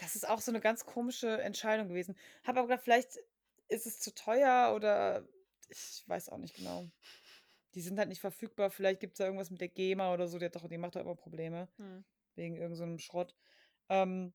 das 0.00 0.16
ist 0.16 0.28
auch 0.28 0.40
so 0.40 0.50
eine 0.50 0.60
ganz 0.60 0.86
komische 0.86 1.40
Entscheidung 1.42 1.88
gewesen. 1.88 2.16
Habe 2.44 2.60
aber 2.60 2.68
gedacht, 2.68 2.84
vielleicht 2.84 3.18
ist 3.68 3.86
es 3.86 4.00
zu 4.00 4.14
teuer 4.14 4.72
oder 4.74 5.26
ich 5.68 6.02
weiß 6.06 6.30
auch 6.30 6.38
nicht 6.38 6.56
genau. 6.56 6.86
Die 7.74 7.82
sind 7.82 7.98
halt 7.98 8.08
nicht 8.08 8.20
verfügbar. 8.20 8.70
Vielleicht 8.70 9.00
gibt 9.00 9.14
es 9.14 9.18
da 9.18 9.26
irgendwas 9.26 9.50
mit 9.50 9.60
der 9.60 9.68
GEMA 9.68 10.12
oder 10.12 10.26
so. 10.26 10.38
Die, 10.38 10.50
doch, 10.50 10.66
die 10.66 10.78
macht 10.78 10.96
doch 10.96 11.00
immer 11.00 11.14
Probleme. 11.14 11.68
Hm. 11.76 12.04
Wegen 12.34 12.56
irgendeinem 12.56 12.98
so 12.98 13.04
Schrott. 13.04 13.36
Ähm, 13.88 14.32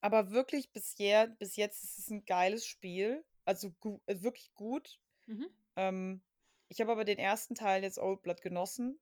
aber 0.00 0.32
wirklich 0.32 0.72
bis, 0.72 0.98
je, 0.98 1.28
bis 1.38 1.56
jetzt 1.56 1.84
ist 1.84 1.98
es 1.98 2.10
ein 2.10 2.24
geiles 2.24 2.66
Spiel. 2.66 3.24
Also 3.44 3.70
gu 3.80 4.00
äh, 4.06 4.20
wirklich 4.20 4.52
gut. 4.54 4.98
Mhm. 5.26 5.48
Ähm, 5.76 6.22
ich 6.68 6.80
habe 6.80 6.92
aber 6.92 7.04
den 7.04 7.18
ersten 7.18 7.54
Teil 7.54 7.82
jetzt 7.82 7.98
Old 7.98 8.22
Blood 8.22 8.42
genossen. 8.42 8.98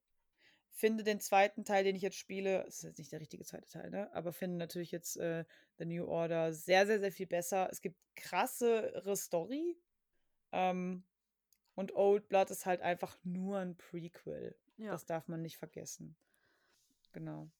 Finde 0.72 1.04
den 1.04 1.20
zweiten 1.20 1.64
Teil, 1.64 1.84
den 1.84 1.96
ich 1.96 2.02
jetzt 2.02 2.16
spiele, 2.16 2.64
das 2.64 2.76
ist 2.76 2.84
jetzt 2.84 2.98
nicht 2.98 3.12
der 3.12 3.20
richtige 3.20 3.44
zweite 3.44 3.68
Teil, 3.68 3.90
ne? 3.90 4.12
Aber 4.14 4.32
finde 4.32 4.56
natürlich 4.56 4.92
jetzt 4.92 5.16
äh, 5.16 5.44
The 5.78 5.84
New 5.84 6.06
Order 6.06 6.52
sehr, 6.52 6.86
sehr, 6.86 7.00
sehr 7.00 7.12
viel 7.12 7.26
besser. 7.26 7.68
Es 7.70 7.80
gibt 7.80 7.98
krassere 8.14 9.16
Story. 9.16 9.76
Ähm, 10.52 11.04
und 11.74 11.94
Old 11.94 12.28
Blood 12.28 12.50
ist 12.50 12.66
halt 12.66 12.80
einfach 12.82 13.18
nur 13.24 13.58
ein 13.58 13.76
Prequel. 13.76 14.56
Ja. 14.76 14.92
Das 14.92 15.06
darf 15.06 15.28
man 15.28 15.42
nicht 15.42 15.58
vergessen. 15.58 16.16
Genau. 17.12 17.50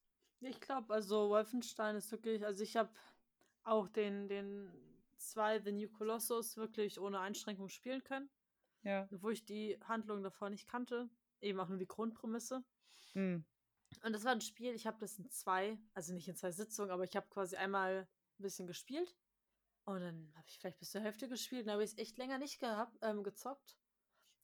Ich 0.40 0.60
glaube, 0.60 0.94
also 0.94 1.28
Wolfenstein 1.28 1.96
ist 1.96 2.10
wirklich, 2.12 2.44
also 2.44 2.62
ich 2.62 2.76
habe 2.76 2.90
auch 3.64 3.88
den, 3.88 4.28
den 4.28 4.70
zwei 5.16 5.60
The 5.60 5.72
New 5.72 5.88
Colossus 5.88 6.56
wirklich 6.56 6.98
ohne 6.98 7.20
Einschränkung 7.20 7.68
spielen 7.68 8.02
können. 8.02 8.30
Ja. 8.82 9.06
Wo 9.10 9.30
ich 9.30 9.44
die 9.44 9.78
Handlung 9.84 10.22
davor 10.22 10.48
nicht 10.48 10.66
kannte. 10.66 11.10
Eben 11.40 11.60
auch 11.60 11.68
nur 11.68 11.78
die 11.78 11.86
Grundprämisse. 11.86 12.64
Hm. 13.14 13.44
Und 14.02 14.12
das 14.12 14.24
war 14.24 14.32
ein 14.32 14.40
Spiel, 14.40 14.74
ich 14.74 14.86
habe 14.86 14.98
das 14.98 15.18
in 15.18 15.28
zwei, 15.30 15.78
also 15.94 16.12
nicht 16.12 16.28
in 16.28 16.36
zwei 16.36 16.52
Sitzungen, 16.52 16.90
aber 16.90 17.04
ich 17.04 17.16
habe 17.16 17.28
quasi 17.28 17.56
einmal 17.56 18.08
ein 18.38 18.42
bisschen 18.42 18.66
gespielt. 18.66 19.16
Und 19.84 20.00
dann 20.00 20.32
habe 20.36 20.46
ich 20.48 20.58
vielleicht 20.58 20.78
bis 20.78 20.90
zur 20.90 21.00
Hälfte 21.00 21.28
gespielt. 21.28 21.66
Dann 21.66 21.72
habe 21.72 21.84
ich 21.84 21.90
es 21.90 21.98
echt 21.98 22.16
länger 22.16 22.38
nicht 22.38 22.60
gehabt, 22.60 22.96
ähm, 23.02 23.24
gezockt. 23.24 23.76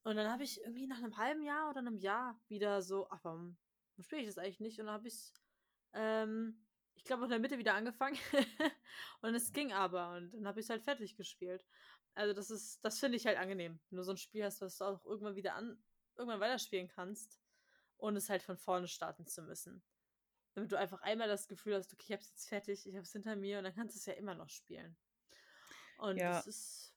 Und 0.03 0.17
dann 0.17 0.31
habe 0.31 0.43
ich 0.43 0.61
irgendwie 0.61 0.87
nach 0.87 0.99
einem 0.99 1.17
halben 1.17 1.43
Jahr 1.43 1.71
oder 1.71 1.79
einem 1.79 1.99
Jahr 1.99 2.41
wieder 2.49 2.83
so, 2.83 3.09
ach, 3.11 3.21
warum, 3.23 3.57
spiele 4.01 4.23
ich 4.23 4.29
das 4.29 4.39
eigentlich 4.39 4.61
nicht? 4.61 4.81
Und 4.81 4.87
dann 4.87 4.95
habe 4.95 5.09
ich 5.09 5.33
ähm, 5.93 6.67
ich 6.97 7.05
glaube, 7.05 7.25
in 7.25 7.31
der 7.31 7.39
Mitte 7.39 7.59
wieder 7.59 7.75
angefangen. 7.75 8.19
und 9.21 9.35
es 9.35 9.53
ging 9.53 9.73
aber. 9.73 10.17
Und 10.17 10.33
dann 10.33 10.47
habe 10.47 10.61
ich 10.61 10.67
es 10.67 10.71
halt 10.71 10.83
fertig 10.83 11.17
gespielt. 11.17 11.65
Also, 12.15 12.35
das 12.35 12.51
ist, 12.51 12.85
das 12.85 12.99
finde 12.99 13.17
ich 13.17 13.27
halt 13.27 13.39
angenehm. 13.39 13.79
Wenn 13.91 13.97
du 13.99 14.03
so 14.03 14.13
ein 14.13 14.17
Spiel 14.17 14.45
hast, 14.45 14.61
was 14.61 14.79
du 14.79 14.85
auch 14.85 15.05
irgendwann 15.05 15.37
wieder 15.37 15.55
an, 15.55 15.83
irgendwann 16.17 16.41
weiterspielen 16.41 16.89
kannst, 16.89 17.41
ohne 17.99 18.19
es 18.19 18.29
halt 18.29 18.43
von 18.43 18.57
vorne 18.57 18.89
starten 18.89 19.27
zu 19.27 19.43
müssen. 19.43 19.83
Damit 20.55 20.73
du 20.73 20.77
einfach 20.79 21.03
einmal 21.03 21.29
das 21.29 21.49
Gefühl 21.49 21.75
hast, 21.75 21.93
okay, 21.93 22.05
ich 22.09 22.13
hab's 22.13 22.29
jetzt 22.31 22.49
fertig, 22.49 22.87
ich 22.87 22.97
hab's 22.97 23.13
hinter 23.13 23.37
mir 23.37 23.59
und 23.59 23.65
dann 23.65 23.75
kannst 23.75 23.95
du 23.95 23.99
es 23.99 24.07
ja 24.07 24.15
immer 24.15 24.35
noch 24.35 24.49
spielen. 24.49 24.97
Und 25.99 26.17
Ja. 26.19 26.33
das 26.33 26.47
ist, 26.47 26.95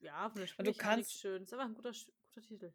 ja, 0.00 0.28
von 0.30 0.40
der 0.40 0.46
Spielmechanik 0.46 0.78
kannst- 0.80 1.12
schön. 1.20 1.42
ist 1.42 1.52
aber 1.52 1.62
ein 1.64 1.74
guter, 1.74 1.92
guter 1.92 2.46
Titel. 2.46 2.72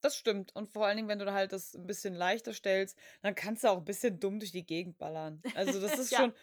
Das 0.00 0.16
stimmt. 0.16 0.54
Und 0.56 0.68
vor 0.70 0.86
allen 0.86 0.96
Dingen, 0.96 1.08
wenn 1.08 1.18
du 1.18 1.24
da 1.26 1.34
halt 1.34 1.52
das 1.52 1.74
ein 1.74 1.86
bisschen 1.86 2.14
leichter 2.14 2.54
stellst, 2.54 2.96
dann 3.22 3.34
kannst 3.34 3.64
du 3.64 3.68
auch 3.68 3.76
ein 3.78 3.84
bisschen 3.84 4.18
dumm 4.18 4.38
durch 4.40 4.50
die 4.52 4.64
Gegend 4.64 4.96
ballern. 4.98 5.42
Also 5.54 5.78
das 5.80 5.92
ist 5.98 6.10
Ja. 6.10 6.18
schon. 6.20 6.34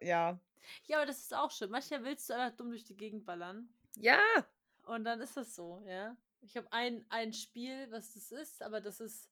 Ja. 0.00 0.40
Ja, 0.86 0.96
aber 0.98 1.06
das 1.06 1.18
ist 1.20 1.32
auch 1.34 1.50
schön. 1.50 1.70
Manchmal 1.70 2.04
willst 2.04 2.28
du 2.28 2.34
einfach 2.34 2.56
dumm 2.56 2.70
durch 2.70 2.84
die 2.84 2.96
Gegend 2.96 3.24
ballern. 3.24 3.68
Ja. 3.96 4.20
Und 4.84 5.04
dann 5.04 5.20
ist 5.20 5.36
das 5.36 5.54
so, 5.54 5.82
ja. 5.86 6.16
Ich 6.40 6.56
habe 6.56 6.70
ein, 6.72 7.04
ein 7.08 7.32
Spiel, 7.32 7.90
was 7.90 8.14
das 8.14 8.30
ist, 8.30 8.62
aber 8.62 8.80
das 8.80 9.00
ist, 9.00 9.30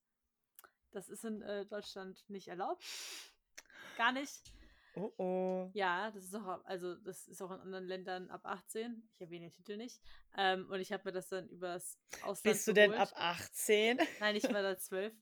das 0.90 1.09
ist 1.09 1.24
in 1.24 1.42
äh, 1.42 1.66
Deutschland 1.66 2.24
nicht 2.28 2.48
erlaubt. 2.48 2.84
Gar 3.96 4.12
nicht. 4.12 4.52
Oh 4.94 5.12
oh. 5.18 5.70
Ja, 5.74 6.11
das 6.11 6.24
ist 6.24 6.34
auch, 6.34 6.64
also 6.64 6.94
das 6.96 7.28
ist 7.28 7.42
auch 7.42 7.50
in 7.50 7.61
anderen 7.61 7.86
Ländern 7.86 8.30
ab 8.30 8.40
18. 8.44 9.07
Ich 9.12 9.20
erwähne 9.20 9.46
den 9.46 9.52
Titel 9.52 9.76
nicht. 9.76 10.00
Ähm, 10.36 10.68
und 10.70 10.80
ich 10.80 10.90
habe 10.90 11.04
mir 11.04 11.12
das 11.12 11.28
dann 11.28 11.48
übers 11.48 11.98
Ausland 12.22 12.42
Bist 12.42 12.66
du 12.66 12.72
denn 12.72 12.92
geholt. 12.92 13.12
ab 13.12 13.14
18? 13.14 13.98
Nein, 14.20 14.36
ich 14.36 14.44
war 14.44 14.62
da 14.62 14.78
12. 14.78 15.14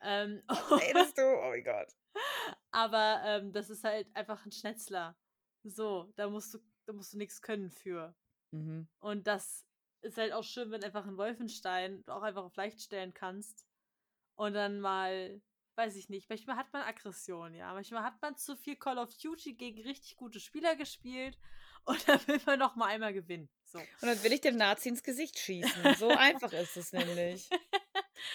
Ähm, 0.00 0.42
Redest 0.48 1.16
du? 1.18 1.22
Oh 1.22 1.50
mein 1.50 1.62
Gott. 1.62 1.88
aber 2.72 3.22
ähm, 3.24 3.52
das 3.52 3.70
ist 3.70 3.84
halt 3.84 4.08
einfach 4.16 4.44
ein 4.44 4.50
Schnetzler. 4.50 5.16
So, 5.62 6.12
da 6.16 6.28
musst 6.28 6.54
du, 6.54 6.58
da 6.86 6.92
musst 6.92 7.12
du 7.12 7.18
nichts 7.18 7.40
können 7.40 7.70
für. 7.70 8.16
Mhm. 8.50 8.88
Und 8.98 9.28
das 9.28 9.64
ist 10.02 10.18
halt 10.18 10.32
auch 10.32 10.44
schön, 10.44 10.70
wenn 10.70 10.84
einfach 10.84 11.06
ein 11.06 11.16
Wolfenstein 11.16 12.02
du 12.04 12.12
auch 12.12 12.22
einfach 12.22 12.44
auf 12.44 12.56
leicht 12.56 12.80
stellen 12.80 13.14
kannst. 13.14 13.66
Und 14.34 14.54
dann 14.54 14.80
mal, 14.80 15.40
weiß 15.76 15.96
ich 15.96 16.08
nicht, 16.08 16.28
manchmal 16.28 16.56
hat 16.56 16.72
man 16.72 16.82
Aggression, 16.82 17.54
ja. 17.54 17.72
Manchmal 17.72 18.02
hat 18.02 18.20
man 18.22 18.36
zu 18.36 18.56
viel 18.56 18.76
Call 18.76 18.98
of 18.98 19.14
Duty 19.16 19.54
gegen 19.54 19.80
richtig 19.82 20.16
gute 20.16 20.40
Spieler 20.40 20.74
gespielt 20.76 21.38
und 21.84 22.08
dann 22.08 22.26
will 22.26 22.40
man 22.46 22.58
noch 22.58 22.76
mal 22.76 22.86
einmal 22.86 23.12
gewinnen. 23.12 23.48
So. 23.64 23.78
Und 23.78 24.02
dann 24.02 24.22
will 24.22 24.32
ich 24.32 24.40
dem 24.40 24.56
Nazi 24.56 24.88
ins 24.88 25.02
Gesicht 25.02 25.38
schießen. 25.38 25.94
So 25.96 26.08
einfach 26.16 26.52
ist 26.52 26.76
es 26.76 26.92
nämlich. 26.92 27.48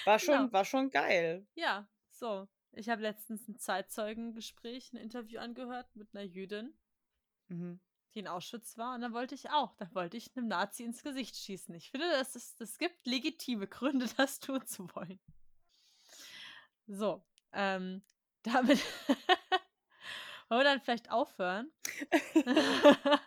War 0.06 0.20
schon, 0.20 0.36
Genau. 0.38 0.54
war 0.54 0.66
schon 0.66 0.90
geil. 0.90 1.46
Ja, 1.56 1.88
so. 2.12 2.48
Ich 2.74 2.90
habe 2.90 3.02
letztens 3.02 3.48
ein 3.48 3.58
Zeitzeugengespräch, 3.58 4.94
ein 4.94 4.98
Interview 4.98 5.40
angehört 5.40 5.96
mit 5.96 6.14
einer 6.14 6.24
Jüdin, 6.24 6.78
Mhm. 7.50 7.80
Die 8.18 8.22
in 8.22 8.28
Auschwitz 8.28 8.78
war. 8.78 8.96
Und 8.96 9.02
dann 9.02 9.14
wollte 9.14 9.36
ich 9.36 9.52
auch, 9.52 9.76
dann 9.76 9.94
wollte 9.94 10.18
ich 10.18 10.36
einem 10.36 10.48
Nazi 10.48 10.84
ins 10.84 11.04
Gesicht 11.04 11.38
schießen. 11.38 11.74
Ich 11.76 11.92
finde, 11.92 12.10
das, 12.10 12.36
ist, 12.36 12.60
das 12.60 12.78
gibt 12.80 13.06
legitime 13.06 13.68
Gründe, 13.68 14.08
das 14.18 14.40
tun 14.40 14.66
zu 14.66 14.94
wollen. 14.96 15.20
So, 16.88 17.24
ähm, 17.54 18.02
damit 18.44 18.80
wollen 20.50 20.62
wir 20.62 20.64
dann 20.64 20.82
vielleicht 20.82 21.12
aufhören. 21.12 21.72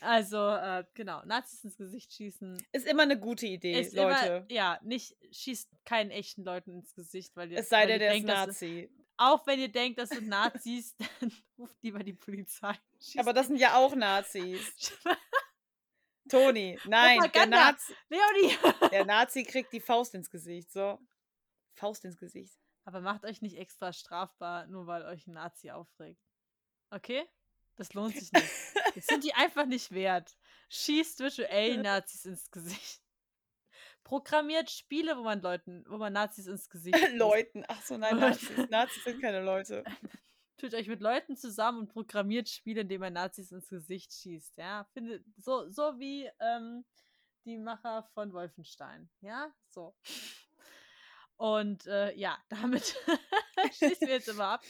also, 0.00 0.50
äh, 0.50 0.84
genau, 0.94 1.24
Nazis 1.24 1.64
ins 1.64 1.76
Gesicht 1.76 2.12
schießen 2.12 2.64
Ist 2.72 2.86
immer 2.86 3.02
eine 3.02 3.18
gute 3.18 3.46
Idee, 3.46 3.80
ist 3.80 3.94
Leute. 3.94 4.26
immer, 4.26 4.52
ja, 4.52 4.78
nicht, 4.82 5.16
schießt 5.32 5.70
keinen 5.84 6.10
echten 6.10 6.44
Leuten 6.44 6.70
ins 6.72 6.94
Gesicht, 6.94 7.34
weil 7.36 7.50
ihr, 7.50 7.58
es 7.58 7.68
sei 7.68 7.86
denn, 7.86 7.98
der 7.98 8.10
ist 8.10 8.14
denkt, 8.14 8.28
dass- 8.28 8.46
Nazi. 8.46 8.90
Auch 9.20 9.46
wenn 9.46 9.60
ihr 9.60 9.70
denkt, 9.70 9.98
das 9.98 10.08
sind 10.08 10.28
Nazis, 10.28 10.96
dann 11.20 11.32
ruft 11.58 11.76
lieber 11.82 12.00
die 12.00 12.14
Polizei. 12.14 12.74
Schießt 13.00 13.18
Aber 13.18 13.32
das 13.32 13.48
sind 13.48 13.58
ja 13.58 13.76
auch 13.76 13.94
Nazis. 13.94 14.72
Toni, 16.28 16.78
nein, 16.86 17.20
der. 17.34 17.46
Nazi, 17.46 17.94
Leonie! 18.08 18.56
der 18.90 19.04
Nazi 19.04 19.42
kriegt 19.42 19.72
die 19.72 19.80
Faust 19.80 20.14
ins 20.14 20.30
Gesicht. 20.30 20.72
So. 20.72 20.98
Faust 21.74 22.04
ins 22.04 22.16
Gesicht. 22.16 22.56
Aber 22.84 23.00
macht 23.00 23.24
euch 23.24 23.42
nicht 23.42 23.58
extra 23.58 23.92
strafbar, 23.92 24.66
nur 24.66 24.86
weil 24.86 25.04
euch 25.04 25.26
ein 25.26 25.34
Nazi 25.34 25.70
aufregt. 25.70 26.22
Okay? 26.90 27.28
Das 27.76 27.92
lohnt 27.94 28.16
sich 28.16 28.32
nicht. 28.32 28.50
Das 28.94 29.06
sind 29.06 29.24
die 29.24 29.34
einfach 29.34 29.66
nicht 29.66 29.90
wert. 29.90 30.36
Schießt 30.70 31.20
virtuell 31.20 31.78
Nazis 31.78 32.24
ins 32.24 32.50
Gesicht. 32.50 33.02
Programmiert 34.10 34.68
Spiele, 34.72 35.16
wo 35.16 35.22
man 35.22 35.40
Leuten, 35.40 35.84
wo 35.88 35.96
man 35.96 36.12
Nazis 36.12 36.48
ins 36.48 36.68
Gesicht 36.68 36.98
schießt. 36.98 37.16
Leuten. 37.16 37.64
Ach 37.68 37.80
so, 37.80 37.96
nein. 37.96 38.18
Nazis. 38.18 38.68
Nazis 38.68 39.04
sind 39.04 39.22
keine 39.22 39.40
Leute. 39.40 39.84
tut 40.58 40.74
euch 40.74 40.88
mit 40.88 41.00
Leuten 41.00 41.36
zusammen 41.36 41.82
und 41.82 41.92
programmiert 41.92 42.48
Spiele, 42.48 42.80
indem 42.80 43.02
man 43.02 43.12
Nazis 43.12 43.52
ins 43.52 43.68
Gesicht 43.68 44.12
schießt. 44.12 44.56
Ja, 44.56 44.84
finde 44.92 45.24
so 45.36 45.70
so 45.70 46.00
wie 46.00 46.28
ähm, 46.40 46.84
die 47.44 47.56
Macher 47.56 48.02
von 48.14 48.32
Wolfenstein. 48.32 49.08
Ja, 49.20 49.54
so. 49.68 49.94
Und 51.36 51.86
äh, 51.86 52.12
ja, 52.16 52.36
damit 52.48 52.96
schließen 53.74 54.08
wir 54.08 54.14
jetzt 54.14 54.28
immer 54.28 54.48
ab. 54.48 54.64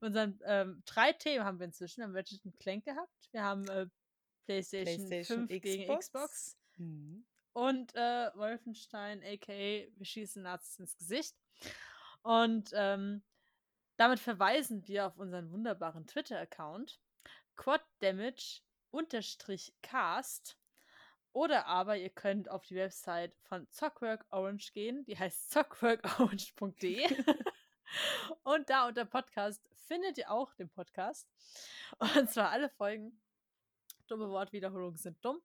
Unseren 0.00 0.40
ähm, 0.46 0.82
drei 0.86 1.12
Themen 1.12 1.44
haben 1.44 1.58
wir 1.58 1.66
inzwischen. 1.66 2.00
Wir 2.00 2.04
haben 2.04 2.16
Ratchet 2.16 2.40
Clank 2.58 2.86
gehabt. 2.86 3.28
Wir 3.32 3.42
haben 3.42 3.68
äh, 3.68 3.86
PlayStation, 4.46 5.08
PlayStation, 5.08 5.48
5 5.48 5.62
gegen 5.62 5.82
Xbox. 5.82 6.06
Xbox. 6.06 6.56
Mhm. 6.78 7.26
Und 7.52 7.94
äh, 7.94 8.30
Wolfenstein, 8.34 9.22
aka 9.22 9.86
wir 9.96 10.06
schießen 10.06 10.42
Nazis 10.42 10.78
ins 10.78 10.96
Gesicht. 10.96 11.36
Und 12.22 12.70
ähm, 12.74 13.22
damit 13.96 14.20
verweisen 14.20 14.86
wir 14.88 15.06
auf 15.06 15.18
unseren 15.18 15.52
wunderbaren 15.52 16.06
Twitter-Account 16.06 16.98
quaddamage-cast 17.56 20.56
oder 21.32 21.66
aber 21.66 21.96
ihr 21.96 22.10
könnt 22.10 22.50
auf 22.50 22.66
die 22.66 22.76
Website 22.76 23.34
von 23.42 23.68
Zockwork 23.70 24.26
Orange 24.30 24.72
gehen, 24.72 25.04
die 25.04 25.18
heißt 25.18 25.50
zockworkorange.de 25.52 27.06
und 28.42 28.70
da 28.70 28.88
unter 28.88 29.04
Podcast 29.04 29.68
findet 29.86 30.18
ihr 30.18 30.30
auch 30.30 30.54
den 30.54 30.70
Podcast 30.70 31.28
und 31.98 32.30
zwar 32.30 32.50
alle 32.50 32.70
Folgen. 32.70 33.20
Dumme 34.08 34.28
Wortwiederholungen 34.28 34.96
sind 34.96 35.24
dumm. 35.24 35.40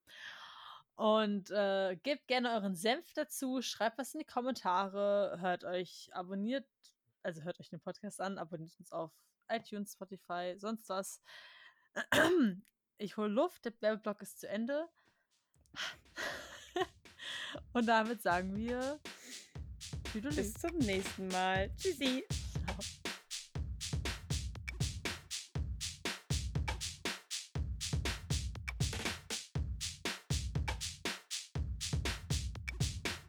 Und 0.97 1.51
äh, 1.51 1.95
gebt 2.01 2.27
gerne 2.27 2.53
euren 2.53 2.75
Senf 2.75 3.13
dazu, 3.13 3.61
schreibt 3.61 3.99
was 3.99 4.15
in 4.15 4.19
die 4.19 4.25
Kommentare, 4.25 5.37
hört 5.39 5.63
euch, 5.63 6.09
abonniert, 6.11 6.65
also 7.21 7.43
hört 7.43 7.59
euch 7.59 7.69
den 7.69 7.79
Podcast 7.79 8.19
an, 8.19 8.39
abonniert 8.39 8.77
uns 8.79 8.91
auf 8.91 9.11
iTunes, 9.47 9.93
Spotify, 9.93 10.55
sonst 10.57 10.89
was. 10.89 11.21
Ich 12.99 13.15
hole 13.15 13.27
Luft, 13.27 13.63
der 13.65 13.73
Werbeblock 13.79 14.23
ist 14.23 14.39
zu 14.39 14.49
Ende. 14.49 14.89
Und 17.73 17.85
damit 17.85 18.23
sagen 18.23 18.55
wir 18.55 18.99
Bis 20.13 20.53
zum 20.55 20.77
nächsten 20.79 21.27
Mal. 21.27 21.69
Tschüssi. 21.77 22.25
Ciao. 22.65 23.13